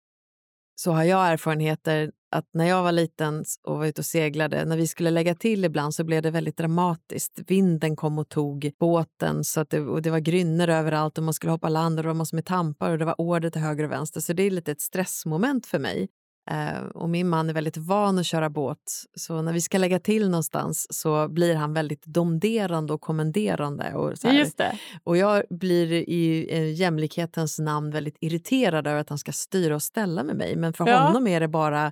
Så 0.75 0.91
har 0.91 1.03
jag 1.03 1.27
erfarenheter 1.27 2.11
att 2.31 2.45
när 2.53 2.65
jag 2.65 2.83
var 2.83 2.91
liten 2.91 3.45
och 3.63 3.77
var 3.77 3.85
ute 3.85 4.01
och 4.01 4.05
seglade, 4.05 4.65
när 4.65 4.77
vi 4.77 4.87
skulle 4.87 5.11
lägga 5.11 5.35
till 5.35 5.65
ibland 5.65 5.95
så 5.95 6.03
blev 6.03 6.21
det 6.21 6.31
väldigt 6.31 6.57
dramatiskt. 6.57 7.39
Vinden 7.47 7.95
kom 7.95 8.19
och 8.19 8.29
tog 8.29 8.71
båten 8.79 9.43
så 9.43 9.59
att 9.59 9.69
det, 9.69 9.79
och 9.79 10.01
det 10.01 10.09
var 10.09 10.19
grynnor 10.19 10.69
överallt 10.69 11.17
och 11.17 11.23
man 11.23 11.33
skulle 11.33 11.51
hoppa 11.51 11.69
land 11.69 11.99
och 11.99 12.03
det 12.03 12.07
var 12.07 12.15
massor 12.15 12.37
med 12.37 12.45
tampar 12.45 12.91
och 12.91 12.97
det 12.97 13.05
var 13.05 13.21
order 13.21 13.49
till 13.49 13.61
höger 13.61 13.83
och 13.83 13.91
vänster. 13.91 14.21
Så 14.21 14.33
det 14.33 14.43
är 14.43 14.51
lite 14.51 14.71
ett 14.71 14.81
stressmoment 14.81 15.65
för 15.65 15.79
mig. 15.79 16.07
Eh, 16.51 16.83
och 16.93 17.09
min 17.09 17.29
man 17.29 17.49
är 17.49 17.53
väldigt 17.53 17.77
van 17.77 18.19
att 18.19 18.25
köra 18.25 18.49
båt, 18.49 19.03
så 19.15 19.41
när 19.41 19.53
vi 19.53 19.61
ska 19.61 19.77
lägga 19.77 19.99
till 19.99 20.29
någonstans 20.29 20.87
så 20.89 21.27
blir 21.27 21.55
han 21.55 21.73
väldigt 21.73 22.05
domderande 22.05 22.93
och 22.93 23.01
kommenderande. 23.01 23.93
Och, 23.93 24.17
så 24.17 24.27
och 25.03 25.17
jag 25.17 25.43
blir 25.49 25.91
i 25.91 26.47
eh, 26.49 26.73
jämlikhetens 26.73 27.59
namn 27.59 27.91
väldigt 27.91 28.17
irriterad 28.21 28.87
över 28.87 28.99
att 28.99 29.09
han 29.09 29.17
ska 29.17 29.31
styra 29.31 29.75
och 29.75 29.83
ställa 29.83 30.23
med 30.23 30.35
mig. 30.35 30.55
Men 30.55 30.73
för 30.73 30.87
Ja. 30.87 30.97
honom 30.99 31.27
är 31.27 31.39
det 31.39 31.47
bara 31.47 31.91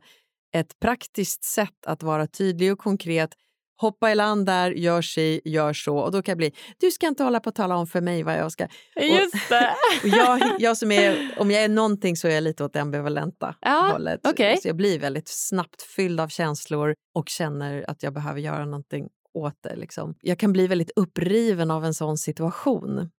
ett 0.56 0.80
praktiskt 0.80 1.44
sätt 1.44 1.86
att 1.86 2.04
vara 2.04 2.28
tydlig 2.28 2.72
och 2.74 2.80
konkret. 2.80 3.30
Hoppa 3.78 4.12
i 4.12 4.16
land 4.16 4.46
där, 4.46 4.72
gör 4.72 5.02
si, 5.02 5.42
gör 5.46 5.74
så. 5.74 5.98
Och 5.98 6.12
då 6.12 6.22
kan 6.22 6.32
jag 6.32 6.38
bli, 6.38 6.52
du 6.80 6.92
ska 6.92 7.08
inte 7.08 7.24
hålla 7.24 7.40
på 7.40 7.50
att 7.50 7.56
tala 7.56 7.76
om 7.78 7.88
för 7.88 8.02
mig 8.02 8.24
vad 8.24 8.38
jag 8.38 8.52
ska... 8.52 8.68
Just 9.02 9.50
det. 9.50 9.76
Och 10.04 10.10
jag, 10.10 10.42
jag 10.60 10.78
som 10.78 10.92
är, 10.92 11.36
om 11.38 11.52
jag 11.52 11.64
är 11.64 11.70
någonting 11.70 12.16
så 12.18 12.28
är 12.28 12.32
jag 12.32 12.44
lite 12.44 12.64
åt 12.64 12.74
det 12.74 12.82
ambivalenta 12.82 13.56
Ja, 13.62 13.90
hållet. 13.92 14.20
okej. 14.28 14.58
Så 14.62 14.68
jag 14.68 14.76
blir 14.76 15.00
väldigt 15.00 15.28
snabbt 15.28 15.82
fylld 15.82 16.20
av 16.20 16.28
känslor 16.28 16.96
och 17.16 17.30
känner 17.30 17.90
att 17.90 18.04
jag 18.04 18.14
behöver 18.14 18.40
göra 18.40 18.66
någonting 18.66 19.08
åt 19.34 19.58
det. 19.64 19.76
Liksom. 19.76 20.16
Jag 20.22 20.40
kan 20.40 20.54
bli 20.54 20.68
väldigt 20.68 20.92
uppriven 20.96 21.72
av 21.72 21.86
en 21.86 21.94
sån 21.94 22.18
situation. 22.18 23.10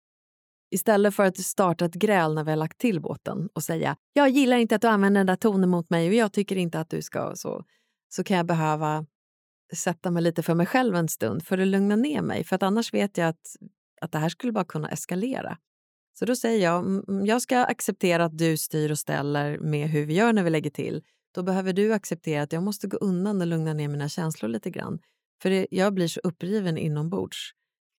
Istället 0.70 1.14
för 1.14 1.22
att 1.24 1.38
starta 1.38 1.84
ett 1.84 1.94
gräl 1.94 2.34
när 2.34 2.44
vi 2.44 2.50
har 2.50 2.56
lagt 2.56 2.78
till 2.78 3.00
båten 3.00 3.48
och 3.54 3.62
säga 3.62 3.96
jag 4.12 4.28
gillar 4.28 4.56
inte 4.56 4.74
att 4.76 4.82
du 4.82 4.88
använder 4.88 5.18
den 5.20 5.26
där 5.26 5.36
tonen 5.36 5.70
mot 5.70 5.90
mig 5.90 6.08
och 6.08 6.14
jag 6.14 6.32
tycker 6.32 6.56
inte 6.56 6.80
att 6.80 6.90
du 6.90 7.02
ska 7.02 7.32
så, 7.34 7.64
så 8.08 8.24
kan 8.24 8.36
jag 8.36 8.46
behöva 8.46 9.06
sätta 9.74 10.10
mig 10.10 10.22
lite 10.22 10.42
för 10.42 10.54
mig 10.54 10.66
själv 10.66 10.96
en 10.96 11.08
stund 11.08 11.46
för 11.46 11.58
att 11.58 11.68
lugna 11.68 11.96
ner 11.96 12.22
mig. 12.22 12.44
För 12.44 12.56
att 12.56 12.62
annars 12.62 12.94
vet 12.94 13.18
jag 13.18 13.28
att, 13.28 13.56
att 14.00 14.12
det 14.12 14.18
här 14.18 14.28
skulle 14.28 14.52
bara 14.52 14.64
kunna 14.64 14.88
eskalera. 14.88 15.58
Så 16.18 16.24
då 16.24 16.36
säger 16.36 16.64
jag, 16.64 17.04
jag 17.26 17.42
ska 17.42 17.58
acceptera 17.58 18.24
att 18.24 18.38
du 18.38 18.56
styr 18.56 18.90
och 18.90 18.98
ställer 18.98 19.58
med 19.58 19.88
hur 19.88 20.06
vi 20.06 20.14
gör 20.14 20.32
när 20.32 20.42
vi 20.42 20.50
lägger 20.50 20.70
till. 20.70 21.02
Då 21.34 21.42
behöver 21.42 21.72
du 21.72 21.92
acceptera 21.92 22.42
att 22.42 22.52
jag 22.52 22.62
måste 22.62 22.86
gå 22.86 22.96
undan 22.96 23.40
och 23.40 23.46
lugna 23.46 23.72
ner 23.72 23.88
mina 23.88 24.08
känslor 24.08 24.48
lite 24.48 24.70
grann. 24.70 24.98
För 25.42 25.50
det, 25.50 25.66
jag 25.70 25.94
blir 25.94 26.08
så 26.08 26.20
uppriven 26.20 26.78
inombords. 26.78 27.50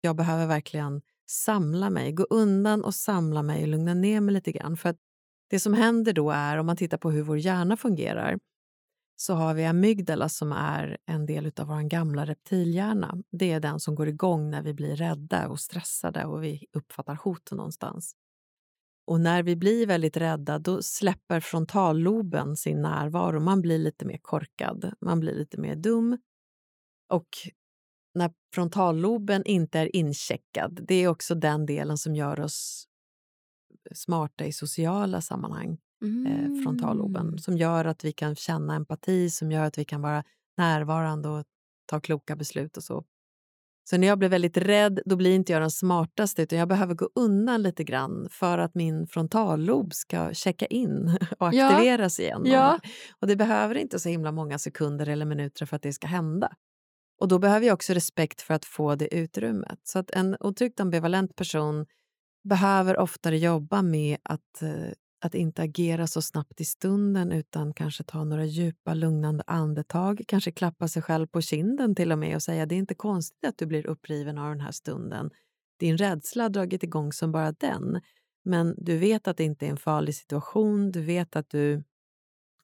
Jag 0.00 0.16
behöver 0.16 0.46
verkligen 0.46 1.02
samla 1.30 1.90
mig, 1.90 2.12
gå 2.12 2.26
undan 2.30 2.84
och 2.84 2.94
samla 2.94 3.42
mig 3.42 3.62
och 3.62 3.68
lugna 3.68 3.94
ner 3.94 4.20
mig 4.20 4.34
lite 4.34 4.52
grann. 4.52 4.76
För 4.76 4.88
att 4.88 4.96
det 5.50 5.60
som 5.60 5.74
händer 5.74 6.12
då 6.12 6.30
är, 6.30 6.56
om 6.56 6.66
man 6.66 6.76
tittar 6.76 6.98
på 6.98 7.10
hur 7.10 7.22
vår 7.22 7.38
hjärna 7.38 7.76
fungerar, 7.76 8.38
så 9.16 9.34
har 9.34 9.54
vi 9.54 9.64
amygdala 9.64 10.28
som 10.28 10.52
är 10.52 10.98
en 11.06 11.26
del 11.26 11.52
av 11.56 11.66
vår 11.66 11.88
gamla 11.88 12.26
reptilhjärna. 12.26 13.22
Det 13.30 13.52
är 13.52 13.60
den 13.60 13.80
som 13.80 13.94
går 13.94 14.08
igång 14.08 14.50
när 14.50 14.62
vi 14.62 14.74
blir 14.74 14.96
rädda 14.96 15.48
och 15.48 15.60
stressade 15.60 16.24
och 16.24 16.44
vi 16.44 16.66
uppfattar 16.72 17.14
hot 17.14 17.50
någonstans. 17.50 18.16
Och 19.06 19.20
när 19.20 19.42
vi 19.42 19.56
blir 19.56 19.86
väldigt 19.86 20.16
rädda 20.16 20.58
då 20.58 20.82
släpper 20.82 21.40
frontalloben 21.40 22.56
sin 22.56 22.82
närvaro. 22.82 23.40
Man 23.40 23.62
blir 23.62 23.78
lite 23.78 24.04
mer 24.04 24.18
korkad, 24.22 24.92
man 25.00 25.20
blir 25.20 25.34
lite 25.34 25.60
mer 25.60 25.76
dum. 25.76 26.18
Och 27.08 27.28
när 28.14 28.32
frontalloben 28.54 29.44
inte 29.44 29.78
är 29.78 29.96
incheckad, 29.96 30.80
det 30.88 30.94
är 30.94 31.08
också 31.08 31.34
den 31.34 31.66
delen 31.66 31.98
som 31.98 32.14
gör 32.14 32.40
oss 32.40 32.88
smarta 33.94 34.44
i 34.44 34.52
sociala 34.52 35.20
sammanhang 35.20 35.78
eh, 36.26 36.62
frontalloben 36.64 37.26
Mm. 37.26 37.38
som 37.38 37.56
gör 37.56 37.84
att 37.84 38.04
vi 38.04 38.12
kan 38.12 38.34
känna 38.36 38.74
empati, 38.74 39.30
som 39.30 39.52
gör 39.52 39.64
att 39.64 39.78
vi 39.78 39.84
kan 39.84 40.02
vara 40.02 40.24
närvarande 40.56 41.28
och 41.28 41.44
ta 41.86 42.00
kloka 42.00 42.36
beslut 42.36 42.76
och 42.76 42.82
så. 42.82 43.04
Så 43.90 43.96
när 43.98 44.06
jag 44.06 44.18
blir 44.18 44.28
väldigt 44.28 44.56
rädd, 44.56 45.00
då 45.04 45.16
blir 45.16 45.34
inte 45.34 45.52
jag 45.52 45.62
den 45.62 45.70
smartaste 45.70 46.42
utan 46.42 46.58
jag 46.58 46.68
behöver 46.68 46.94
gå 46.94 47.10
undan 47.14 47.62
lite 47.62 47.84
grann 47.84 48.28
för 48.30 48.58
att 48.58 48.74
min 48.74 49.06
frontallob 49.06 49.94
ska 49.94 50.34
checka 50.34 50.66
in 50.66 51.16
och 51.38 51.54
Ja. 51.54 51.66
aktiveras 51.66 52.20
igen. 52.20 52.42
Ja. 52.44 52.78
Och 53.20 53.26
det 53.26 53.36
behöver 53.36 53.74
inte 53.74 53.98
så 53.98 54.08
himla 54.08 54.32
många 54.32 54.58
sekunder 54.58 55.08
eller 55.08 55.26
minuter 55.26 55.66
för 55.66 55.76
att 55.76 55.82
det 55.82 55.92
ska 55.92 56.06
hända. 56.06 56.52
Och 57.20 57.28
då 57.28 57.38
behöver 57.38 57.66
jag 57.66 57.74
också 57.74 57.92
respekt 57.92 58.40
för 58.42 58.54
att 58.54 58.64
få 58.64 58.94
det 58.94 59.14
utrymmet. 59.14 59.78
Så 59.82 59.98
att 59.98 60.10
en 60.10 60.36
otryggt 60.40 60.80
ambivalent 60.80 61.36
person 61.36 61.86
behöver 62.48 62.98
oftare 62.98 63.38
jobba 63.38 63.82
med 63.82 64.18
att, 64.22 64.62
eh, 64.62 64.92
att 65.26 65.34
inte 65.34 65.62
agera 65.62 66.06
så 66.06 66.22
snabbt 66.22 66.60
i 66.60 66.64
stunden 66.64 67.32
utan 67.32 67.74
kanske 67.74 68.04
ta 68.04 68.24
några 68.24 68.44
djupa 68.44 68.94
lugnande 68.94 69.44
andetag, 69.46 70.22
kanske 70.28 70.52
klappa 70.52 70.88
sig 70.88 71.02
själv 71.02 71.26
på 71.26 71.40
kinden 71.40 71.94
till 71.94 72.12
och 72.12 72.18
med 72.18 72.34
och 72.34 72.42
säga 72.42 72.66
det 72.66 72.74
är 72.74 72.78
inte 72.78 72.94
konstigt 72.94 73.44
att 73.44 73.58
du 73.58 73.66
blir 73.66 73.86
uppriven 73.86 74.38
av 74.38 74.48
den 74.48 74.60
här 74.60 74.72
stunden. 74.72 75.30
Din 75.78 75.98
rädsla 75.98 76.44
har 76.44 76.48
dragit 76.48 76.82
igång 76.82 77.12
som 77.12 77.32
bara 77.32 77.52
den. 77.52 78.00
Men 78.44 78.74
du 78.78 78.98
vet 78.98 79.28
att 79.28 79.36
det 79.36 79.44
inte 79.44 79.66
är 79.66 79.70
en 79.70 79.76
farlig 79.76 80.14
situation, 80.14 80.92
du 80.92 81.00
vet 81.00 81.36
att 81.36 81.50
du 81.50 81.82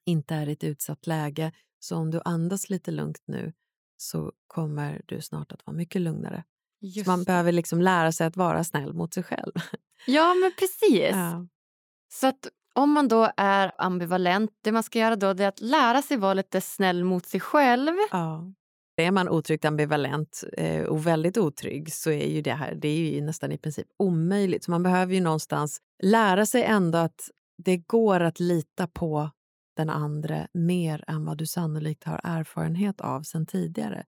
inte 0.04 0.34
är 0.34 0.48
i 0.48 0.52
ett 0.52 0.64
utsatt 0.64 1.06
läge. 1.06 1.52
Så 1.78 1.96
om 1.96 2.10
du 2.10 2.20
andas 2.24 2.70
lite 2.70 2.90
lugnt 2.90 3.22
nu 3.26 3.52
så 3.96 4.32
kommer 4.46 5.02
du 5.06 5.20
snart 5.20 5.52
att 5.52 5.66
vara 5.66 5.76
mycket 5.76 6.00
lugnare. 6.00 6.44
Man 7.06 7.24
behöver 7.24 7.52
liksom 7.52 7.80
lära 7.80 8.12
sig 8.12 8.26
att 8.26 8.36
vara 8.36 8.64
snäll 8.64 8.92
mot 8.92 9.14
sig 9.14 9.22
själv. 9.22 9.52
Ja, 10.06 10.34
men 10.34 10.52
precis. 10.58 11.10
Ja. 11.10 11.46
Så 12.12 12.26
att 12.26 12.48
om 12.74 12.92
man 12.92 13.08
då 13.08 13.30
är 13.36 13.72
ambivalent, 13.78 14.50
det 14.64 14.72
man 14.72 14.82
ska 14.82 14.98
göra 14.98 15.16
då 15.16 15.26
är 15.26 15.48
att 15.48 15.60
lära 15.60 16.02
sig 16.02 16.16
vara 16.16 16.34
lite 16.34 16.60
snäll 16.60 17.04
mot 17.04 17.26
sig 17.26 17.40
själv. 17.40 17.92
Ja. 18.10 18.52
Är 18.96 19.10
man 19.10 19.28
otryggt 19.28 19.64
ambivalent 19.64 20.44
eh, 20.52 20.84
och 20.84 21.06
väldigt 21.06 21.38
otrygg 21.38 21.92
så 21.92 22.10
är 22.10 22.28
ju 22.28 22.42
det 22.42 22.52
här 22.52 22.74
det 22.74 22.88
är 22.88 23.14
ju 23.14 23.20
nästan 23.20 23.52
i 23.52 23.58
princip 23.58 23.86
omöjligt. 23.98 24.64
Så 24.64 24.70
man 24.70 24.82
behöver 24.82 25.14
ju 25.14 25.20
någonstans 25.20 25.80
lära 26.02 26.46
sig 26.46 26.62
ändå 26.62 26.98
att 26.98 27.30
det 27.58 27.76
går 27.76 28.20
att 28.20 28.40
lita 28.40 28.86
på 28.86 29.30
den 29.76 29.90
andra 29.90 30.48
mer 30.54 31.04
än 31.06 31.24
vad 31.24 31.38
du 31.38 31.46
sannolikt 31.46 32.04
har 32.04 32.20
erfarenhet 32.24 33.00
av 33.00 33.22
sen 33.22 33.46
tidigare. 33.46 34.04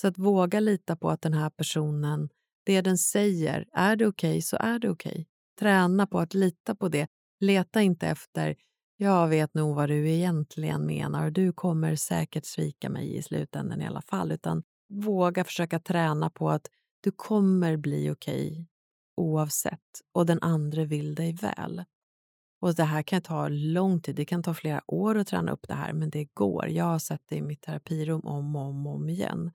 Så 0.00 0.08
att 0.08 0.18
våga 0.18 0.60
lita 0.60 0.96
på 0.96 1.10
att 1.10 1.22
den 1.22 1.34
här 1.34 1.50
personen, 1.50 2.28
det 2.64 2.80
den 2.80 2.98
säger, 2.98 3.66
är 3.72 3.96
det 3.96 4.06
okej 4.06 4.42
så 4.42 4.56
är 4.60 4.78
det 4.78 4.90
okej. 4.90 5.26
Träna 5.58 6.06
på 6.06 6.18
att 6.18 6.34
lita 6.34 6.74
på 6.74 6.88
det. 6.88 7.06
Leta 7.40 7.82
inte 7.82 8.06
efter 8.08 8.56
jag 8.98 9.28
vet 9.28 9.54
nog 9.54 9.74
vad 9.74 9.88
du 9.88 10.10
egentligen 10.10 10.86
menar 10.86 11.26
och 11.26 11.32
du 11.32 11.52
kommer 11.52 11.96
säkert 11.96 12.44
svika 12.44 12.88
mig 12.88 13.16
i 13.16 13.22
slutändan 13.22 13.82
i 13.82 13.86
alla 13.86 14.02
fall. 14.02 14.32
Utan 14.32 14.62
våga 14.88 15.44
försöka 15.44 15.78
träna 15.78 16.30
på 16.30 16.50
att 16.50 16.66
du 17.00 17.10
kommer 17.10 17.76
bli 17.76 18.10
okej 18.10 18.50
okay, 18.50 18.64
oavsett 19.16 20.00
och 20.12 20.26
den 20.26 20.38
andra 20.42 20.84
vill 20.84 21.14
dig 21.14 21.32
väl. 21.32 21.84
Och 22.60 22.74
Det 22.74 22.84
här 22.84 23.02
kan 23.02 23.22
ta 23.22 23.48
lång 23.48 24.02
tid, 24.02 24.16
det 24.16 24.24
kan 24.24 24.42
ta 24.42 24.54
flera 24.54 24.82
år 24.86 25.18
att 25.18 25.26
träna 25.26 25.52
upp 25.52 25.68
det 25.68 25.74
här, 25.74 25.92
men 25.92 26.10
det 26.10 26.24
går. 26.24 26.68
Jag 26.68 26.84
har 26.84 26.98
sett 26.98 27.22
det 27.28 27.36
i 27.36 27.42
mitt 27.42 27.62
terapirum 27.62 28.20
om 28.20 28.56
och 28.56 28.62
om, 28.62 28.86
om 28.86 29.08
igen. 29.08 29.52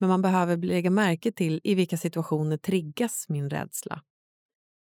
Men 0.00 0.08
man 0.08 0.22
behöver 0.22 0.56
lägga 0.56 0.90
märke 0.90 1.32
till 1.32 1.60
i 1.64 1.74
vilka 1.74 1.96
situationer 1.96 2.56
triggas 2.56 3.28
min 3.28 3.50
rädsla. 3.50 4.02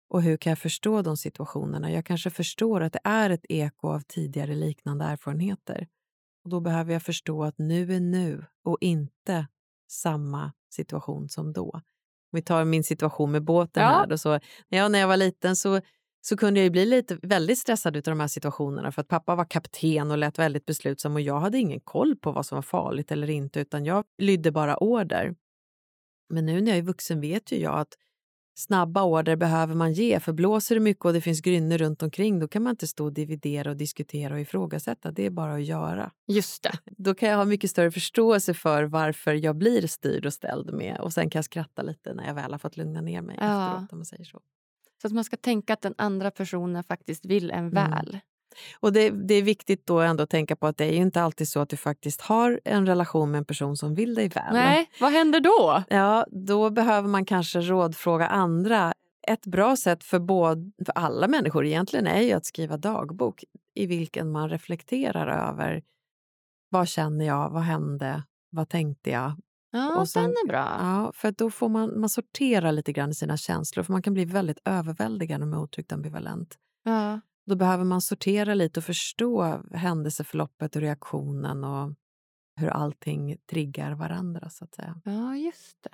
Och 0.09 0.23
hur 0.23 0.37
kan 0.37 0.51
jag 0.51 0.59
förstå 0.59 1.03
de 1.03 1.17
situationerna? 1.17 1.91
Jag 1.91 2.05
kanske 2.05 2.31
förstår 2.31 2.81
att 2.81 2.93
det 2.93 3.01
är 3.05 3.31
ett 3.31 3.47
eko 3.49 3.89
av 3.89 4.01
tidigare 4.01 4.55
liknande 4.55 5.05
erfarenheter. 5.05 5.89
Och 6.45 6.51
Då 6.51 6.61
behöver 6.61 6.93
jag 6.93 7.03
förstå 7.03 7.45
att 7.45 7.59
nu 7.59 7.95
är 7.95 8.01
nu 8.01 8.45
och 8.65 8.79
inte 8.81 9.47
samma 9.91 10.53
situation 10.71 11.29
som 11.29 11.53
då. 11.53 11.81
vi 12.33 12.43
tar 12.43 12.65
min 12.65 12.85
situation 12.85 13.33
med 13.33 13.45
båten 13.45 13.83
ja. 13.83 13.89
här. 13.89 14.07
Då 14.07 14.19
så, 14.19 14.41
ja, 14.69 14.89
när 14.89 14.99
jag 14.99 15.09
var 15.09 15.17
liten 15.17 15.57
så, 15.57 15.81
så 16.21 16.37
kunde 16.37 16.63
jag 16.63 16.73
bli 16.73 16.87
lite, 16.87 17.19
väldigt 17.23 17.59
stressad 17.59 17.97
av 17.97 18.03
de 18.03 18.21
här 18.21 18.29
situationerna 18.29 18.93
för 18.93 19.03
att 19.03 19.09
pappa 19.09 19.35
var 19.35 19.45
kapten 19.45 20.11
och 20.11 20.19
lät 20.19 20.39
väldigt 20.39 20.67
beslutsam 20.67 21.15
och 21.15 21.21
jag 21.21 21.41
hade 21.41 21.59
ingen 21.59 21.81
koll 21.81 22.17
på 22.17 22.33
vad 22.33 22.47
som 22.47 22.57
var 22.57 22.63
farligt 22.63 23.13
eller 23.13 23.31
inte 23.31 23.61
utan 23.61 23.85
jag 23.85 24.05
lydde 24.19 24.53
bara 24.53 24.77
order. 24.77 25.35
Men 26.29 26.47
nu 26.47 26.61
när 26.61 26.71
jag 26.71 26.79
är 26.79 26.83
vuxen 26.83 27.21
vet 27.21 27.53
ju 27.53 27.57
jag 27.57 27.79
att 27.79 27.95
Snabba 28.59 29.03
order 29.03 29.37
behöver 29.37 29.75
man 29.75 29.93
ge, 29.93 30.21
för 30.21 30.33
blåser 30.33 30.75
det 30.75 30.81
mycket 30.81 31.05
och 31.05 31.13
det 31.13 31.21
finns 31.21 31.41
grynnor 31.41 31.79
runt 31.79 32.03
omkring 32.03 32.39
då 32.39 32.49
kan 32.49 32.63
man 32.63 32.71
inte 32.71 32.87
stå 32.87 33.05
och 33.05 33.13
dividera 33.13 33.71
och 33.71 33.77
diskutera 33.77 34.35
och 34.35 34.41
ifrågasätta. 34.41 35.11
Det 35.11 35.27
är 35.27 35.31
bara 35.31 35.55
att 35.55 35.65
göra. 35.65 36.11
Just 36.27 36.63
det. 36.63 36.73
Då 36.97 37.15
kan 37.15 37.29
jag 37.29 37.37
ha 37.37 37.45
mycket 37.45 37.71
större 37.71 37.91
förståelse 37.91 38.55
för 38.55 38.85
varför 38.85 39.35
jag 39.35 39.57
blir 39.57 39.87
styrd 39.87 40.27
och 40.27 40.33
ställd 40.33 40.75
med 40.75 41.01
och 41.01 41.13
sen 41.13 41.31
kan 41.31 41.39
jag 41.39 41.45
skratta 41.45 41.83
lite 41.83 42.15
när 42.15 42.27
jag 42.27 42.35
väl 42.35 42.53
har 42.53 42.59
fått 42.59 42.77
lugna 42.77 43.01
ner 43.01 43.23
mig 43.23 43.37
ja. 43.41 43.45
efteråt. 43.45 43.93
Om 43.93 43.99
man 43.99 44.05
säger 44.05 44.25
så. 44.25 44.41
Så 45.03 45.07
att 45.07 45.13
man 45.13 45.25
ska 45.25 45.37
tänka 45.37 45.73
att 45.73 45.83
den 45.83 45.95
andra 45.99 46.31
personen 46.31 46.85
faktiskt 46.85 47.27
vill 47.27 47.51
en 47.51 47.59
mm. 47.59 47.71
väl. 47.71 48.09
Mm. 48.09 48.21
Och 48.81 48.93
det, 48.93 49.11
det, 49.11 49.35
är 49.35 49.43
viktigt 49.43 49.87
då 49.87 50.01
ändå 50.01 50.23
att 50.23 50.31
tänka 50.31 50.57
på 50.57 50.67
att 50.67 50.77
det 50.77 50.85
är 50.85 50.93
inte 50.93 51.23
alltid 51.23 51.49
så 51.49 51.61
att 51.61 51.69
du 51.69 51.77
faktiskt 51.77 52.21
har 52.21 52.61
en 52.65 52.87
relation 52.87 53.31
med 53.31 53.39
en 53.39 53.45
person 53.45 53.77
som 53.77 53.95
vill 53.95 54.15
dig 54.15 54.29
väl. 54.29 54.53
Nej, 54.53 54.91
vad 55.01 55.13
händer 55.13 55.41
då? 55.41 55.83
Ja, 55.89 56.27
då 56.31 56.71
behöver 56.71 57.09
man 57.09 57.25
kanske 57.25 57.61
rådfråga 57.61 58.27
andra. 58.27 58.93
Ett 59.29 59.47
bra 59.47 59.77
sätt 59.77 60.05
för, 60.05 60.19
både, 60.19 60.71
för 60.87 60.93
alla 60.93 61.29
människor 61.29 61.67
egentligen 61.67 62.07
är 62.07 62.21
ju 62.21 62.33
att 62.33 62.47
skriva 62.47 62.77
dagbok 62.77 63.45
i 63.75 63.87
vilken 63.87 64.33
man 64.33 64.51
reflekterar 64.51 65.49
över 65.51 65.83
vad 66.69 66.89
känner 66.89 67.25
jag, 67.25 67.51
vad 67.51 67.63
hände, 67.63 68.23
vad 68.51 68.69
tänkte 68.69 69.11
jag? 69.11 69.33
Ja, 69.71 70.01
och 70.01 70.09
sen, 70.09 70.23
den 70.23 70.31
är 70.31 70.49
bra. 70.49 70.77
Ja, 70.81 71.13
för 71.15 71.33
då 71.33 71.51
får 71.51 71.69
man, 71.69 72.01
man 72.01 72.09
sortera 72.09 72.71
lite 72.71 72.93
grann 72.93 73.11
i 73.11 73.15
sina 73.15 73.37
känslor 73.37 73.83
för 73.83 73.93
man 73.93 74.03
kan 74.03 74.15
bli 74.15 74.25
väldigt 74.25 74.59
överväldigande 74.65 75.47
med 75.47 75.59
otryggt 75.59 75.93
ambivalent. 75.93 76.59
Ja. 76.85 77.21
Då 77.47 77.57
behöver 77.57 77.85
man 77.85 78.01
sortera 78.01 78.55
lite 78.55 78.81
och 78.81 78.85
förstå 78.85 79.63
händelseförloppet 79.73 80.77
och 80.77 80.83
reaktionen 80.83 81.65
och 81.65 81.95
hur 82.61 82.69
allting 82.69 83.37
triggar 83.51 83.95
varandra. 83.95 84.51
så 84.51 84.65
att 84.65 84.75
säga. 84.75 85.01
Ja, 85.05 85.37
just 85.37 85.83
det. 85.83 85.91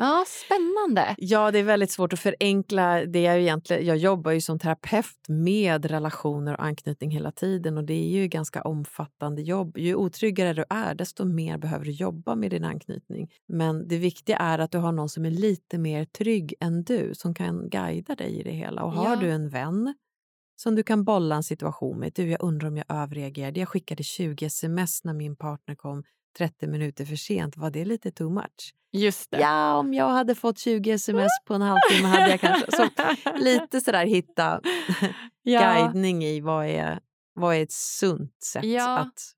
Ja, 0.00 0.24
spännande. 0.26 1.14
Ja, 1.18 1.50
det 1.50 1.58
är 1.58 1.62
väldigt 1.62 1.90
svårt 1.90 2.12
att 2.12 2.20
förenkla. 2.20 3.04
Det 3.04 3.26
är 3.26 3.38
egentligen, 3.38 3.86
jag 3.86 3.96
jobbar 3.96 4.32
ju 4.32 4.40
som 4.40 4.58
terapeut 4.58 5.28
med 5.28 5.84
relationer 5.84 6.52
och 6.54 6.64
anknytning 6.64 7.10
hela 7.10 7.32
tiden 7.32 7.78
och 7.78 7.84
det 7.84 7.94
är 7.94 8.08
ju 8.08 8.28
ganska 8.28 8.62
omfattande 8.62 9.42
jobb. 9.42 9.78
Ju 9.78 9.94
otryggare 9.94 10.52
du 10.52 10.64
är, 10.70 10.94
desto 10.94 11.24
mer 11.24 11.58
behöver 11.58 11.84
du 11.84 11.90
jobba 11.90 12.34
med 12.34 12.50
din 12.50 12.64
anknytning. 12.64 13.30
Men 13.48 13.88
det 13.88 13.98
viktiga 13.98 14.36
är 14.36 14.58
att 14.58 14.70
du 14.70 14.78
har 14.78 14.92
någon 14.92 15.08
som 15.08 15.24
är 15.24 15.30
lite 15.30 15.78
mer 15.78 16.04
trygg 16.04 16.54
än 16.60 16.84
du, 16.84 17.10
som 17.14 17.34
kan 17.34 17.68
guida 17.68 18.14
dig 18.14 18.40
i 18.40 18.42
det 18.42 18.52
hela. 18.52 18.82
Och 18.82 18.92
har 18.92 19.14
ja. 19.14 19.20
du 19.20 19.30
en 19.30 19.48
vän 19.48 19.94
som 20.60 20.74
du 20.74 20.82
kan 20.82 21.04
bolla 21.04 21.36
en 21.36 21.42
situation 21.42 21.98
med. 21.98 22.12
Du, 22.14 22.30
jag 22.30 22.42
undrar 22.42 22.68
om 22.68 22.76
jag 22.76 22.86
överreagerade. 22.88 23.60
Jag 23.60 23.68
skickade 23.68 24.02
20 24.02 24.46
sms 24.46 25.04
när 25.04 25.14
min 25.14 25.36
partner 25.36 25.74
kom 25.74 26.04
30 26.38 26.66
minuter 26.66 27.04
för 27.04 27.16
sent. 27.16 27.56
Var 27.56 27.70
det 27.70 27.84
lite 27.84 28.10
too 28.10 28.30
much? 28.30 28.74
Just 28.92 29.30
det. 29.30 29.40
Ja, 29.40 29.74
om 29.74 29.94
jag 29.94 30.08
hade 30.08 30.34
fått 30.34 30.58
20 30.58 30.90
sms 30.90 31.32
på 31.44 31.54
en 31.54 31.62
halvtimme 31.62 32.08
hade 32.08 32.30
jag 32.30 32.40
kanske... 32.40 32.72
Så, 32.72 32.88
lite 33.38 33.80
sådär 33.80 34.06
hitta 34.06 34.60
ja. 35.42 35.60
guidning 35.60 36.24
i 36.24 36.40
vad 36.40 36.66
är, 36.66 37.00
vad 37.34 37.56
är 37.56 37.62
ett 37.62 37.72
sunt 37.72 38.42
sätt 38.42 38.64
ja. 38.64 38.98
att 38.98 39.34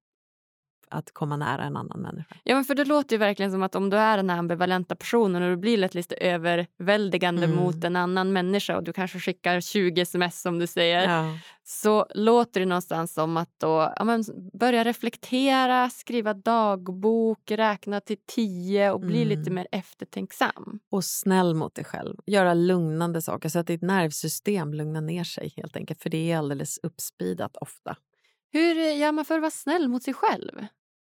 att 0.90 1.12
komma 1.12 1.36
nära 1.36 1.64
en 1.64 1.76
annan 1.76 2.00
människa. 2.00 2.36
Ja, 2.44 2.54
men 2.54 2.64
för 2.64 2.74
det 2.74 2.84
låter 2.84 3.16
ju 3.16 3.18
verkligen 3.18 3.52
som 3.52 3.62
att 3.62 3.74
om 3.74 3.90
du 3.90 3.96
är 3.96 4.16
den 4.16 4.30
här 4.30 4.38
ambivalenta 4.38 4.96
personen 4.96 5.42
och 5.42 5.50
du 5.50 5.56
blir 5.56 5.76
lätt 5.76 5.94
lite 5.94 6.14
överväldigande 6.14 7.44
mm. 7.44 7.56
mot 7.56 7.84
en 7.84 7.96
annan 7.96 8.32
människa 8.32 8.76
och 8.76 8.84
du 8.84 8.92
kanske 8.92 9.18
skickar 9.20 9.60
20 9.60 10.00
sms 10.00 10.42
som 10.42 10.58
du 10.58 10.66
säger 10.66 11.08
ja. 11.08 11.38
så 11.64 12.06
låter 12.14 12.60
det 12.60 12.66
någonstans 12.66 13.14
som 13.14 13.36
att 13.36 13.50
då, 13.58 13.92
ja, 13.96 14.04
men 14.04 14.24
börja 14.52 14.84
reflektera, 14.84 15.90
skriva 15.90 16.34
dagbok, 16.34 17.50
räkna 17.50 18.00
till 18.00 18.18
tio 18.26 18.90
och 18.90 19.00
bli 19.00 19.22
mm. 19.22 19.38
lite 19.38 19.50
mer 19.50 19.66
eftertänksam. 19.72 20.80
Och 20.90 21.04
snäll 21.04 21.54
mot 21.54 21.74
dig 21.74 21.84
själv. 21.84 22.16
Göra 22.26 22.54
lugnande 22.54 23.22
saker 23.22 23.48
så 23.48 23.58
att 23.58 23.66
ditt 23.66 23.82
nervsystem 23.82 24.74
lugnar 24.74 25.00
ner 25.00 25.24
sig 25.24 25.52
helt 25.56 25.76
enkelt 25.76 26.02
för 26.02 26.10
det 26.10 26.32
är 26.32 26.38
alldeles 26.38 26.78
uppspidat 26.82 27.56
ofta. 27.56 27.96
Hur 28.52 28.74
gör 28.74 29.12
man 29.12 29.24
för 29.24 29.34
att 29.34 29.40
vara 29.40 29.50
snäll 29.50 29.88
mot 29.88 30.02
sig 30.02 30.14
själv? 30.14 30.66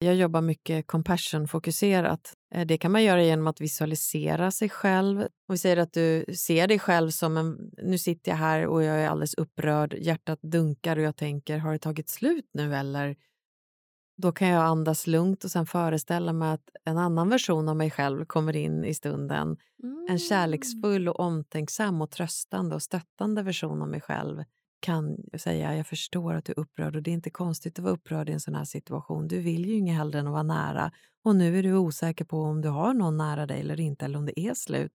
Jag 0.05 0.15
jobbar 0.15 0.41
mycket 0.41 0.87
compassion-fokuserat. 0.87 2.35
Eh, 2.55 2.67
det 2.67 2.79
kan 2.79 2.93
man 2.93 3.05
göra 3.05 3.23
genom 3.23 3.47
att 3.47 3.61
visualisera 3.61 4.51
sig 4.51 4.69
själv. 4.69 5.21
Om 5.21 5.29
vi 5.49 5.59
säger 5.59 5.77
att 5.77 5.93
du 5.93 6.25
ser 6.35 6.69
dig 6.69 6.79
själv 6.79 7.11
som 7.11 7.37
en... 7.37 7.71
Nu 7.83 7.99
sitter 7.99 8.33
jag 8.33 8.37
här 8.37 8.67
och 8.67 8.83
jag 8.83 9.01
är 9.01 9.09
alldeles 9.09 9.35
upprörd, 9.35 9.95
hjärtat 9.95 10.39
dunkar 10.43 10.97
och 10.97 11.03
jag 11.03 11.17
tänker, 11.17 11.59
har 11.59 11.73
det 11.73 11.79
tagit 11.79 12.09
slut 12.09 12.51
nu 12.53 12.75
eller? 12.75 13.17
Då 14.17 14.33
kan 14.33 14.49
jag 14.49 14.65
andas 14.65 15.07
lugnt 15.07 15.45
och 15.45 15.51
sen 15.51 15.67
föreställa 15.67 16.33
mig 16.33 16.53
att 16.53 16.69
en 16.85 16.99
annan 16.99 17.29
version 17.29 17.69
av 17.69 17.77
mig 17.77 17.91
själv 17.91 18.25
kommer 18.25 18.57
in 18.57 18.85
i 18.85 18.95
stunden. 18.95 19.57
Mm. 19.83 20.07
En 20.11 20.19
kärleksfull 20.19 21.09
och 21.09 21.21
omtänksam 21.21 22.03
och 22.03 22.11
tröstande 22.11 22.75
och 22.75 22.83
stöttande 22.83 23.43
version 23.43 23.83
av 23.83 23.89
mig 23.89 24.01
själv 24.01 24.45
kan 24.85 25.16
säga 25.39 25.76
jag 25.76 25.87
förstår 25.87 26.35
att 26.35 26.45
du 26.45 26.53
är 26.53 26.59
upprörd 26.59 26.97
och 26.97 27.03
det 27.03 27.11
är 27.11 27.12
inte 27.12 27.30
konstigt 27.30 27.78
att 27.78 27.82
vara 27.82 27.95
upprörd 27.95 28.28
i 28.28 28.32
en 28.32 28.41
sån 28.41 28.55
här 28.55 28.64
situation. 28.64 29.28
Du 29.28 29.39
vill 29.39 29.66
ju 29.66 29.74
inget 29.74 29.97
hellre 29.97 30.18
än 30.18 30.26
att 30.26 30.32
vara 30.32 30.43
nära 30.43 30.93
och 31.24 31.37
nu 31.37 31.59
är 31.59 31.62
du 31.62 31.74
osäker 31.74 32.24
på 32.24 32.43
om 32.43 32.61
du 32.61 32.68
har 32.68 32.95
någon 32.95 33.16
nära 33.16 33.47
dig 33.47 33.61
eller 33.61 33.80
inte 33.80 34.05
eller 34.05 34.18
om 34.18 34.26
det 34.26 34.41
är 34.41 34.55
slut. 34.55 34.93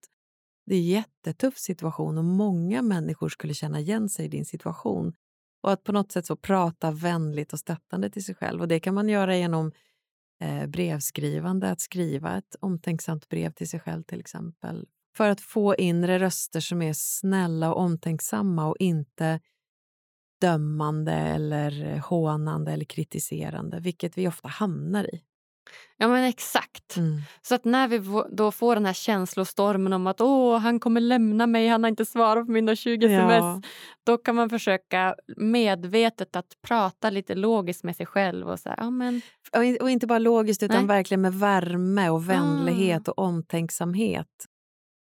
Det 0.66 0.76
är 0.76 0.80
en 0.80 0.86
jättetuff 0.86 1.58
situation 1.58 2.18
och 2.18 2.26
många 2.26 2.82
människor 2.82 3.30
skulle 3.30 3.54
känna 3.54 3.80
igen 3.80 4.10
sig 4.10 4.26
i 4.26 4.28
din 4.28 4.46
situation. 4.46 5.14
Och 5.62 5.72
att 5.72 5.84
på 5.84 5.92
något 5.92 6.12
sätt 6.12 6.26
så 6.26 6.36
prata 6.36 6.92
vänligt 6.92 7.54
och 7.54 7.60
stöttande 7.60 8.10
till 8.10 8.26
sig 8.26 8.36
själv. 8.36 8.62
Och 8.62 8.68
det 8.68 8.80
kan 8.80 8.96
man 8.96 9.10
göra 9.10 9.38
genom 9.38 9.72
eh, 10.42 10.68
brevskrivande, 10.68 11.72
att 11.72 11.82
skriva 11.82 12.38
ett 12.38 12.56
omtänksamt 12.60 13.30
brev 13.30 13.52
till 13.52 13.70
sig 13.70 13.80
själv 13.80 14.04
till 14.04 14.20
exempel. 14.20 14.88
För 15.18 15.30
att 15.30 15.42
få 15.42 15.76
inre 15.76 16.20
röster 16.20 16.60
som 16.60 16.82
är 16.82 16.94
snälla 16.94 17.74
och 17.74 17.82
omtänksamma 17.82 18.68
och 18.68 18.78
inte 18.80 19.40
dömande 20.42 21.14
eller 21.14 21.98
hånande 21.98 22.72
eller 22.72 22.86
kritiserande, 22.86 23.80
vilket 23.80 24.18
vi 24.18 24.28
ofta 24.28 24.48
hamnar 24.48 25.16
i. 25.16 25.22
Ja 25.98 26.08
men 26.08 26.24
exakt. 26.24 26.98
Mm. 26.98 27.22
Så 27.42 27.56
att 27.56 27.66
när 27.66 27.88
vi 27.88 28.02
då 28.32 28.52
får 28.52 28.76
den 28.76 28.86
här 28.86 28.94
känslostormen 28.94 29.94
om 29.94 30.08
att 30.08 30.22
Åh, 30.22 30.58
han 30.58 30.80
kommer 30.80 31.02
lämna 31.02 31.48
mig, 31.48 31.68
han 31.68 31.84
har 31.84 31.90
inte 31.90 32.06
svarat 32.06 32.46
på 32.46 32.52
mina 32.52 32.76
20 32.76 33.06
sms. 33.06 33.32
Ja. 33.32 33.62
Då 34.06 34.18
kan 34.18 34.36
man 34.36 34.50
försöka 34.50 35.16
medvetet 35.38 36.36
att 36.36 36.46
prata 36.68 37.10
lite 37.10 37.36
logiskt 37.36 37.84
med 37.84 37.96
sig 37.96 38.06
själv. 38.06 38.50
Och, 38.50 38.60
så 38.60 38.70
här, 38.70 38.78
ja, 38.78 38.90
men... 38.90 39.22
och 39.82 39.90
inte 39.90 40.08
bara 40.08 40.20
logiskt 40.20 40.64
utan 40.64 40.78
Nej. 40.78 40.88
verkligen 40.88 41.22
med 41.22 41.34
värme 41.34 42.10
och 42.10 42.30
vänlighet 42.30 43.10
ah. 43.10 43.12
och 43.12 43.20
omtänksamhet. 43.24 44.46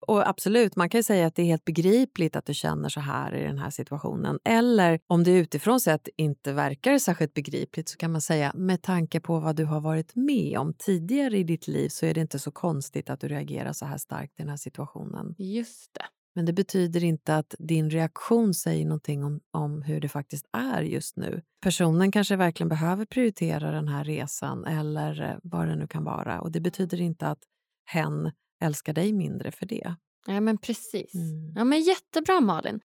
Och 0.08 0.30
absolut, 0.30 0.76
man 0.76 0.90
kan 0.90 1.04
säga 1.04 1.28
att 1.28 1.36
det 1.36 1.42
är 1.42 1.46
helt 1.46 1.66
begripligt 1.66 2.36
att 2.36 2.46
du 2.46 2.54
känner 2.54 2.90
så 2.90 3.00
här 3.00 3.36
i 3.36 3.44
den 3.44 3.58
här 3.58 3.70
situationen. 3.70 4.40
Eller 4.44 5.00
om 5.08 5.24
det 5.24 5.32
utifrån 5.32 5.80
sett 5.80 6.10
inte 6.18 6.54
verkar 6.54 6.98
särskilt 6.98 7.34
begripligt 7.34 7.90
så 7.90 7.98
kan 7.98 8.12
man 8.12 8.22
säga 8.22 8.52
med 8.56 8.82
tanke 8.82 9.20
på 9.20 9.40
vad 9.40 9.56
du 9.56 9.66
har 9.66 9.82
varit 9.82 10.16
med 10.16 10.58
om 10.58 10.74
tidigare 10.74 11.38
i 11.38 11.44
ditt 11.44 11.68
liv 11.68 11.90
så 11.90 12.06
är 12.06 12.14
det 12.14 12.22
inte 12.22 12.40
så 12.40 12.52
konstigt 12.52 13.10
att 13.10 13.20
du 13.20 13.28
reagerar 13.28 13.74
så 13.74 13.86
här 13.86 13.98
starkt 13.98 14.40
i 14.40 14.44
den 14.44 14.50
här 14.50 14.58
situationen. 14.58 15.36
Just 15.38 15.94
det. 15.94 16.06
Men 16.36 16.46
det 16.46 16.54
betyder 16.54 17.04
inte 17.04 17.36
att 17.36 17.56
din 17.60 17.90
reaktion 17.90 18.54
säger 18.54 18.86
någonting 18.86 19.24
om, 19.24 19.40
om 19.52 19.82
hur 19.82 20.02
det 20.02 20.10
faktiskt 20.10 20.46
är 20.52 20.82
just 20.82 21.18
nu. 21.18 21.42
Personen 21.62 22.12
kanske 22.12 22.36
verkligen 22.36 22.70
behöver 22.70 23.06
prioritera 23.06 23.72
den 23.72 23.88
här 23.88 24.04
resan 24.04 24.66
eller 24.66 25.22
eh, 25.22 25.38
vad 25.44 25.68
det 25.68 25.76
nu 25.76 25.88
kan 25.88 26.04
vara. 26.04 26.42
Och 26.42 26.52
det 26.52 26.60
betyder 26.60 27.02
inte 27.02 27.28
att 27.28 27.40
hen 27.86 28.32
älskar 28.64 28.94
dig 28.94 29.14
mindre 29.14 29.52
för 29.52 29.66
det. 29.66 29.96
Ja, 30.28 30.42
men 30.42 30.58
precis. 30.58 31.14
Mm. 31.16 31.54
Ja, 31.56 31.64
men 31.64 31.82
jättebra, 31.82 32.42
Malin. 32.42 32.80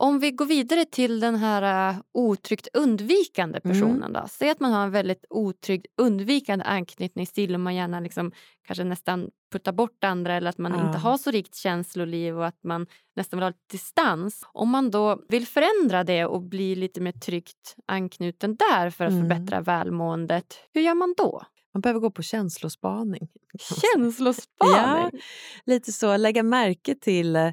Om 0.00 0.18
vi 0.20 0.30
går 0.30 0.46
vidare 0.46 0.84
till 0.84 1.20
den 1.20 1.34
här 1.36 1.90
uh, 1.92 1.98
otryggt 2.14 2.68
undvikande 2.72 3.60
Mm. 3.64 3.74
personen 3.76 4.12
då. 4.12 4.24
Säg 4.30 4.50
att 4.50 4.60
man 4.60 4.72
har 4.72 4.84
en 4.84 4.90
väldigt 4.90 5.24
otrygg 5.30 5.86
undvikande 6.00 6.64
anknytningsstil 6.64 7.54
och 7.54 7.60
man 7.60 7.74
gärna 7.74 8.00
liksom 8.00 8.32
kanske 8.66 8.84
nästan 8.84 9.30
puttar 9.52 9.72
bort 9.72 10.04
andra 10.04 10.34
eller 10.34 10.50
att 10.50 10.58
man 10.58 10.72
Ja. 10.74 10.86
inte 10.86 10.98
har 10.98 11.18
så 11.18 11.30
rikt 11.30 11.54
känsloliv 11.54 12.38
och 12.38 12.46
att 12.46 12.64
man 12.64 12.86
nästan 13.16 13.38
vill 13.38 13.44
ha 13.44 13.52
distans. 13.70 14.42
Om 14.52 14.68
man 14.70 14.90
då 14.90 15.20
vill 15.28 15.46
förändra 15.46 16.04
det 16.04 16.24
och 16.26 16.42
bli 16.42 16.74
lite 16.76 17.00
mer 17.00 17.12
tryggt 17.12 17.74
anknuten 17.86 18.56
där 18.56 18.90
för 18.90 19.04
att 19.04 19.12
Mm. 19.12 19.28
förbättra 19.28 19.60
välmåendet, 19.60 20.54
hur 20.74 20.80
gör 20.80 20.94
man 20.94 21.14
då? 21.16 21.42
Man 21.76 21.80
behöver 21.80 22.00
gå 22.00 22.10
på 22.10 22.22
känslospaning. 22.22 23.28
Känslospaning? 23.58 25.20
Lite 25.66 25.92
så, 25.92 26.16
lägga 26.16 26.42
märke 26.42 26.94
till 26.94 27.36
eh, 27.36 27.50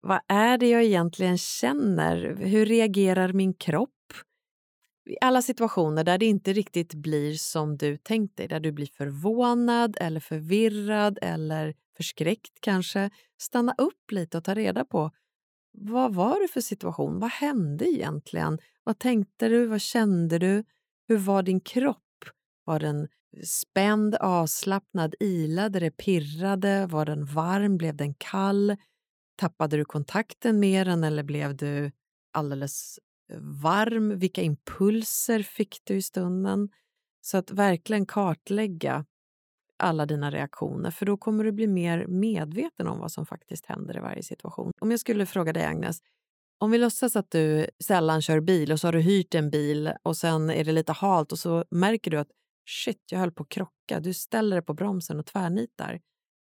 vad 0.00 0.20
är 0.28 0.58
det 0.58 0.68
jag 0.68 0.84
egentligen 0.84 1.38
känner? 1.38 2.36
Hur 2.36 2.66
reagerar 2.66 3.32
min 3.32 3.54
kropp? 3.54 4.12
I 5.10 5.16
alla 5.20 5.42
situationer 5.42 6.04
där 6.04 6.18
det 6.18 6.26
inte 6.26 6.52
riktigt 6.52 6.94
blir 6.94 7.34
som 7.34 7.76
du 7.76 7.96
tänkt 7.96 8.36
dig, 8.36 8.48
där 8.48 8.60
du 8.60 8.72
blir 8.72 8.86
förvånad 8.86 9.96
eller 10.00 10.20
förvirrad 10.20 11.18
eller 11.22 11.74
förskräckt 11.96 12.60
kanske, 12.60 13.10
stanna 13.40 13.74
upp 13.78 14.10
lite 14.10 14.38
och 14.38 14.44
ta 14.44 14.54
reda 14.54 14.84
på 14.84 15.10
vad 15.72 16.14
var 16.14 16.42
det 16.42 16.48
för 16.48 16.60
situation? 16.60 17.18
Vad 17.18 17.30
hände 17.30 17.88
egentligen? 17.88 18.58
Vad 18.84 18.98
tänkte 18.98 19.48
du? 19.48 19.66
Vad 19.66 19.80
kände 19.80 20.38
du? 20.38 20.64
Hur 21.08 21.16
var 21.16 21.42
din 21.42 21.60
kropp? 21.60 22.24
Var 22.64 22.80
den 22.80 23.08
spänd, 23.44 24.14
avslappnad, 24.14 25.14
ilade 25.20 25.80
det, 25.80 25.90
pirrade? 25.90 26.86
Var 26.86 27.06
den 27.06 27.24
varm? 27.24 27.78
Blev 27.78 27.96
den 27.96 28.14
kall? 28.14 28.76
Tappade 29.36 29.76
du 29.76 29.84
kontakten 29.84 30.60
med 30.60 30.86
den 30.86 31.04
eller 31.04 31.22
blev 31.22 31.56
du 31.56 31.92
alldeles 32.32 32.98
eh, 33.32 33.38
varm? 33.40 34.18
Vilka 34.18 34.42
impulser 34.42 35.42
fick 35.42 35.80
du 35.84 35.96
i 35.96 36.02
stunden? 36.02 36.68
Så 37.20 37.36
att 37.36 37.50
verkligen 37.50 38.06
kartlägga 38.06 39.04
alla 39.78 40.06
dina 40.06 40.30
reaktioner 40.30 40.90
för 40.90 41.06
då 41.06 41.16
kommer 41.16 41.44
du 41.44 41.52
bli 41.52 41.66
mer 41.66 42.06
medveten 42.06 42.86
om 42.86 42.98
vad 42.98 43.12
som 43.12 43.26
faktiskt 43.26 43.66
händer 43.66 43.96
i 43.96 44.00
varje 44.00 44.22
situation. 44.22 44.72
Om 44.80 44.90
jag 44.90 45.00
skulle 45.00 45.26
fråga 45.26 45.52
dig 45.52 45.64
Agnes, 45.64 46.00
om 46.58 46.70
vi 46.70 46.78
låtsas 46.78 47.16
att 47.16 47.30
du 47.30 47.66
sällan 47.84 48.22
kör 48.22 48.40
bil 48.40 48.72
och 48.72 48.80
så 48.80 48.86
har 48.86 48.92
du 48.92 49.00
hyrt 49.00 49.34
en 49.34 49.50
bil 49.50 49.92
och 50.02 50.16
sen 50.16 50.50
är 50.50 50.64
det 50.64 50.72
lite 50.72 50.92
halt 50.92 51.32
och 51.32 51.38
så 51.38 51.64
märker 51.70 52.10
du 52.10 52.18
att 52.18 52.30
shit, 52.68 53.02
jag 53.10 53.18
höll 53.18 53.32
på 53.32 53.42
att 53.42 53.48
krocka. 53.48 54.00
Du 54.00 54.14
ställer 54.14 54.56
dig 54.56 54.64
på 54.64 54.74
bromsen 54.74 55.18
och 55.18 55.26
tvärnitar. 55.26 56.00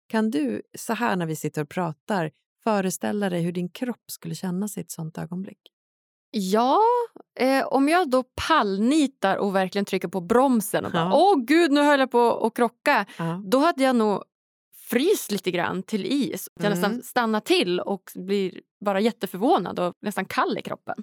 Kan 0.09 0.29
du 0.31 0.61
så 0.77 0.93
här 0.93 1.15
när 1.15 1.25
vi 1.25 1.35
sitter 1.35 1.61
och 1.61 1.69
pratar 1.69 2.31
föreställa 2.63 3.29
dig 3.29 3.41
hur 3.41 3.51
din 3.51 3.69
kropp 3.69 4.03
skulle 4.11 4.35
känna 4.35 4.67
sig 4.67 4.81
i 4.81 4.83
ett 4.83 4.91
sånt 4.91 5.17
ögonblick? 5.17 5.59
Ja, 6.31 6.79
eh, 7.39 7.65
om 7.67 7.89
jag 7.89 8.09
då 8.09 8.23
pallnitar 8.47 9.37
och 9.37 9.55
verkligen 9.55 9.85
trycker 9.85 10.07
på 10.07 10.21
bromsen 10.21 10.85
och 10.85 10.91
bara 10.91 11.01
Ja. 11.03 11.15
åh 11.15 11.43
gud 11.45 11.71
nu 11.71 11.81
höll 11.81 11.99
jag 11.99 12.11
på 12.11 12.45
att 12.45 12.53
krocka. 12.53 13.05
Ja. 13.17 13.43
Då 13.45 13.59
hade 13.59 13.83
jag 13.83 13.95
nog 13.95 14.23
fryst 14.89 15.31
lite 15.31 15.51
grann 15.51 15.83
till 15.83 16.05
is. 16.05 16.49
Jag 16.53 16.65
Mm. 16.65 16.79
nästan 16.79 17.03
stannar 17.03 17.39
till 17.39 17.79
och 17.79 18.11
blir 18.15 18.61
bara 18.85 18.99
jätteförvånad 18.99 19.79
och 19.79 19.93
nästan 20.01 20.25
kall 20.25 20.57
i 20.57 20.61
kroppen. 20.61 20.95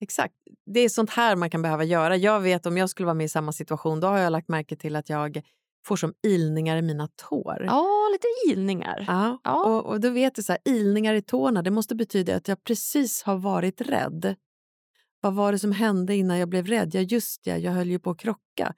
Exakt. 0.00 0.34
Det 0.66 0.80
är 0.80 0.88
sånt 0.88 1.10
här 1.10 1.36
man 1.36 1.50
kan 1.50 1.62
behöva 1.62 1.84
göra. 1.84 2.16
Jag 2.16 2.40
vet 2.40 2.66
om 2.66 2.76
jag 2.76 2.90
skulle 2.90 3.06
vara 3.06 3.14
med 3.14 3.24
i 3.24 3.28
samma 3.28 3.52
situation, 3.52 4.00
då 4.00 4.06
har 4.06 4.18
jag 4.18 4.30
lagt 4.30 4.48
märke 4.48 4.76
till 4.76 4.96
att 4.96 5.08
jag 5.08 5.42
får 5.86 5.96
som 5.96 6.14
ilningar 6.22 6.76
i 6.76 6.82
mina 6.82 7.08
tår. 7.28 7.64
Ja, 7.66 7.86
lite 8.12 8.52
ilningar. 8.52 9.04
Ja, 9.08 9.38
Ja. 9.44 9.64
Och, 9.64 9.86
och 9.86 10.00
då 10.00 10.10
vet 10.10 10.34
du 10.34 10.42
så 10.42 10.52
här, 10.52 10.60
ilningar 10.64 11.14
i 11.14 11.22
tårna, 11.22 11.62
det 11.62 11.70
måste 11.70 11.94
betyda 11.94 12.36
att 12.36 12.48
jag 12.48 12.64
precis 12.64 13.22
har 13.22 13.36
varit 13.36 13.80
rädd. 13.80 14.34
Vad 15.20 15.34
var 15.34 15.52
det 15.52 15.58
som 15.58 15.72
hände 15.72 16.14
innan 16.14 16.38
jag 16.38 16.48
blev 16.48 16.66
rädd? 16.66 16.94
Ja, 16.94 17.00
just 17.00 17.44
det, 17.44 17.56
jag 17.56 17.72
höll 17.72 17.90
ju 17.90 17.98
på 17.98 18.10
att 18.10 18.18
krocka. 18.18 18.74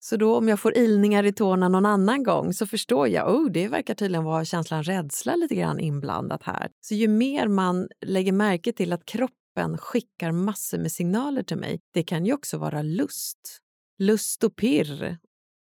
Så 0.00 0.16
då 0.16 0.36
om 0.36 0.48
jag 0.48 0.60
får 0.60 0.76
ilningar 0.76 1.24
i 1.24 1.32
tårna 1.32 1.68
någon 1.68 1.86
annan 1.86 2.22
gång 2.22 2.52
så 2.52 2.66
förstår 2.66 3.08
jag, 3.08 3.34
oh, 3.34 3.50
det 3.50 3.68
verkar 3.68 3.94
tydligen 3.94 4.24
vara 4.24 4.44
känslan 4.44 4.82
rädsla 4.82 5.36
lite 5.36 5.54
grann 5.54 5.80
inblandat 5.80 6.42
här. 6.42 6.70
Så 6.80 6.94
ju 6.94 7.08
mer 7.08 7.48
man 7.48 7.88
lägger 8.06 8.32
märke 8.32 8.72
till 8.72 8.92
att 8.92 9.04
kroppen 9.04 9.41
skickar 9.78 10.32
massor 10.32 10.78
med 10.78 10.92
signaler 10.92 11.42
till 11.42 11.56
mig, 11.56 11.80
det 11.90 12.02
kan 12.02 12.26
ju 12.26 12.32
också 12.32 12.58
vara 12.58 12.82
lust. 12.82 13.58
Lust 13.98 14.44
och 14.44 14.56
pirr, 14.56 15.18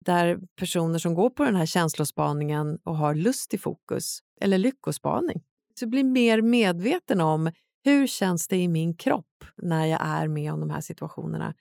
där 0.06 0.40
personer 0.56 1.00
som 1.00 1.14
går 1.14 1.30
på 1.30 1.44
den 1.44 1.56
här 1.56 1.66
känslospaningen 1.66 2.80
och 2.84 2.98
har 2.98 3.16
lust 3.16 3.54
i 3.54 3.58
fokus, 3.58 4.20
eller 4.42 4.58
lyckospaning, 4.58 5.44
så 5.80 5.88
blir 5.88 6.04
mer 6.04 6.42
medveten 6.42 7.22
om 7.22 7.52
hur 7.84 8.08
känns 8.08 8.48
det 8.48 8.58
i 8.58 8.68
min 8.68 8.96
kropp 8.96 9.46
när 9.58 9.86
jag 9.86 10.02
är 10.02 10.28
med 10.28 10.54
om 10.54 10.60
de 10.60 10.70
här 10.70 10.82
situationerna. 10.82 11.54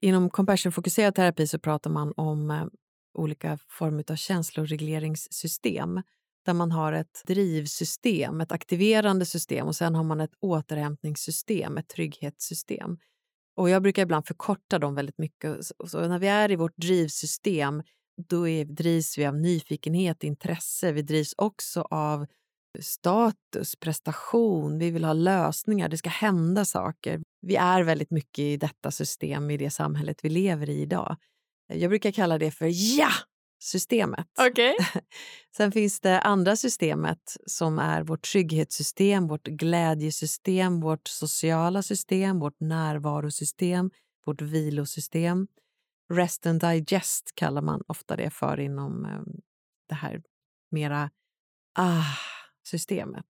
Inom 0.00 0.30
compassion-fokuserad 0.30 1.14
terapi 1.14 1.46
så 1.46 1.58
pratar 1.58 1.90
man 1.90 2.12
om 2.16 2.50
eh, 2.50 2.64
olika 3.14 3.58
former 3.68 4.04
av 4.10 4.16
känsloregleringssystem 4.16 6.02
där 6.44 6.54
man 6.54 6.72
har 6.72 6.92
ett 6.92 7.22
drivsystem, 7.26 8.40
ett 8.40 8.52
aktiverande 8.52 9.26
system 9.26 9.66
och 9.66 9.76
sen 9.76 9.94
har 9.94 10.04
man 10.04 10.20
ett 10.20 10.34
återhämtningssystem, 10.40 11.78
ett 11.78 11.88
trygghetssystem. 11.88 12.98
Och 13.56 13.70
jag 13.70 13.82
brukar 13.82 14.02
ibland 14.02 14.26
förkorta 14.26 14.78
dem 14.78 14.94
väldigt 14.94 15.18
mycket. 15.18 15.56
Så, 15.86 16.08
när 16.08 16.18
vi 16.18 16.28
är 16.28 16.50
i 16.50 16.56
vårt 16.56 16.76
drivsystem 16.76 17.82
då 18.28 18.48
är, 18.48 18.64
drivs 18.64 19.18
vi 19.18 19.26
av 19.26 19.36
nyfikenhet, 19.36 20.24
intresse. 20.24 20.92
Vi 20.92 21.02
drivs 21.02 21.34
också 21.36 21.82
av 21.90 22.26
status, 22.80 23.76
prestation. 23.76 24.78
Vi 24.78 24.90
vill 24.90 25.04
ha 25.04 25.12
lösningar. 25.12 25.88
Det 25.88 25.98
ska 25.98 26.10
hända 26.10 26.64
saker. 26.64 27.20
Vi 27.40 27.56
är 27.56 27.82
väldigt 27.82 28.10
mycket 28.10 28.38
i 28.38 28.56
detta 28.56 28.90
system, 28.90 29.50
i 29.50 29.56
det 29.56 29.70
samhället 29.70 30.16
vi 30.22 30.28
lever 30.28 30.70
i 30.70 30.80
idag. 30.80 31.16
Jag 31.72 31.90
brukar 31.90 32.10
kalla 32.10 32.38
det 32.38 32.50
för 32.50 32.66
JA! 32.66 33.12
Ja-systemet. 33.62 34.26
Okej. 34.38 34.76
Sen 35.56 35.72
finns 35.72 36.00
det 36.00 36.20
andra 36.20 36.56
systemet 36.56 37.36
som 37.46 37.78
är 37.78 38.02
vårt 38.02 38.22
trygghetssystem, 38.22 39.26
vårt 39.26 39.46
glädjesystem, 39.46 40.80
vårt 40.80 41.08
sociala 41.08 41.82
system, 41.82 42.38
vårt 42.38 42.60
närvarosystem, 42.60 43.90
vårt 44.26 44.40
vilosystem. 44.40 45.46
Rest 46.12 46.46
and 46.46 46.60
digest 46.60 47.32
kallar 47.34 47.62
man 47.62 47.82
ofta 47.86 48.16
det 48.16 48.30
för 48.30 48.60
inom 48.60 49.04
eh, 49.04 49.20
det 49.88 49.94
här 49.94 50.22
mera 50.70 51.10
ah-systemet. 51.78 53.26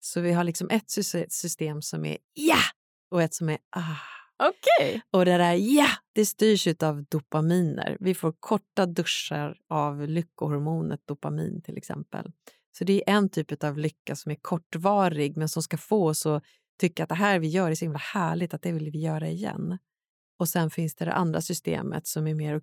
Så 0.00 0.20
vi 0.20 0.32
har 0.32 0.44
liksom 0.44 0.70
ett 0.70 0.86
sys- 0.86 1.28
system 1.28 1.82
som 1.82 2.04
är 2.04 2.18
ja 2.34 2.62
och 3.10 3.22
ett 3.22 3.34
som 3.34 3.48
är 3.48 3.58
ah. 3.76 4.21
Okej. 4.38 5.02
Och 5.10 5.24
det 5.24 5.38
där 5.38 5.54
ja, 5.54 5.88
det 6.12 6.26
styrs 6.26 6.66
av 6.82 7.04
dopaminer. 7.04 7.96
Vi 8.00 8.14
får 8.14 8.34
korta 8.40 8.86
duschar 8.86 9.56
av 9.68 10.08
lyckohormonet 10.08 11.00
dopamin 11.06 11.62
till 11.62 11.76
exempel. 11.76 12.32
Så 12.78 12.84
det 12.84 13.10
är 13.10 13.16
en 13.16 13.28
typ 13.28 13.64
av 13.64 13.78
lycka 13.78 14.16
som 14.16 14.32
är 14.32 14.36
kortvarig 14.42 15.36
men 15.36 15.48
som 15.48 15.62
ska 15.62 15.76
få 15.76 16.08
oss 16.08 16.26
att 16.26 16.44
tycka 16.80 17.02
att 17.02 17.08
det 17.08 17.14
här 17.14 17.38
vi 17.38 17.48
gör 17.48 17.70
är 17.70 17.74
så 17.74 17.84
himla 17.84 17.98
härligt 17.98 18.54
att 18.54 18.62
det 18.62 18.72
vill 18.72 18.90
vi 18.90 19.00
göra 19.00 19.28
igen. 19.28 19.78
Och 20.38 20.48
sen 20.48 20.70
finns 20.70 20.94
det 20.94 21.04
det 21.04 21.12
andra 21.12 21.40
systemet 21.40 22.06
som 22.06 22.26
är 22.26 22.34
mer 22.34 22.60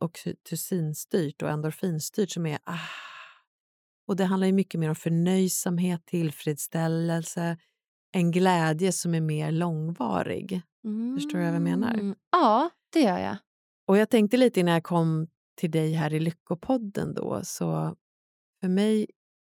oxytocinstyrt 0.00 1.42
och 1.42 1.50
endorfinstyrt 1.50 2.30
som 2.30 2.46
är 2.46 2.58
ah. 2.64 2.78
Och 4.06 4.16
det 4.16 4.24
handlar 4.24 4.46
ju 4.46 4.52
mycket 4.52 4.80
mer 4.80 4.88
om 4.88 4.94
förnöjsamhet, 4.94 6.06
tillfredsställelse, 6.06 7.56
en 8.12 8.30
glädje 8.30 8.92
som 8.92 9.14
är 9.14 9.20
mer 9.20 9.50
långvarig. 9.50 10.62
Förstår 11.14 11.38
du 11.38 11.44
vad 11.44 11.54
jag 11.54 11.62
menar? 11.62 11.94
Mm. 11.94 12.14
Ja, 12.32 12.70
det 12.92 13.00
gör 13.00 13.18
jag. 13.18 13.36
Och 13.86 13.98
jag 13.98 14.10
tänkte 14.10 14.36
lite 14.36 14.60
innan 14.60 14.74
jag 14.74 14.82
kom 14.84 15.26
till 15.56 15.70
dig 15.70 15.92
här 15.92 16.14
i 16.14 16.20
Lyckopodden 16.20 17.14
då, 17.14 17.40
så 17.44 17.96
för 18.60 18.68
mig 18.68 19.06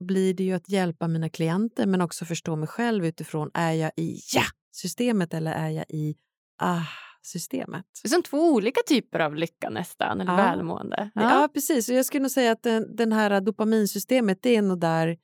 blir 0.05 0.35
det 0.35 0.45
ju 0.45 0.53
att 0.53 0.69
hjälpa 0.69 1.09
mina 1.09 1.29
klienter 1.29 1.87
men 1.87 2.01
också 2.01 2.25
förstå 2.25 2.57
mig 2.57 2.69
själv 2.69 3.07
utifrån, 3.07 3.51
är 3.55 3.73
jag 3.73 3.93
i 3.97 4.21
ja-systemet 4.35 5.35
eller 5.35 5.53
är 5.53 5.69
jag 5.69 5.85
i 5.89 6.17
ah-systemet? 6.63 7.85
Det 8.03 8.09
är 8.09 8.11
som 8.11 8.23
två 8.23 8.53
olika 8.53 8.81
typer 8.87 9.19
av 9.19 9.35
lycka 9.35 9.71
nästan, 9.71 10.21
eller 10.21 10.33
Ja. 10.33 10.37
välmående. 10.37 11.11
Ja. 11.15 11.49
precis. 11.55 11.89
Och 11.89 11.95
jag 11.95 12.07
skulle 12.07 12.23
nog 12.23 12.31
säga 12.31 12.53
att 12.53 12.63
den, 12.63 12.97
den 12.97 13.13
här 13.13 13.41
dopaminsystemet, 13.41 14.43
det 14.43 14.57
är 14.57 14.63
nog 14.63 14.81
där, 14.81 15.19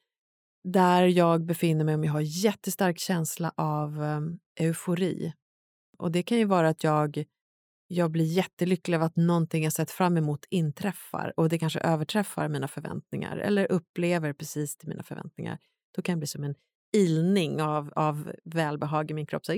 där 0.64 1.02
jag 1.06 1.44
befinner 1.46 1.84
mig 1.84 1.94
om 1.94 2.04
jag 2.04 2.12
har 2.12 2.44
jättestark 2.44 2.98
känsla 2.98 3.52
av 3.56 4.00
um, 4.00 4.38
eufori. 4.60 5.32
Och 5.98 6.12
det 6.12 6.22
kan 6.22 6.38
ju 6.38 6.44
vara 6.44 6.68
att 6.68 6.84
jag, 6.84 7.24
jag 7.86 8.10
blir 8.10 8.24
jättelycklig 8.24 8.96
av 8.96 9.02
att 9.02 9.16
någonting 9.16 9.64
jag 9.64 9.72
sett 9.72 9.90
fram 9.90 10.16
emot 10.16 10.46
inträffar 10.50 11.32
och 11.36 11.48
det 11.48 11.58
kanske 11.58 11.80
överträffar 11.80 12.48
mina 12.48 12.68
förväntningar 12.68 13.36
eller 13.36 13.72
upplever 13.72 14.32
precis 14.32 14.76
till 14.76 14.88
mina 14.88 15.02
förväntningar. 15.02 15.58
Då 15.96 16.02
kan 16.02 16.14
det 16.14 16.18
bli 16.18 16.26
som 16.26 16.44
en 16.44 16.54
ilning 16.96 17.62
av, 17.62 17.92
av 17.96 18.32
välbehag 18.44 19.10
i 19.10 19.14
min 19.14 19.26
kropp. 19.26 19.46
Så! 19.46 19.54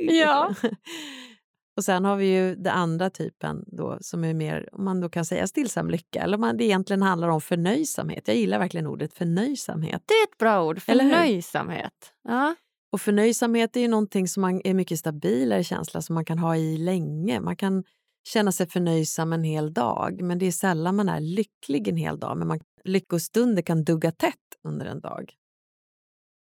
Ja. 0.00 0.54
och 1.76 1.84
sen 1.84 2.04
har 2.04 2.16
vi 2.16 2.26
ju 2.26 2.54
den 2.54 2.72
andra 2.72 3.10
typen 3.10 3.64
då 3.66 3.98
som 4.00 4.24
är 4.24 4.34
mer, 4.34 4.68
om 4.72 4.84
man 4.84 5.00
då 5.00 5.08
kan 5.08 5.24
säga 5.24 5.46
stillsam 5.46 5.90
lycka, 5.90 6.22
eller 6.22 6.36
om 6.36 6.40
man, 6.40 6.56
det 6.56 6.64
egentligen 6.64 7.02
handlar 7.02 7.28
om 7.28 7.40
förnöjsamhet. 7.40 8.28
Jag 8.28 8.36
gillar 8.36 8.58
verkligen 8.58 8.86
ordet 8.86 9.14
förnöjsamhet. 9.14 10.02
Det 10.06 10.14
är 10.14 10.24
ett 10.24 10.38
bra 10.38 10.64
ord, 10.64 10.82
förnöjsamhet. 10.82 12.12
Ja. 12.28 12.54
Och 12.92 13.00
förnöjsamhet 13.00 13.76
är 13.76 13.80
ju 13.80 13.88
någonting 13.88 14.28
som 14.28 14.40
man 14.40 14.60
är 14.64 14.74
mycket 14.74 14.98
stabilare 14.98 15.64
känsla 15.64 16.02
som 16.02 16.14
man 16.14 16.24
kan 16.24 16.38
ha 16.38 16.56
i 16.56 16.76
länge. 16.76 17.40
Man 17.40 17.56
kan 17.56 17.84
känna 18.28 18.52
sig 18.52 18.68
förnöjsam 18.68 19.32
en 19.32 19.44
hel 19.44 19.72
dag 19.72 20.22
men 20.22 20.38
det 20.38 20.46
är 20.46 20.52
sällan 20.52 20.96
man 20.96 21.08
är 21.08 21.20
lycklig 21.20 21.88
en 21.88 21.96
hel 21.96 22.18
dag. 22.18 22.36
Men 22.36 22.48
man, 22.48 22.60
lyckostunder 22.84 23.62
kan 23.62 23.84
dugga 23.84 24.12
tätt 24.12 24.34
under 24.64 24.86
en 24.86 25.00
dag. 25.00 25.32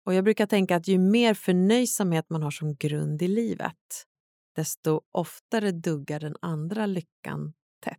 Och 0.07 0.15
Jag 0.15 0.25
brukar 0.25 0.47
tänka 0.47 0.77
att 0.77 0.89
ju 0.89 0.99
mer 0.99 1.35
förnöjsamhet 1.35 2.31
man 2.31 2.43
har 2.43 2.51
som 2.51 2.75
grund 2.75 3.23
i 3.23 3.29
livet 3.29 4.05
desto 4.57 5.01
oftare 5.13 5.71
duggar 5.73 6.21
den 6.21 6.37
andra 6.41 6.87
lyckan 6.87 7.53
tätt. 7.85 7.99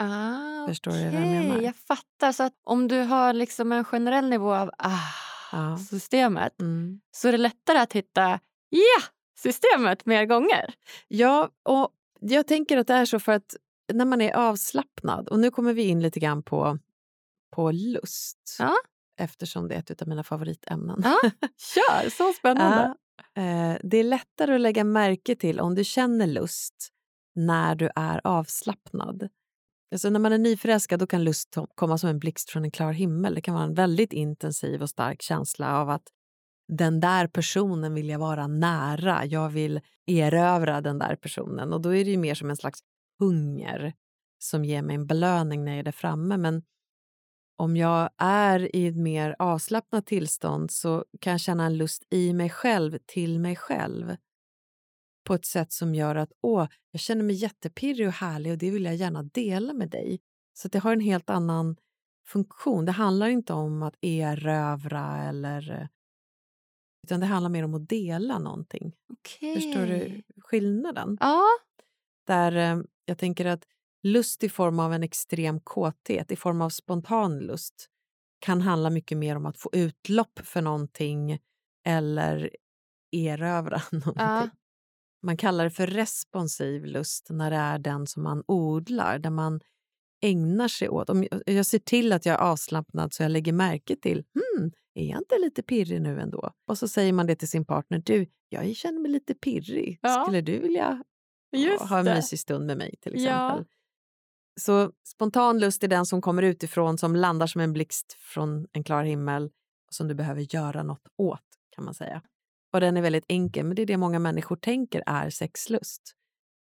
Ah, 0.00 0.66
Förstår 0.66 0.90
okay. 0.90 1.04
du 1.04 1.10
vad 1.10 1.20
jag 1.20 1.26
menar? 1.26 1.60
Jag 1.60 1.76
fattar. 1.76 2.32
Så 2.32 2.42
att 2.42 2.52
om 2.64 2.88
du 2.88 3.00
har 3.00 3.32
liksom 3.32 3.72
en 3.72 3.84
generell 3.84 4.30
nivå 4.30 4.54
av 4.54 4.70
ah, 4.78 5.27
Ja. 5.52 5.78
systemet 5.90 6.60
Mm. 6.60 7.00
så 7.10 7.28
är 7.28 7.32
det 7.32 7.38
lättare 7.38 7.78
att 7.78 7.92
hitta 7.92 8.40
ja, 8.68 9.02
systemet 9.38 10.06
mer 10.06 10.24
gånger. 10.24 10.74
Ja, 11.08 11.50
och 11.62 11.88
jag 12.20 12.46
tänker 12.46 12.78
att 12.78 12.86
det 12.86 12.94
är 12.94 13.04
så 13.04 13.20
för 13.20 13.32
att 13.32 13.56
när 13.92 14.04
man 14.04 14.20
är 14.20 14.32
avslappnad, 14.36 15.28
och 15.28 15.38
nu 15.38 15.50
kommer 15.50 15.72
vi 15.72 15.82
in 15.82 16.00
lite 16.02 16.20
grann 16.20 16.42
på, 16.42 16.78
på 17.54 17.70
lust 17.70 18.56
Ja. 18.58 18.76
eftersom 19.20 19.68
det 19.68 19.74
är 19.74 19.78
ett 19.78 20.02
av 20.02 20.08
mina 20.08 20.24
favoritämnen. 20.24 21.00
Ja, 21.04 21.18
kör! 21.56 22.10
Så 22.10 22.32
spännande. 22.32 22.94
Ja, 23.34 23.42
eh, 23.42 23.78
det 23.84 23.96
är 23.96 24.04
lättare 24.04 24.54
att 24.54 24.60
lägga 24.60 24.84
märke 24.84 25.36
till 25.36 25.60
om 25.60 25.74
du 25.74 25.84
känner 25.84 26.26
lust 26.26 26.88
när 27.34 27.74
du 27.74 27.90
är 27.96 28.20
avslappnad. 28.24 29.28
Alltså 29.92 30.10
när 30.10 30.20
man 30.20 30.32
är 30.32 30.38
nyförälskad 30.38 31.00
då 31.00 31.06
kan 31.06 31.24
lust 31.24 31.56
komma 31.74 31.98
som 31.98 32.10
en 32.10 32.18
blixt 32.18 32.50
från 32.50 32.64
en 32.64 32.70
klar 32.70 32.92
himmel. 32.92 33.34
Det 33.34 33.40
kan 33.40 33.54
vara 33.54 33.64
en 33.64 33.74
väldigt 33.74 34.12
intensiv 34.12 34.82
och 34.82 34.90
stark 34.90 35.22
känsla 35.22 35.78
av 35.78 35.90
att 35.90 36.02
den 36.68 37.00
där 37.00 37.26
personen 37.26 37.94
vill 37.94 38.08
jag 38.08 38.18
vara 38.18 38.46
nära. 38.46 39.24
Jag 39.24 39.48
vill 39.48 39.80
erövra 40.06 40.80
den 40.80 40.98
där 40.98 41.16
personen. 41.16 41.72
Och 41.72 41.80
då 41.80 41.94
är 41.94 42.04
det 42.04 42.10
ju 42.10 42.16
mer 42.16 42.34
som 42.34 42.50
en 42.50 42.56
slags 42.56 42.80
hunger 43.18 43.94
som 44.38 44.64
ger 44.64 44.82
mig 44.82 44.96
en 44.96 45.06
belöning 45.06 45.64
när 45.64 45.72
jag 45.72 45.78
är 45.78 45.84
där 45.84 45.92
framme. 45.92 46.36
Men 46.36 46.62
om 47.56 47.76
jag 47.76 48.10
är 48.18 48.76
i 48.76 48.86
ett 48.86 48.96
mer 48.96 49.36
avslappnat 49.38 50.06
tillstånd 50.06 50.70
så 50.70 51.04
kan 51.20 51.30
jag 51.30 51.40
känna 51.40 51.66
en 51.66 51.76
lust 51.76 52.06
i 52.10 52.32
mig 52.32 52.50
själv, 52.50 52.98
till 53.06 53.40
mig 53.40 53.56
själv 53.56 54.16
på 55.28 55.34
ett 55.34 55.46
sätt 55.46 55.72
som 55.72 55.94
gör 55.94 56.14
att 56.14 56.32
åh, 56.40 56.68
jag 56.90 57.00
känner 57.00 57.22
mig 57.22 57.36
jättepirrig 57.36 58.06
och 58.06 58.12
härlig 58.12 58.52
och 58.52 58.58
det 58.58 58.70
vill 58.70 58.84
jag 58.84 58.94
gärna 58.94 59.22
dela 59.22 59.72
med 59.72 59.90
dig. 59.90 60.20
Så 60.52 60.68
det 60.68 60.78
har 60.78 60.92
en 60.92 61.00
helt 61.00 61.30
annan 61.30 61.76
funktion. 62.26 62.84
Det 62.84 62.92
handlar 62.92 63.28
inte 63.28 63.52
om 63.52 63.82
att 63.82 63.94
erövra 64.00 65.22
eller 65.22 65.88
utan 67.06 67.20
det 67.20 67.26
handlar 67.26 67.50
mer 67.50 67.64
om 67.64 67.74
att 67.74 67.88
dela 67.88 68.38
någonting. 68.38 68.92
Okej. 69.12 69.54
Förstår 69.54 69.86
du 69.86 70.22
skillnaden? 70.42 71.16
Ja. 71.20 71.44
Där 72.26 72.56
eh, 72.56 72.82
jag 73.04 73.18
tänker 73.18 73.46
att 73.46 73.64
lust 74.02 74.44
i 74.44 74.48
form 74.48 74.80
av 74.80 74.92
en 74.92 75.02
extrem 75.02 75.60
kåthet, 75.60 76.30
i 76.30 76.36
form 76.36 76.60
av 76.60 76.70
spontan 76.70 77.38
lust 77.38 77.86
kan 78.38 78.60
handla 78.60 78.90
mycket 78.90 79.18
mer 79.18 79.36
om 79.36 79.46
att 79.46 79.58
få 79.58 79.70
utlopp 79.72 80.38
för 80.38 80.62
någonting 80.62 81.38
eller 81.86 82.50
erövra 83.12 83.80
någonting. 83.92 84.14
Ja. 84.16 84.48
Man 85.28 85.36
kallar 85.36 85.64
det 85.64 85.70
för 85.70 85.86
responsiv 85.86 86.84
lust 86.84 87.26
när 87.30 87.50
det 87.50 87.56
är 87.56 87.78
den 87.78 88.06
som 88.06 88.22
man 88.22 88.42
odlar, 88.46 89.18
där 89.18 89.30
man 89.30 89.60
ägnar 90.22 90.68
sig 90.68 90.88
åt. 90.88 91.10
Om 91.10 91.26
jag- 91.46 91.66
ser 91.66 91.78
till 91.78 92.12
att 92.12 92.26
jag 92.26 92.34
är 92.34 92.38
avslappnad 92.38 93.12
så 93.14 93.22
jag 93.22 93.30
lägger 93.30 93.52
märke 93.52 93.96
till, 93.96 94.24
hmm, 94.34 94.72
är 94.94 95.04
jag 95.04 95.18
inte 95.20 95.38
lite 95.38 95.62
pirrig 95.62 96.02
nu 96.02 96.20
ändå? 96.20 96.50
Och 96.66 96.78
så 96.78 96.88
säger 96.88 97.12
man 97.12 97.26
det 97.26 97.36
till 97.36 97.48
sin 97.48 97.64
partner, 97.64 98.02
du, 98.06 98.26
jag 98.48 98.76
känner 98.76 99.00
mig 99.00 99.10
lite 99.10 99.34
pirrig. 99.34 99.98
Ja. 100.02 100.24
Skulle 100.24 100.40
du 100.40 100.58
vilja 100.58 101.04
Just 101.56 101.84
ha 101.84 101.98
en 101.98 102.04
det. 102.04 102.14
mysig 102.14 102.38
stund 102.38 102.66
med 102.66 102.78
mig 102.78 102.94
till 103.00 103.12
Ja. 103.24 103.48
exempel? 103.50 103.72
Så 104.60 104.92
spontan 105.08 105.58
lust 105.58 105.84
är 105.84 105.88
den 105.88 106.06
som 106.06 106.22
kommer 106.22 106.42
utifrån, 106.42 106.98
som 106.98 107.16
landar 107.16 107.46
som 107.46 107.60
en 107.60 107.72
blixt 107.72 108.12
från 108.12 108.66
en 108.72 108.84
klar 108.84 109.04
himmel 109.04 109.44
och 109.88 109.94
som 109.94 110.08
du 110.08 110.14
behöver 110.14 110.54
göra 110.54 110.82
något 110.82 111.08
åt, 111.16 111.40
kan 111.70 111.84
man 111.84 111.94
säga. 111.94 112.22
Och 112.72 112.80
den 112.80 112.96
är 112.96 113.02
väldigt 113.02 113.24
enkel, 113.28 113.66
men 113.66 113.76
det 113.76 113.82
är 113.82 113.86
det 113.86 113.96
många 113.96 114.18
människor 114.18 114.56
tänker 114.56 115.02
är 115.06 115.30
sexlust. 115.30 116.14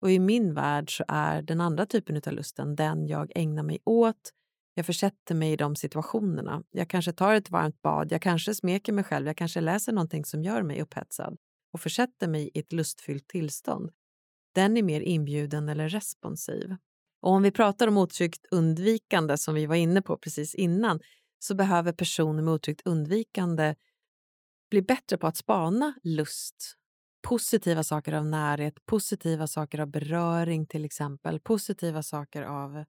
Och 0.03 0.11
i 0.11 0.19
min 0.19 0.55
värld 0.55 0.97
så 0.97 1.05
är 1.09 1.43
den 1.43 1.61
andra 1.61 1.87
typen 1.87 2.21
av 2.27 2.33
lusten 2.33 2.77
den 2.77 3.07
jag 3.07 3.33
ägnar 3.35 3.63
mig 3.63 3.79
åt. 3.85 4.31
Jag 4.75 4.87
försätter 4.87 5.35
mig 5.35 5.53
i 5.53 5.57
de 5.57 5.77
situationerna. 5.77 6.63
Jag 6.71 6.89
kanske 6.89 7.13
tar 7.13 7.35
ett 7.35 7.51
varmt 7.51 7.83
bad, 7.83 8.13
jag 8.13 8.23
kanske 8.23 8.55
smeker 8.55 8.93
mig 8.93 9.05
själv, 9.05 9.27
jag 9.27 9.37
kanske 9.37 9.61
läser 9.61 9.93
någonting 9.93 10.25
som 10.25 10.43
gör 10.43 10.63
mig 10.63 10.83
upphetsad 10.83 11.37
och 11.73 11.81
försätter 11.81 12.29
mig 12.29 12.51
i 12.55 12.59
ett 12.59 12.73
lustfyllt 12.73 13.29
tillstånd. 13.29 13.91
Den 14.55 14.77
är 14.77 14.83
mer 14.83 15.01
inbjuden 15.01 15.69
eller 15.69 15.89
responsiv. 15.89 16.77
Och 17.23 17.31
om 17.31 17.43
vi 17.43 17.51
pratar 17.51 17.89
om 17.89 17.97
otryggt 17.97 18.47
undvikande 18.51 19.37
som 19.37 19.55
vi 19.55 19.67
var 19.67 19.77
inne 19.77 20.03
på 20.03 20.17
precis 20.17 20.55
innan 20.55 21.01
så 21.39 21.55
behöver 21.55 21.93
personer 21.93 22.43
med 22.43 22.55
otryggt 22.55 22.83
undvikande 22.85 23.75
bli 24.71 24.83
bättre 24.83 25.19
på 25.19 25.27
att 25.27 25.37
spana 25.37 25.95
lust. 26.03 26.75
Positiva 27.23 27.85
saker 27.85 28.13
av 28.13 28.27
närhet, 28.27 28.87
positiva 28.87 29.47
saker 29.47 29.79
av 29.81 29.87
beröring 29.87 30.67
till 30.67 30.85
exempel, 30.85 31.41
positiva 31.41 32.03
saker 32.03 32.43
av, 32.43 32.85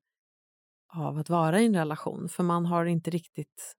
av 0.94 1.18
att 1.18 1.30
vara 1.30 1.62
i 1.62 1.66
en 1.66 1.76
relation. 1.76 2.30
För 2.30 2.44
man 2.44 2.66
har 2.66 2.86
inte 2.86 3.10
riktigt 3.10 3.76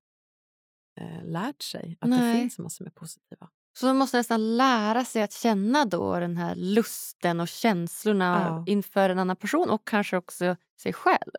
eh, 1.01 1.25
lärt 1.25 1.63
sig 1.63 1.97
att 2.01 2.11
det 2.11 2.17
Nej. 2.17 2.41
finns 2.41 2.59
massor 2.59 2.87
är 2.87 2.91
positiva. 2.91 3.49
Så 3.79 3.87
man 3.87 3.97
måste 3.97 4.17
nästan 4.17 4.57
lära 4.57 5.05
sig 5.05 5.23
att 5.23 5.33
känna 5.33 5.85
då 5.85 6.21
den 6.21 6.37
här 6.37 6.55
lusten 6.55 7.41
och 7.41 7.49
känslorna 7.49 8.43
Ja. 8.67 8.73
inför 8.73 9.11
en 9.11 9.19
annan 9.19 9.37
person 9.37 9.71
och 9.71 9.89
kanske 9.89 10.17
också 10.17 10.57
sig 10.83 10.93
själv. 10.93 11.33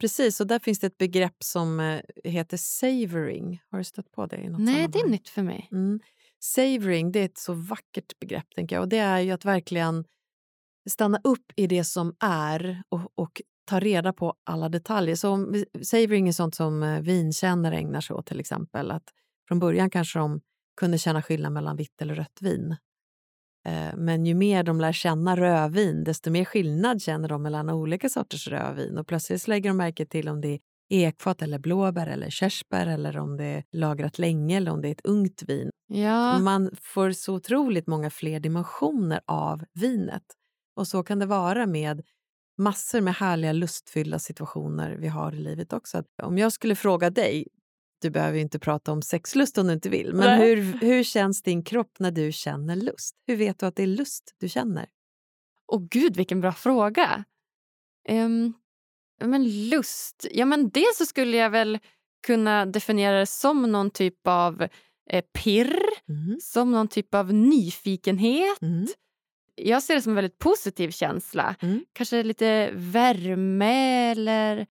Precis, 0.00 0.40
och 0.40 0.46
där 0.46 0.58
finns 0.58 0.78
det 0.78 0.86
ett 0.86 0.98
begrepp 0.98 1.36
som 1.44 1.80
eh, 1.80 2.00
heter 2.24 2.56
savoring. 2.56 3.62
Har 3.70 3.78
du 3.78 3.84
stött 3.84 4.12
på 4.12 4.26
det 4.26 4.36
i 4.36 4.48
något 4.48 4.60
Nej, 4.60 4.74
det 4.74 4.80
är 4.80 4.84
sammanhang? 4.92 5.10
nytt 5.10 5.28
för 5.28 5.42
mig. 5.42 5.68
Mm. 5.72 6.00
Savoring 6.40 7.12
det 7.12 7.20
är 7.20 7.24
ett 7.24 7.38
så 7.38 7.52
vackert 7.54 8.18
begrepp. 8.20 8.54
tänker 8.54 8.76
jag. 8.76 8.82
Och 8.82 8.88
Det 8.88 8.98
är 8.98 9.18
ju 9.20 9.30
att 9.30 9.44
verkligen 9.44 10.04
stanna 10.90 11.20
upp 11.24 11.52
i 11.56 11.66
det 11.66 11.84
som 11.84 12.14
är 12.20 12.82
och, 12.88 13.12
och 13.14 13.42
ta 13.64 13.80
reda 13.80 14.12
på 14.12 14.34
alla 14.44 14.68
detaljer. 14.68 15.16
Så 15.16 15.30
om, 15.30 15.64
savoring 15.82 16.28
är 16.28 16.32
sånt 16.32 16.54
som 16.54 16.82
eh, 16.82 17.00
vinkännare 17.00 17.76
ägnar 17.76 18.00
sig 18.00 18.16
åt 18.16 18.26
till 18.26 18.40
exempel. 18.40 18.90
Att 18.90 19.04
från 19.48 19.58
början 19.58 19.90
kanske 19.90 20.18
de 20.18 20.40
kunde 20.76 20.98
känna 20.98 21.22
skillnad 21.22 21.52
mellan 21.52 21.76
vitt 21.76 22.02
eller 22.02 22.14
rött 22.14 22.38
vin. 22.40 22.76
Eh, 23.68 23.96
Men 23.96 24.26
ju 24.26 24.34
mer 24.34 24.62
de 24.62 24.80
lär 24.80 24.92
känna 24.92 25.36
rödvin, 25.36 26.04
desto 26.04 26.30
mer 26.30 26.44
skillnad 26.44 27.02
känner 27.02 27.28
de 27.28 27.42
mellan 27.42 27.70
olika 27.70 28.08
sorters 28.08 28.48
rödvin. 28.48 28.98
Och 28.98 29.06
plötsligt 29.06 29.48
lägger 29.48 29.70
de 29.70 29.76
märke 29.76 30.06
till 30.06 30.28
om 30.28 30.40
det 30.40 30.48
är 30.48 30.58
ekfat 30.90 31.42
eller 31.42 31.58
blåbär 31.58 32.06
eller 32.06 32.30
körsbär 32.30 32.86
eller 32.86 33.18
om 33.18 33.36
det 33.36 33.44
är 33.44 33.64
lagrat 33.72 34.18
länge 34.18 34.56
eller 34.56 34.70
om 34.70 34.82
det 34.82 34.88
är 34.88 34.92
ett 34.92 35.06
ungt 35.06 35.42
vin. 35.46 35.70
Ja. 35.86 36.38
Man 36.38 36.70
får 36.82 37.12
så 37.12 37.34
otroligt 37.34 37.86
många 37.86 38.10
fler 38.10 38.40
dimensioner 38.40 39.20
av 39.26 39.64
vinet. 39.74 40.22
Och 40.76 40.88
så 40.88 41.02
kan 41.02 41.18
det 41.18 41.26
vara 41.26 41.66
med 41.66 42.02
massor 42.58 43.00
med 43.00 43.14
härliga 43.14 43.52
lustfyllda 43.52 44.18
situationer 44.18 44.96
vi 45.00 45.08
har 45.08 45.34
i 45.34 45.38
livet 45.38 45.72
också. 45.72 46.02
Om 46.22 46.38
jag 46.38 46.52
skulle 46.52 46.74
fråga 46.76 47.10
dig, 47.10 47.46
du 48.00 48.10
behöver 48.10 48.38
inte 48.38 48.58
prata 48.58 48.92
om 48.92 49.02
sexlust 49.02 49.58
om 49.58 49.66
du 49.66 49.72
inte 49.72 49.88
vill, 49.88 50.14
men 50.14 50.38
Nej. 50.38 50.48
hur, 50.48 50.78
hur 50.80 51.02
känns 51.04 51.42
din 51.42 51.62
kropp 51.64 51.98
när 51.98 52.10
du 52.10 52.32
känner 52.32 52.76
lust? 52.76 53.14
Hur 53.26 53.36
vet 53.36 53.58
du 53.58 53.66
att 53.66 53.76
det 53.76 53.82
är 53.82 53.86
lust 53.86 54.34
du 54.38 54.48
känner? 54.48 54.86
Åh 55.72 55.86
gud, 55.90 56.16
vilken 56.16 56.40
bra 56.40 56.52
fråga. 56.52 57.24
Ehm, 58.08 58.52
men 59.24 59.68
lust, 59.68 60.26
ja 60.30 60.44
men 60.46 60.68
dels 60.68 60.96
så 60.96 61.06
skulle 61.06 61.36
jag 61.36 61.50
väl 61.50 61.78
kunna 62.26 62.66
definiera 62.66 63.18
det 63.18 63.26
som 63.26 63.72
någon 63.72 63.90
typ 63.90 64.26
av 64.26 64.62
eh, 65.10 65.24
pirr, 65.42 65.78
Mm. 66.08 66.38
som 66.40 66.72
någon 66.72 66.88
typ 66.88 67.14
av 67.14 67.32
nyfikenhet. 67.34 68.62
Mm. 68.62 68.86
Jag 69.54 69.82
ser 69.82 69.94
det 69.94 70.02
som 70.02 70.12
en 70.12 70.16
väldigt 70.16 70.38
positiv 70.38 70.90
känsla. 70.90 71.54
Mm. 71.60 71.84
Kanske 71.92 72.22
lite 72.22 72.70
värme 72.74 74.10
eller 74.10 74.66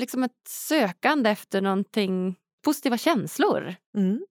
liksom 0.00 0.22
ett 0.22 0.48
sökande 0.48 1.30
efter 1.30 1.60
någonting, 1.60 2.36
positiva 2.64 2.98
känslor. 2.98 3.74
Mm. 3.96 4.26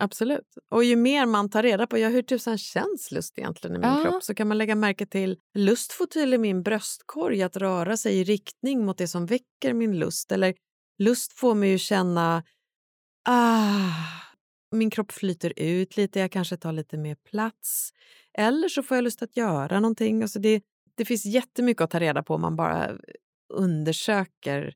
Absolut. 0.00 0.54
Och 0.70 0.84
ju 0.84 0.96
mer 0.96 1.26
man 1.26 1.50
tar 1.50 1.62
reda 1.62 1.86
på 1.86 1.98
ja, 1.98 2.08
hur 2.08 2.22
tusan 2.22 2.58
känns 2.58 3.10
lust 3.10 3.38
egentligen 3.38 3.76
i 3.76 3.78
min 3.78 3.88
Ja. 3.88 4.02
kropp 4.02 4.22
så 4.22 4.34
kan 4.34 4.48
man 4.48 4.58
lägga 4.58 4.74
märke 4.74 5.06
till 5.06 5.38
lust 5.54 5.92
får 5.92 6.06
till 6.06 6.34
i 6.34 6.38
min 6.38 6.62
bröstkorg 6.62 7.42
att 7.42 7.56
röra 7.56 7.96
sig 7.96 8.18
i 8.18 8.24
riktning 8.24 8.84
mot 8.84 8.98
det 8.98 9.08
som 9.08 9.26
väcker 9.26 9.72
min 9.72 9.98
lust. 9.98 10.32
Eller 10.32 10.54
lust 10.98 11.32
får 11.32 11.54
mig 11.54 11.74
att 11.74 11.80
känna 11.80 12.42
ah, 13.28 13.90
min 14.70 14.90
kropp 14.90 15.12
flyter 15.12 15.52
ut 15.56 15.96
lite, 15.96 16.20
jag 16.20 16.32
kanske 16.32 16.56
tar 16.56 16.72
lite 16.72 16.96
mer 16.96 17.14
plats. 17.14 17.90
Eller 18.38 18.68
så 18.68 18.82
får 18.82 18.96
jag 18.96 19.04
lust 19.04 19.22
att 19.22 19.36
göra 19.36 19.80
någonting. 19.80 20.22
Alltså 20.22 20.38
det, 20.38 20.62
det 20.94 21.04
finns 21.04 21.24
jättemycket 21.26 21.80
att 21.80 21.90
ta 21.90 22.00
reda 22.00 22.22
på 22.22 22.34
om 22.34 22.40
man 22.40 22.56
bara 22.56 22.98
undersöker 23.54 24.74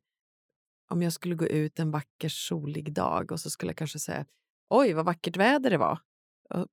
om 0.93 1.03
jag 1.03 1.13
skulle 1.13 1.35
gå 1.35 1.47
ut 1.47 1.79
en 1.79 1.91
vacker 1.91 2.29
solig 2.29 2.93
dag 2.93 3.33
och 3.33 3.41
så 3.41 3.51
skulle 3.51 3.71
jag 3.71 3.77
kanske 3.77 3.99
säga 3.99 4.25
oj 4.71 4.93
vad 4.93 5.05
vackert 5.05 5.37
väder 5.37 5.71
det 5.71 5.79
var. 5.79 5.99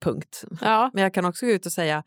punkt. 0.01 0.43
Ja. 0.61 0.89
Men 0.93 1.03
jag 1.03 1.13
kan 1.13 1.25
också 1.25 1.45
gå 1.45 1.51
ut 1.51 1.65
och 1.65 1.71
säga 1.71 2.03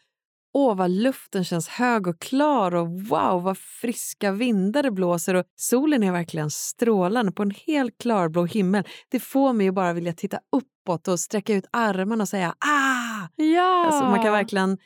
Åh, 0.54 0.76
vad 0.76 0.90
luften 0.90 1.44
känns 1.44 1.68
hög 1.68 2.06
och 2.06 2.18
klar 2.20 2.74
och 2.74 2.90
wow, 3.02 3.42
vad 3.42 3.58
friska 3.58 4.32
vindar 4.32 4.82
det 4.82 4.90
blåser 4.90 5.34
och 5.34 5.44
solen 5.56 6.02
är 6.02 6.12
verkligen 6.12 6.50
strålande 6.50 7.32
på 7.32 7.42
en 7.42 7.50
helt 7.66 7.98
klarblå 7.98 8.44
himmel. 8.44 8.84
Det 9.08 9.20
får 9.20 9.52
mig 9.52 9.68
att 9.68 9.74
bara 9.74 9.92
vilja 9.92 10.12
titta 10.12 10.38
uppåt 10.56 11.08
och 11.08 11.20
sträcka 11.20 11.54
ut 11.54 11.64
armarna 11.70 12.22
och 12.22 12.28
säga 12.28 12.48
ah! 12.58 13.28
Ja. 13.36 13.86
Alltså, 13.86 14.04
man 14.04 14.22
kan 14.22 14.32
verkligen 14.32 14.78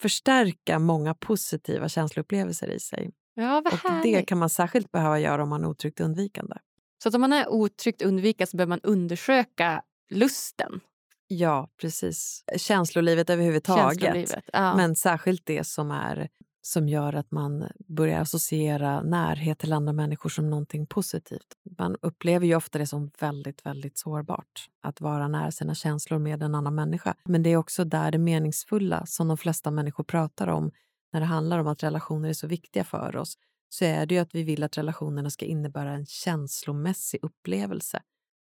förstärka 0.00 0.78
många 0.78 1.14
positiva 1.14 1.88
känsloupplevelser 1.88 2.68
i 2.70 2.80
sig. 2.80 3.10
ja, 3.34 3.60
vad 3.64 3.72
Och 3.72 3.78
härligt. 3.78 4.02
det 4.02 4.22
kan 4.22 4.38
man 4.38 4.50
särskilt 4.50 4.92
behöva 4.92 5.18
göra 5.20 5.42
om 5.42 5.48
man 5.48 5.64
är 5.64 5.68
otryggt 5.68 6.00
undvikande. 6.00 6.56
Så 7.02 7.08
att 7.08 7.14
om 7.14 7.20
man 7.20 7.32
är 7.32 7.48
otryggt 7.48 8.02
undvika 8.02 8.46
så 8.46 8.56
behöver 8.56 8.68
man 8.68 8.80
undersöka 8.82 9.82
lusten. 10.10 10.80
Ja, 11.26 11.68
precis. 11.80 12.44
Känslolivet 12.56 13.30
överhuvudtaget. 13.30 14.00
Känslolivet. 14.00 14.44
Ja. 14.52 14.76
Men 14.76 14.96
särskilt 14.96 15.46
det 15.46 15.64
som, 15.64 15.90
är, 15.90 16.28
som 16.62 16.88
gör 16.88 17.12
att 17.12 17.30
man 17.30 17.68
börjar 17.88 18.20
associera 18.20 19.02
närhet 19.02 19.58
till 19.58 19.72
andra 19.72 19.92
människor 19.92 20.30
som 20.30 20.50
någonting 20.50 20.86
positivt. 20.86 21.46
Man 21.78 21.96
upplever 22.02 22.46
ju 22.46 22.54
ofta 22.54 22.78
det 22.78 22.86
som 22.86 23.10
väldigt, 23.20 23.66
väldigt 23.66 23.98
sårbart 23.98 24.68
att 24.82 25.00
vara 25.00 25.28
nära 25.28 25.50
sina 25.50 25.74
känslor 25.74 26.18
med 26.18 26.42
en 26.42 26.54
annan 26.54 26.74
människa. 26.74 27.14
Men 27.24 27.42
det 27.42 27.50
är 27.50 27.56
också 27.56 27.84
där 27.84 28.10
det 28.10 28.18
meningsfulla 28.18 29.06
som 29.06 29.28
de 29.28 29.36
flesta 29.36 29.70
människor 29.70 30.04
pratar 30.04 30.46
om 30.46 30.70
när 31.12 31.20
det 31.20 31.26
handlar 31.26 31.58
om 31.58 31.66
att 31.66 31.82
relationer 31.82 32.28
är 32.28 32.32
så 32.32 32.46
viktiga 32.46 32.84
för 32.84 33.16
oss 33.16 33.38
så 33.72 33.84
är 33.84 34.06
det 34.06 34.14
ju 34.14 34.20
att 34.20 34.34
vi 34.34 34.42
vill 34.42 34.62
att 34.62 34.78
relationerna 34.78 35.30
ska 35.30 35.44
innebära 35.44 35.90
en 35.90 36.06
känslomässig 36.06 37.20
upplevelse. 37.22 38.02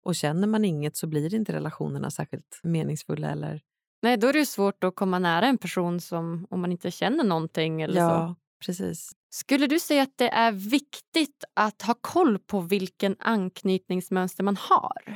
Och 0.05 0.15
känner 0.15 0.47
man 0.47 0.65
inget 0.65 0.97
så 0.97 1.07
blir 1.07 1.34
inte 1.34 1.53
relationerna 1.53 2.11
särskilt 2.11 2.59
meningsfulla 2.63 3.32
eller 3.32 3.61
Nej, 4.01 4.17
då 4.17 4.28
är 4.28 4.34
det 4.34 4.45
svårt 4.45 4.84
att 4.84 4.95
komma 4.95 5.19
nära 5.19 5.45
en 5.45 5.57
person 5.57 5.99
som 5.99 6.47
om 6.49 6.61
man 6.61 6.71
inte 6.71 6.91
känner 6.91 7.24
någonting. 7.24 7.82
Eller 7.82 7.93
så. 7.93 7.99
Ja, 7.99 8.36
precis. 8.65 9.11
Skulle 9.30 9.67
du 9.67 9.80
säga 9.80 10.03
att 10.03 10.17
det 10.17 10.30
är 10.30 10.51
viktigt 10.51 11.43
att 11.53 11.82
ha 11.82 11.95
koll 12.01 12.39
på 12.39 12.61
vilken 12.61 13.15
anknytningsmönster 13.19 14.43
man 14.43 14.57
har? 14.57 15.15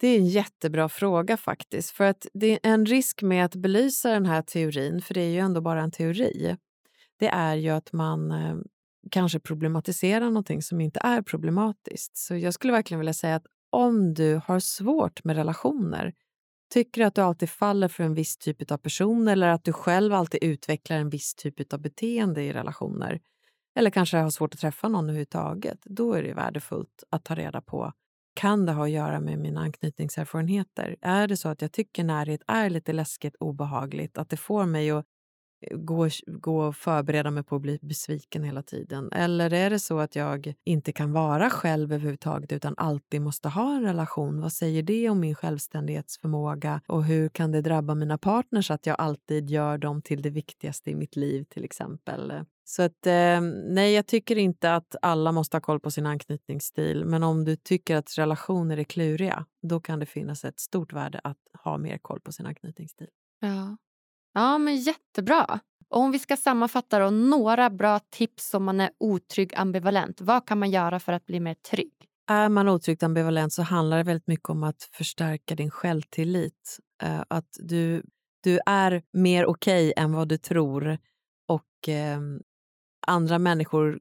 Det 0.00 0.08
är 0.08 0.18
en 0.18 0.26
jättebra 0.26 0.88
fråga 0.88 1.36
faktiskt. 1.36 1.90
För 1.90 2.04
att 2.04 2.26
det 2.32 2.52
är 2.52 2.58
en 2.62 2.86
risk 2.86 3.22
med 3.22 3.44
att 3.44 3.54
belysa 3.54 4.10
den 4.10 4.26
här 4.26 4.42
teorin, 4.42 5.02
för 5.02 5.14
det 5.14 5.20
är 5.20 5.30
ju 5.30 5.38
ändå 5.38 5.60
bara 5.60 5.82
en 5.82 5.90
teori, 5.90 6.56
det 7.18 7.28
är 7.28 7.54
ju 7.54 7.70
att 7.70 7.92
man 7.92 8.30
eh, 8.30 8.56
kanske 9.10 9.40
problematisera 9.40 10.24
någonting 10.24 10.62
som 10.62 10.80
inte 10.80 11.00
är 11.02 11.22
problematiskt. 11.22 12.16
Så 12.16 12.36
jag 12.36 12.54
skulle 12.54 12.72
verkligen 12.72 12.98
vilja 12.98 13.14
säga 13.14 13.36
att 13.36 13.46
om 13.70 14.14
du 14.14 14.40
har 14.44 14.60
svårt 14.60 15.24
med 15.24 15.36
relationer, 15.36 16.12
tycker 16.72 17.04
att 17.04 17.14
du 17.14 17.20
alltid 17.20 17.50
faller 17.50 17.88
för 17.88 18.04
en 18.04 18.14
viss 18.14 18.36
typ 18.36 18.70
av 18.70 18.76
person 18.76 19.28
eller 19.28 19.48
att 19.48 19.64
du 19.64 19.72
själv 19.72 20.14
alltid 20.14 20.44
utvecklar 20.44 20.96
en 20.96 21.10
viss 21.10 21.34
typ 21.34 21.72
av 21.72 21.80
beteende 21.80 22.42
i 22.42 22.52
relationer 22.52 23.20
eller 23.76 23.90
kanske 23.90 24.16
har 24.16 24.30
svårt 24.30 24.54
att 24.54 24.60
träffa 24.60 24.88
någon 24.88 25.04
överhuvudtaget, 25.04 25.78
då 25.84 26.12
är 26.12 26.22
det 26.22 26.34
värdefullt 26.34 27.04
att 27.10 27.24
ta 27.24 27.34
reda 27.34 27.60
på 27.60 27.92
kan 28.34 28.66
det 28.66 28.72
ha 28.72 28.84
att 28.84 28.90
göra 28.90 29.20
med 29.20 29.38
mina 29.38 29.60
anknytningserfarenheter? 29.60 30.96
Är 31.00 31.28
det 31.28 31.36
så 31.36 31.48
att 31.48 31.62
jag 31.62 31.72
tycker 31.72 32.04
närhet 32.04 32.42
är 32.46 32.70
lite 32.70 32.92
läskigt, 32.92 33.36
obehagligt, 33.40 34.18
att 34.18 34.28
det 34.30 34.36
får 34.36 34.66
mig 34.66 34.90
att 34.90 35.06
gå, 35.70 36.08
gå 36.26 36.66
och 36.66 36.76
förbereda 36.76 37.30
mig 37.30 37.42
på 37.42 37.56
att 37.56 37.62
bli 37.62 37.78
besviken 37.82 38.42
hela 38.42 38.62
tiden? 38.62 39.12
Eller 39.12 39.52
är 39.52 39.70
det 39.70 39.78
så 39.78 39.98
att 39.98 40.16
jag 40.16 40.54
inte 40.64 40.92
kan 40.92 41.12
vara 41.12 41.50
själv 41.50 41.92
överhuvudtaget 41.92 42.52
utan 42.52 42.74
alltid 42.76 43.22
måste 43.22 43.48
ha 43.48 43.76
en 43.76 43.82
relation? 43.82 44.40
Vad 44.40 44.52
säger 44.52 44.82
det 44.82 45.08
om 45.08 45.20
min 45.20 45.34
självständighetsförmåga 45.34 46.80
och 46.86 47.04
hur 47.04 47.28
kan 47.28 47.52
det 47.52 47.60
drabba 47.60 47.94
mina 47.94 48.18
partners 48.18 48.70
att 48.70 48.86
jag 48.86 48.96
alltid 48.98 49.50
gör 49.50 49.78
dem 49.78 50.02
till 50.02 50.22
det 50.22 50.30
viktigaste 50.30 50.90
i 50.90 50.94
mitt 50.94 51.16
liv 51.16 51.44
till 51.44 51.64
exempel? 51.64 52.32
Så 52.64 52.82
att, 52.82 53.06
eh, 53.06 53.40
nej, 53.66 53.92
jag 53.92 54.06
tycker 54.06 54.38
inte 54.38 54.74
att 54.74 54.96
alla 55.02 55.32
måste 55.32 55.56
ha 55.56 55.60
koll 55.60 55.80
på 55.80 55.90
sin 55.90 56.06
anknytningsstil. 56.06 57.04
Men 57.04 57.22
om 57.22 57.44
du 57.44 57.56
tycker 57.56 57.96
att 57.96 58.18
relationer 58.18 58.76
är 58.76 58.84
kluriga, 58.84 59.46
då 59.62 59.80
kan 59.80 59.98
det 59.98 60.06
finnas 60.06 60.44
ett 60.44 60.60
stort 60.60 60.92
värde 60.92 61.20
att 61.24 61.38
ha 61.64 61.78
mer 61.78 61.98
koll 61.98 62.20
på 62.20 62.32
sin 62.32 62.46
anknytningsstil. 62.46 63.08
Ja 63.40 63.76
ja, 64.34 64.58
men 64.58 64.76
jättebra. 64.76 65.60
Och 65.88 66.00
om 66.00 66.12
vi 66.12 66.18
ska 66.18 66.36
sammanfatta 66.36 66.98
då, 66.98 67.10
några 67.10 67.70
bra 67.70 68.00
tips 68.10 68.54
om 68.54 68.64
man 68.64 68.80
är 68.80 68.90
otrygg 69.00 69.54
ambivalent. 69.54 70.20
Vad 70.20 70.46
kan 70.46 70.58
man 70.58 70.70
göra 70.70 71.00
för 71.00 71.12
att 71.12 71.26
bli 71.26 71.40
mer 71.40 71.54
trygg? 71.54 71.92
Är 72.28 72.48
man 72.48 72.68
otryggt 72.68 73.02
ambivalent 73.02 73.52
så 73.52 73.62
handlar 73.62 73.96
det 73.96 74.02
väldigt 74.02 74.26
mycket 74.26 74.50
om 74.50 74.62
att 74.62 74.82
förstärka 74.82 75.54
din 75.54 75.70
självtillit. 75.70 76.78
Eh, 77.02 77.22
att 77.28 77.48
du, 77.58 78.02
du 78.42 78.60
är 78.66 79.02
mer 79.12 79.46
okej 79.46 79.92
än 79.96 80.12
vad 80.12 80.28
du 80.28 80.38
tror 80.38 80.98
och 81.48 81.88
eh, 81.88 82.20
andra 83.06 83.38
människor 83.38 84.00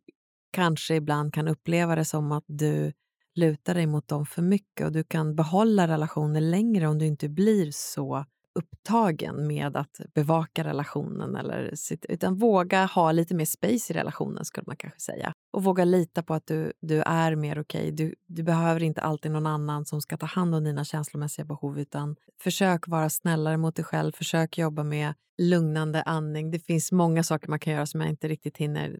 kanske 0.51 0.95
ibland 0.95 1.33
kan 1.33 1.47
uppleva 1.47 1.95
det 1.95 2.05
som 2.05 2.31
att 2.31 2.43
du 2.47 2.93
lutar 3.35 3.75
dig 3.75 3.85
mot 3.85 4.07
dem 4.07 4.25
för 4.25 4.41
mycket 4.41 4.85
och 4.85 4.91
du 4.91 5.03
kan 5.03 5.35
behålla 5.35 5.87
relationer 5.87 6.41
längre 6.41 6.87
om 6.87 6.99
du 6.99 7.05
inte 7.05 7.29
blir 7.29 7.71
så 7.71 8.25
upptagen 8.59 9.47
med 9.47 9.77
att 9.77 10.01
bevaka 10.13 10.63
relationen. 10.63 11.35
Eller, 11.35 11.71
sitt- 11.75 12.05
utan 12.09 12.35
våga 12.35 12.85
ha 12.85 13.11
lite 13.11 13.35
mer 13.35 13.45
space 13.45 13.93
i 13.93 13.97
relationen, 13.97 14.45
skulle 14.45 14.63
man 14.67 14.77
kanske 14.77 14.99
säga. 14.99 15.33
Och 15.53 15.63
våga 15.63 15.85
lita 15.85 16.23
på 16.23 16.33
att 16.33 16.47
du, 16.47 16.73
du 16.81 17.01
är 17.01 17.35
mer 17.35 17.59
okej. 17.61 17.91
Du, 17.91 18.15
du 18.27 18.43
behöver 18.43 18.83
inte 18.83 19.01
alltid 19.01 19.31
någon 19.31 19.45
annan 19.47 19.85
som 19.85 20.01
ska 20.01 20.17
ta 20.17 20.25
hand 20.25 20.55
om 20.55 20.63
dina 20.63 20.83
känslomässiga 20.85 21.45
behov, 21.45 21.79
utan 21.79 22.15
försök 22.43 22.87
vara 22.87 23.09
snällare 23.09 23.57
mot 23.57 23.75
dig 23.75 23.85
själv. 23.85 24.11
Försök 24.11 24.57
jobba 24.57 24.83
med 24.83 25.13
lugnande 25.41 26.01
andning. 26.03 26.51
Det 26.51 26.59
finns 26.59 26.91
många 26.91 27.23
saker 27.23 27.47
man 27.49 27.59
kan 27.59 27.73
göra 27.73 27.85
som 27.85 28.01
jag 28.01 28.09
inte 28.09 28.27
riktigt 28.27 28.57
hinner 28.57 28.99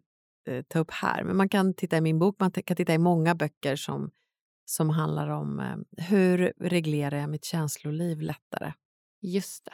eh, 0.50 0.64
ta 0.68 0.80
upp 0.80 0.92
här. 0.92 1.24
Men 1.24 1.36
man 1.38 1.50
kan 1.50 1.74
titta 1.74 1.98
i 1.98 2.02
min 2.02 2.20
bok, 2.20 2.36
man 2.40 2.52
kan 2.52 2.78
titta 2.78 2.94
i 2.94 2.98
många 2.98 3.36
böcker 3.36 3.76
som, 3.76 4.12
som 4.66 4.90
handlar 4.90 5.28
om 5.30 5.60
eh, 5.60 6.06
hur 6.06 6.54
reglerar 6.60 7.18
jag 7.18 7.30
mitt 7.30 7.46
känsloliv 7.46 8.22
lättare. 8.22 8.74
Just 9.22 9.66
det. 9.66 9.72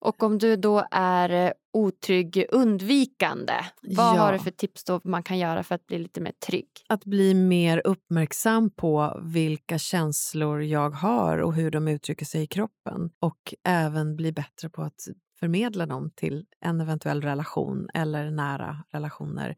Och 0.00 0.22
om 0.22 0.38
du 0.38 0.56
då 0.56 0.86
är 0.90 1.46
eh, 1.46 1.52
otrygg 1.72 2.46
undvikande, 2.52 3.52
vad 3.82 4.16
Ja. 4.16 4.20
har 4.20 4.32
du 4.32 4.38
för 4.38 4.50
tips 4.50 4.84
då 4.84 5.00
man 5.04 5.22
kan 5.22 5.38
göra 5.38 5.62
för 5.62 5.74
att 5.74 5.86
bli 5.86 5.98
lite 5.98 6.20
mer 6.20 6.32
trygg? 6.46 6.68
Att 6.88 7.04
bli 7.04 7.34
mer 7.34 7.82
uppmärksam 7.84 8.70
på 8.70 9.20
vilka 9.22 9.78
känslor 9.78 10.62
jag 10.62 10.90
har 10.90 11.38
och 11.38 11.54
hur 11.54 11.70
de 11.70 11.88
uttrycker 11.88 12.26
sig 12.26 12.42
i 12.42 12.46
kroppen. 12.46 13.10
Och 13.20 13.54
även 13.64 14.16
bli 14.16 14.32
bättre 14.32 14.68
på 14.70 14.82
att 14.82 15.08
förmedla 15.40 15.86
dem 15.86 16.10
till 16.14 16.46
en 16.60 16.80
eventuell 16.80 17.22
relation 17.22 17.88
eller 17.94 18.30
nära 18.30 18.84
relationer. 18.92 19.56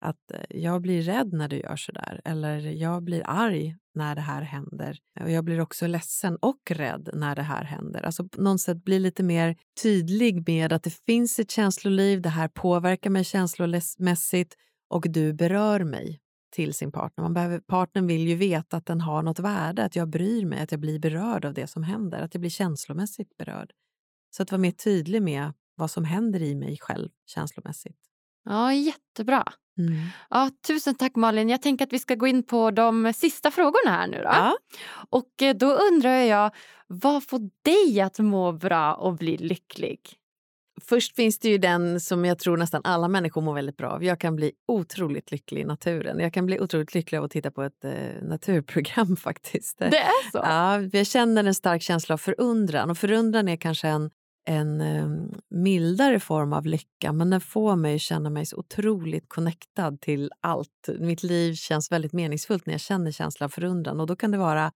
Att 0.00 0.30
eh, 0.34 0.40
jag 0.48 0.82
blir 0.82 1.02
rädd 1.02 1.32
när 1.32 1.48
du 1.48 1.56
gör 1.56 1.76
så 1.76 1.92
där 1.92 2.20
eller 2.24 2.58
jag 2.58 3.02
blir 3.02 3.22
arg 3.26 3.76
när 3.94 4.14
det 4.14 4.20
här 4.20 4.42
händer. 4.42 4.98
Och 5.20 5.30
jag 5.30 5.44
blir 5.44 5.60
också 5.60 5.86
ledsen 5.86 6.36
och 6.36 6.70
rädd 6.70 7.10
när 7.14 7.36
det 7.36 7.42
här 7.42 7.64
händer. 7.64 8.02
Alltså 8.02 8.28
på 8.28 8.42
något 8.42 8.60
sätt 8.60 8.84
bli 8.84 8.98
lite 8.98 9.22
mer 9.22 9.56
tydlig 9.82 10.48
med 10.48 10.72
att 10.72 10.82
det 10.82 10.94
finns 11.06 11.38
ett 11.38 11.50
känsloliv, 11.50 12.22
det 12.22 12.28
här 12.28 12.48
påverkar 12.48 13.10
mig 13.10 13.24
känslomässigt 13.24 14.56
och 14.90 15.04
du 15.08 15.32
berör 15.32 15.84
mig 15.84 16.20
till 16.50 16.74
sin 16.74 16.92
partner. 16.92 17.22
Man 17.22 17.34
behöver, 17.34 17.60
partnern 17.60 18.06
vill 18.06 18.28
ju 18.28 18.34
veta 18.34 18.76
att 18.76 18.86
den 18.86 19.00
har 19.00 19.22
något 19.22 19.38
värde, 19.38 19.84
att 19.84 19.96
jag 19.96 20.08
bryr 20.08 20.46
mig, 20.46 20.60
att 20.60 20.70
jag 20.70 20.80
blir 20.80 20.98
berörd 20.98 21.44
av 21.44 21.54
det 21.54 21.66
som 21.66 21.82
händer, 21.82 22.20
att 22.22 22.34
jag 22.34 22.40
blir 22.40 22.50
känslomässigt 22.50 23.36
berörd. 23.36 23.72
Så 24.30 24.42
att 24.42 24.50
vara 24.50 24.60
mer 24.60 24.70
tydlig 24.70 25.22
med 25.22 25.52
vad 25.74 25.90
som 25.90 26.04
händer 26.04 26.42
i 26.42 26.54
mig 26.54 26.78
själv 26.80 27.08
känslomässigt. 27.26 28.09
Ja, 28.44 28.72
jättebra. 28.72 29.44
Mm. 29.78 29.94
Ja, 30.30 30.50
tusen 30.66 30.94
tack 30.94 31.16
Malin. 31.16 31.48
Jag 31.48 31.62
tänker 31.62 31.86
att 31.86 31.92
vi 31.92 31.98
ska 31.98 32.14
gå 32.14 32.26
in 32.26 32.42
på 32.42 32.70
de 32.70 33.12
sista 33.12 33.50
frågorna 33.50 33.90
här 33.90 34.06
nu 34.06 34.16
då. 34.16 34.22
Ja. 34.24 34.56
Och 35.10 35.42
eh, 35.42 35.56
då 35.56 35.72
undrar 35.72 36.16
jag, 36.16 36.50
vad 36.86 37.24
får 37.24 37.40
dig 37.64 38.00
att 38.00 38.18
må 38.18 38.52
bra 38.52 38.94
och 38.94 39.14
bli 39.16 39.36
lycklig? 39.36 40.00
Först 40.82 41.16
finns 41.16 41.38
det 41.38 41.48
ju 41.48 41.58
den 41.58 42.00
som 42.00 42.24
jag 42.24 42.38
tror 42.38 42.56
nästan 42.56 42.80
alla 42.84 43.08
människor 43.08 43.40
mår 43.40 43.54
väldigt 43.54 43.76
bra 43.76 43.90
av. 43.90 44.04
Jag 44.04 44.20
kan 44.20 44.36
bli 44.36 44.52
otroligt 44.68 45.30
lycklig 45.30 45.60
i 45.60 45.64
naturen. 45.64 46.18
Jag 46.18 46.34
kan 46.34 46.46
bli 46.46 46.60
otroligt 46.60 46.94
lycklig 46.94 47.18
av 47.18 47.24
att 47.24 47.30
titta 47.30 47.50
på 47.50 47.62
ett 47.62 47.84
eh, 47.84 47.92
naturprogram 48.22 49.16
faktiskt. 49.20 49.78
Det 49.78 49.98
är 49.98 50.30
så? 50.32 50.38
Ja, 50.38 50.80
jag 50.80 51.06
känner 51.06 51.44
en 51.44 51.54
stark 51.54 51.82
känsla 51.82 52.12
av 52.12 52.18
förundran 52.18 52.90
och 52.90 52.98
förundran 52.98 53.48
är 53.48 53.56
kanske 53.56 53.88
en, 53.88 54.10
en 54.44 54.80
eh, 54.80 55.08
mildare 55.50 56.20
form 56.20 56.52
av 56.52 56.66
lycka 56.66 57.12
men 57.12 57.30
den 57.30 57.40
får 57.40 57.76
mig 57.76 57.94
att 57.94 58.00
känna 58.00 58.30
mig 58.30 58.46
så 58.46 58.56
otroligt 58.56 59.28
connectad 59.28 60.00
till 60.00 60.30
allt. 60.40 60.88
Mitt 60.98 61.22
liv 61.22 61.54
känns 61.54 61.92
väldigt 61.92 62.12
meningsfullt 62.12 62.66
när 62.66 62.74
jag 62.74 62.80
känner 62.80 63.10
känslan 63.10 63.44
av 63.44 63.50
förundran 63.50 64.00
och 64.00 64.06
då 64.06 64.16
kan 64.16 64.30
det 64.30 64.38
vara 64.38 64.72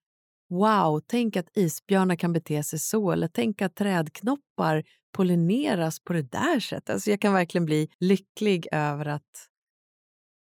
Wow, 0.51 1.01
tänk 1.07 1.37
att 1.37 1.57
isbjörnar 1.57 2.17
kan 2.17 2.33
bete 2.33 2.62
sig 2.62 2.79
så 2.79 3.11
eller 3.11 3.29
tänk 3.29 3.62
att 3.62 3.75
trädknoppar 3.75 4.85
pollineras 5.12 6.01
på 6.01 6.12
det 6.12 6.23
där 6.23 6.61
sättet. 6.61 6.91
Alltså 6.91 7.11
jag 7.11 7.21
kan 7.21 7.33
verkligen 7.33 7.65
bli 7.65 7.89
lycklig 8.01 8.69
över 8.73 9.07
att 9.07 9.49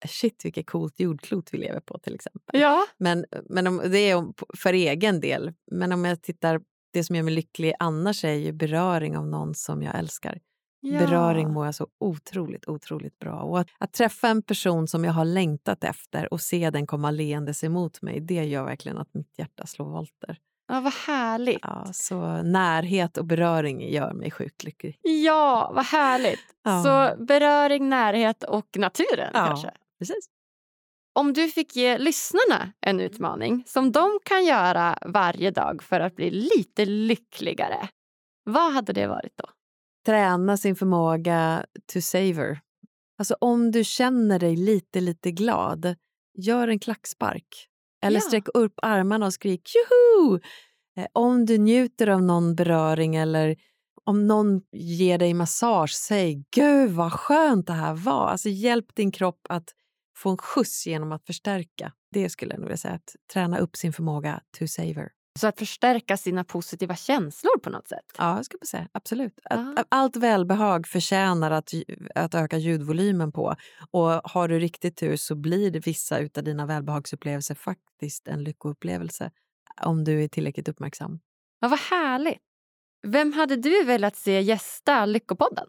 shit 0.07 0.45
vilket 0.45 0.67
coolt 0.67 1.01
jordklot 1.01 1.49
vi 1.53 1.59
lever 1.59 1.81
på 1.81 1.99
till 1.99 2.15
exempel. 2.15 2.61
Ja. 2.61 2.87
Men, 2.99 3.25
men 3.45 3.67
om, 3.67 3.83
det 3.91 4.11
är 4.11 4.33
för 4.57 4.73
egen 4.73 5.21
del. 5.21 5.53
Men 5.71 5.93
om 5.93 6.05
jag 6.05 6.23
tittar 6.23 6.61
det 6.93 7.05
som 7.05 7.16
gör 7.16 7.22
mig 7.22 7.34
lycklig 7.34 7.74
annars 7.78 8.24
är 8.24 8.32
ju 8.32 8.53
beröring 8.53 9.16
av 9.16 9.26
någon 9.26 9.55
som 9.55 9.82
jag 9.82 9.99
älskar. 9.99 10.39
Ja. 10.80 10.99
Beröring 10.99 11.53
mår 11.53 11.64
jag 11.64 11.74
så 11.74 11.87
otroligt, 12.01 12.68
otroligt 12.68 13.18
bra. 13.18 13.41
Och 13.41 13.61
att, 13.61 13.68
att, 13.78 13.93
träffa 13.93 14.28
en 14.28 14.43
person 14.43 14.89
som 14.89 15.05
jag 15.05 15.12
har 15.12 15.24
längtat 15.24 15.84
efter 15.84 16.32
och 16.32 16.41
se 16.41 16.70
den 16.70 16.87
komma 16.87 17.11
leendes 17.11 17.64
emot 17.64 18.03
mig, 18.03 18.20
det 18.20 18.45
gör 18.45 18.64
verkligen 18.64 18.99
att 18.99 19.14
mitt 19.14 19.39
hjärta 19.39 19.66
slår 19.66 19.87
volter. 19.87 20.39
Ja, 20.68 20.80
vad 20.80 20.93
härligt. 20.93 21.59
Ja, 21.62 21.87
så 21.93 22.43
närhet 22.43 23.16
och 23.18 23.24
beröring 23.24 23.93
gör 23.93 24.12
mig 24.12 24.30
sjukt 24.30 24.64
lycklig. 24.64 24.99
Ja, 25.03 25.72
vad 25.74 25.84
härligt. 25.84 26.41
Ja. 26.64 26.82
Så 26.82 27.24
beröring, 27.24 27.89
närhet 27.89 28.43
och 28.43 28.66
naturen 28.76 29.30
ja, 29.32 29.47
kanske? 29.47 29.70
precis. 29.99 30.28
Om 31.19 31.33
du 31.33 31.49
fick 31.49 31.77
ge 31.77 31.99
lyssnarna 31.99 32.73
en 32.81 33.01
utmaning 33.01 33.64
som 33.67 33.93
de 33.93 34.19
kan 34.25 34.45
göra 34.45 34.99
varje 35.07 35.51
dag 35.51 35.83
för 35.83 36.01
att 36.01 36.17
bli 36.17 36.31
lite 36.31 36.85
lyckligare, 36.85 37.89
vad 38.45 38.73
hade 38.73 38.93
det 38.93 39.07
varit 39.07 39.33
då? 39.37 39.45
Träna 40.07 40.57
sin 40.57 40.77
förmåga 40.77 41.67
to 41.93 42.01
savor. 42.01 42.59
Alltså 43.19 43.37
om 43.41 43.71
du 43.71 43.85
känner 43.85 44.39
dig 44.39 44.57
lite, 44.57 45.01
lite 45.01 45.31
glad, 45.31 45.95
gör 46.39 46.69
en 46.69 46.79
klackspark. 46.79 47.69
Eller 48.03 48.17
ja. 48.17 48.21
sträck 48.21 48.49
upp 48.55 48.75
armarna 48.83 49.27
och 49.27 49.35
skrik 49.35 49.69
tjoho! 49.69 50.41
Eh, 50.97 51.07
om 51.12 51.47
du 51.47 51.59
njuter 51.59 52.07
av 52.07 52.23
någon 52.23 52.55
beröring 52.55 53.17
eller 53.17 53.57
om 54.05 54.27
någon 54.27 54.61
ger 54.73 55.19
dig 55.19 55.35
massage, 55.35 55.95
säg 55.95 56.45
gud 56.57 56.91
vad 56.91 57.12
skönt 57.12 57.67
det 57.67 57.73
här 57.73 57.95
var. 57.95 58.29
Alltså 58.29 58.49
hjälp 58.49 58.95
din 58.95 59.12
kropp 59.12 59.41
att 59.49 59.73
få 60.17 60.31
en 60.31 60.37
skjuts 60.37 60.87
genom 60.87 61.12
att 61.12 61.27
förstärka. 61.27 61.93
Det 62.11 62.29
skulle 62.29 62.53
jag 62.53 62.59
nog 62.59 62.67
vilja 62.67 62.77
säga, 62.77 62.95
att 62.95 63.17
träna 63.33 63.59
upp 63.59 63.77
sin 63.77 63.93
förmåga 63.93 64.41
to 64.59 64.67
savor. 64.67 65.11
Så 65.39 65.47
att 65.47 65.59
förstärka 65.59 66.17
sina 66.17 66.45
positiva 66.45 66.97
känslor 66.97 67.59
på 67.59 67.71
något 67.71 67.89
sätt? 67.89 68.05
Ja, 68.19 68.37
jag 68.37 68.45
skulle 68.45 68.67
säga 68.67 68.89
absolut. 68.93 69.41
Att, 69.45 69.87
allt 69.89 70.17
välbehag 70.17 70.87
förtjänar 70.87 71.51
att, 71.51 71.73
att 72.14 72.35
öka 72.35 72.59
ljudvolymen 72.59 73.33
på. 73.33 73.57
Och 73.91 74.09
har 74.09 74.49
du 74.49 74.59
riktigt 74.59 74.97
tur 74.97 75.17
så 75.17 75.35
blir 75.35 75.81
vissa 75.81 76.17
av 76.17 76.45
dina 76.45 76.67
välbehagsupplevelser 76.67 77.55
faktiskt 77.55 78.29
en 78.29 78.45
lyckoupplevelse 78.45 79.31
om 79.83 80.05
du 80.05 80.25
är 80.25 80.29
tillräckligt 80.29 80.69
uppmärksam. 80.69 81.21
Ja, 81.61 81.69
vad 81.69 81.79
härligt! 81.79 82.39
Vem 83.07 83.33
hade 83.33 83.57
du 83.57 83.85
velat 83.85 84.17
se 84.17 84.41
gästa 84.41 85.07
Lyckopodden? 85.07 85.67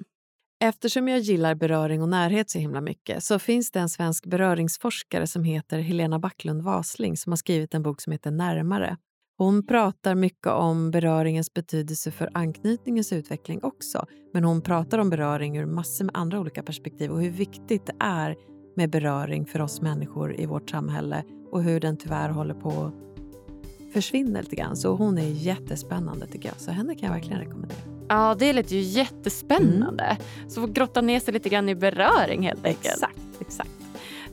Eftersom 0.60 1.08
jag 1.08 1.20
gillar 1.20 1.56
beröring 1.56 2.02
och 2.02 2.10
närhet 2.10 2.50
så 2.50 2.60
himla 2.60 2.82
mycket 2.82 3.24
så 3.24 3.40
finns 3.40 3.72
det 3.72 3.80
en 3.80 3.90
svensk 3.90 4.26
beröringsforskare 4.26 5.28
som 5.28 5.44
heter 5.44 5.80
Helena 5.80 6.20
Backlund 6.20 6.64
Wasling 6.64 7.18
som 7.18 7.32
har 7.32 7.38
skrivit 7.38 7.74
en 7.74 7.84
bok 7.84 8.02
som 8.02 8.12
heter 8.12 8.32
Närmare. 8.32 8.98
Hon 9.38 9.68
pratar 9.68 10.16
mycket 10.16 10.48
om 10.48 10.92
beröringens 10.92 11.54
betydelse 11.54 12.12
för 12.12 12.30
anknytningens 12.34 13.14
utveckling 13.14 13.64
också. 13.64 14.06
Men 14.34 14.44
hon 14.44 14.62
pratar 14.62 14.98
om 14.98 15.10
beröring 15.10 15.58
ur 15.58 15.66
massor 15.66 16.06
med 16.06 16.18
andra 16.18 16.40
olika 16.40 16.64
perspektiv 16.64 17.12
och 17.12 17.22
hur 17.22 17.32
viktigt 17.32 17.86
det 17.86 17.96
är 18.00 18.36
med 18.76 18.90
beröring 18.90 19.46
för 19.46 19.62
oss 19.62 19.82
människor 19.82 20.40
i 20.40 20.46
vårt 20.46 20.70
samhälle 20.70 21.24
och 21.52 21.64
hur 21.64 21.80
den 21.80 21.98
tyvärr 21.98 22.30
håller 22.30 22.54
på 22.54 22.70
att 22.70 23.94
försvinna 23.94 24.42
lite 24.42 24.56
grann. 24.56 24.76
Så 24.76 24.96
hon 24.96 25.18
är 25.18 25.28
jättespännande 25.28 26.28
tycker 26.28 26.50
jag. 26.50 26.60
Så 26.60 26.72
henne 26.72 26.96
kan 26.96 27.08
jag 27.08 27.14
verkligen 27.14 27.40
rekommendera. 27.40 27.97
Ja, 28.08 28.36
det 28.40 28.54
låter 28.54 28.76
ju 28.76 28.82
jättespännande. 28.82 30.04
Mm. 30.04 30.50
Så 30.50 30.68
grotta 30.68 31.02
ner 31.02 31.20
sig 31.20 31.34
lite 31.34 31.50
grann 31.50 31.70
i 31.70 31.76
beröring 31.76 32.44
helt 32.44 32.66
enkelt. 32.66 32.94
Exakt, 32.94 33.18
exakt. 33.40 33.70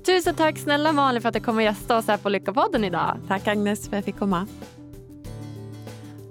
Tusen 0.07 0.35
tack 0.35 0.59
snälla 0.59 0.93
Malin 0.93 1.23
för 1.23 1.29
att 1.29 1.35
du 1.35 1.41
kom 1.41 1.57
och 1.57 1.63
gästade 1.63 1.99
oss 1.99 2.07
här 2.07 2.17
på 2.17 2.29
Lyckopodden 2.29 2.85
idag. 2.85 3.19
Tack 3.29 3.49
Agnes 3.49 3.81
för 3.81 3.87
att 3.89 3.93
jag 3.93 4.05
fick 4.05 4.19
komma. 4.19 4.47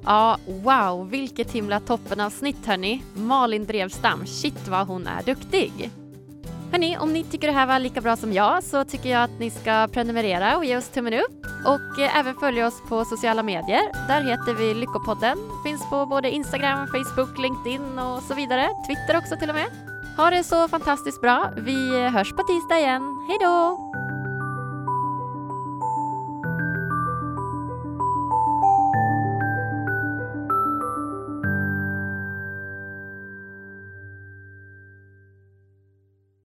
Ja, 0.03 0.37
wow, 0.45 1.09
vilket 1.09 1.51
himla 1.51 1.79
toppenavsnitt 1.79 2.65
hörni. 2.65 3.03
Malin 3.13 3.65
Drevstam, 3.65 4.25
shit 4.25 4.67
vad 4.67 4.87
hon 4.87 5.07
är 5.07 5.23
duktig. 5.23 5.91
Hörni, 6.73 6.97
om 6.97 7.13
ni 7.13 7.23
tycker 7.23 7.47
det 7.47 7.53
här 7.53 7.67
var 7.67 7.79
lika 7.79 8.01
bra 8.01 8.15
som 8.15 8.33
jag 8.33 8.63
så 8.63 8.83
tycker 8.83 9.09
jag 9.09 9.23
att 9.23 9.39
ni 9.39 9.49
ska 9.49 9.87
prenumerera 9.87 10.57
och 10.57 10.65
ge 10.65 10.77
oss 10.77 10.89
tummen 10.89 11.13
upp 11.13 11.45
och 11.65 11.99
eh, 12.01 12.19
även 12.19 12.35
följa 12.35 12.67
oss 12.67 12.81
på 12.89 13.05
sociala 13.05 13.43
medier. 13.43 14.07
Där 14.07 14.21
heter 14.21 14.53
vi 14.53 14.73
Lyckopodden. 14.73 15.37
Finns 15.65 15.89
på 15.89 16.05
både 16.05 16.31
Instagram, 16.31 16.87
Facebook, 16.87 17.39
LinkedIn 17.39 17.99
och 17.99 18.23
så 18.23 18.33
vidare. 18.33 18.69
Twitter 18.87 19.17
också 19.17 19.35
till 19.39 19.49
och 19.49 19.55
med. 19.55 19.67
Ha 20.17 20.29
det 20.29 20.43
så 20.43 20.67
fantastiskt 20.67 21.21
bra. 21.21 21.53
Vi 21.57 22.03
eh, 22.03 22.11
hörs 22.11 22.31
på 22.31 22.43
tisdag 22.43 22.79
igen. 22.79 23.25
Hej 23.29 23.37
då! 23.41 23.82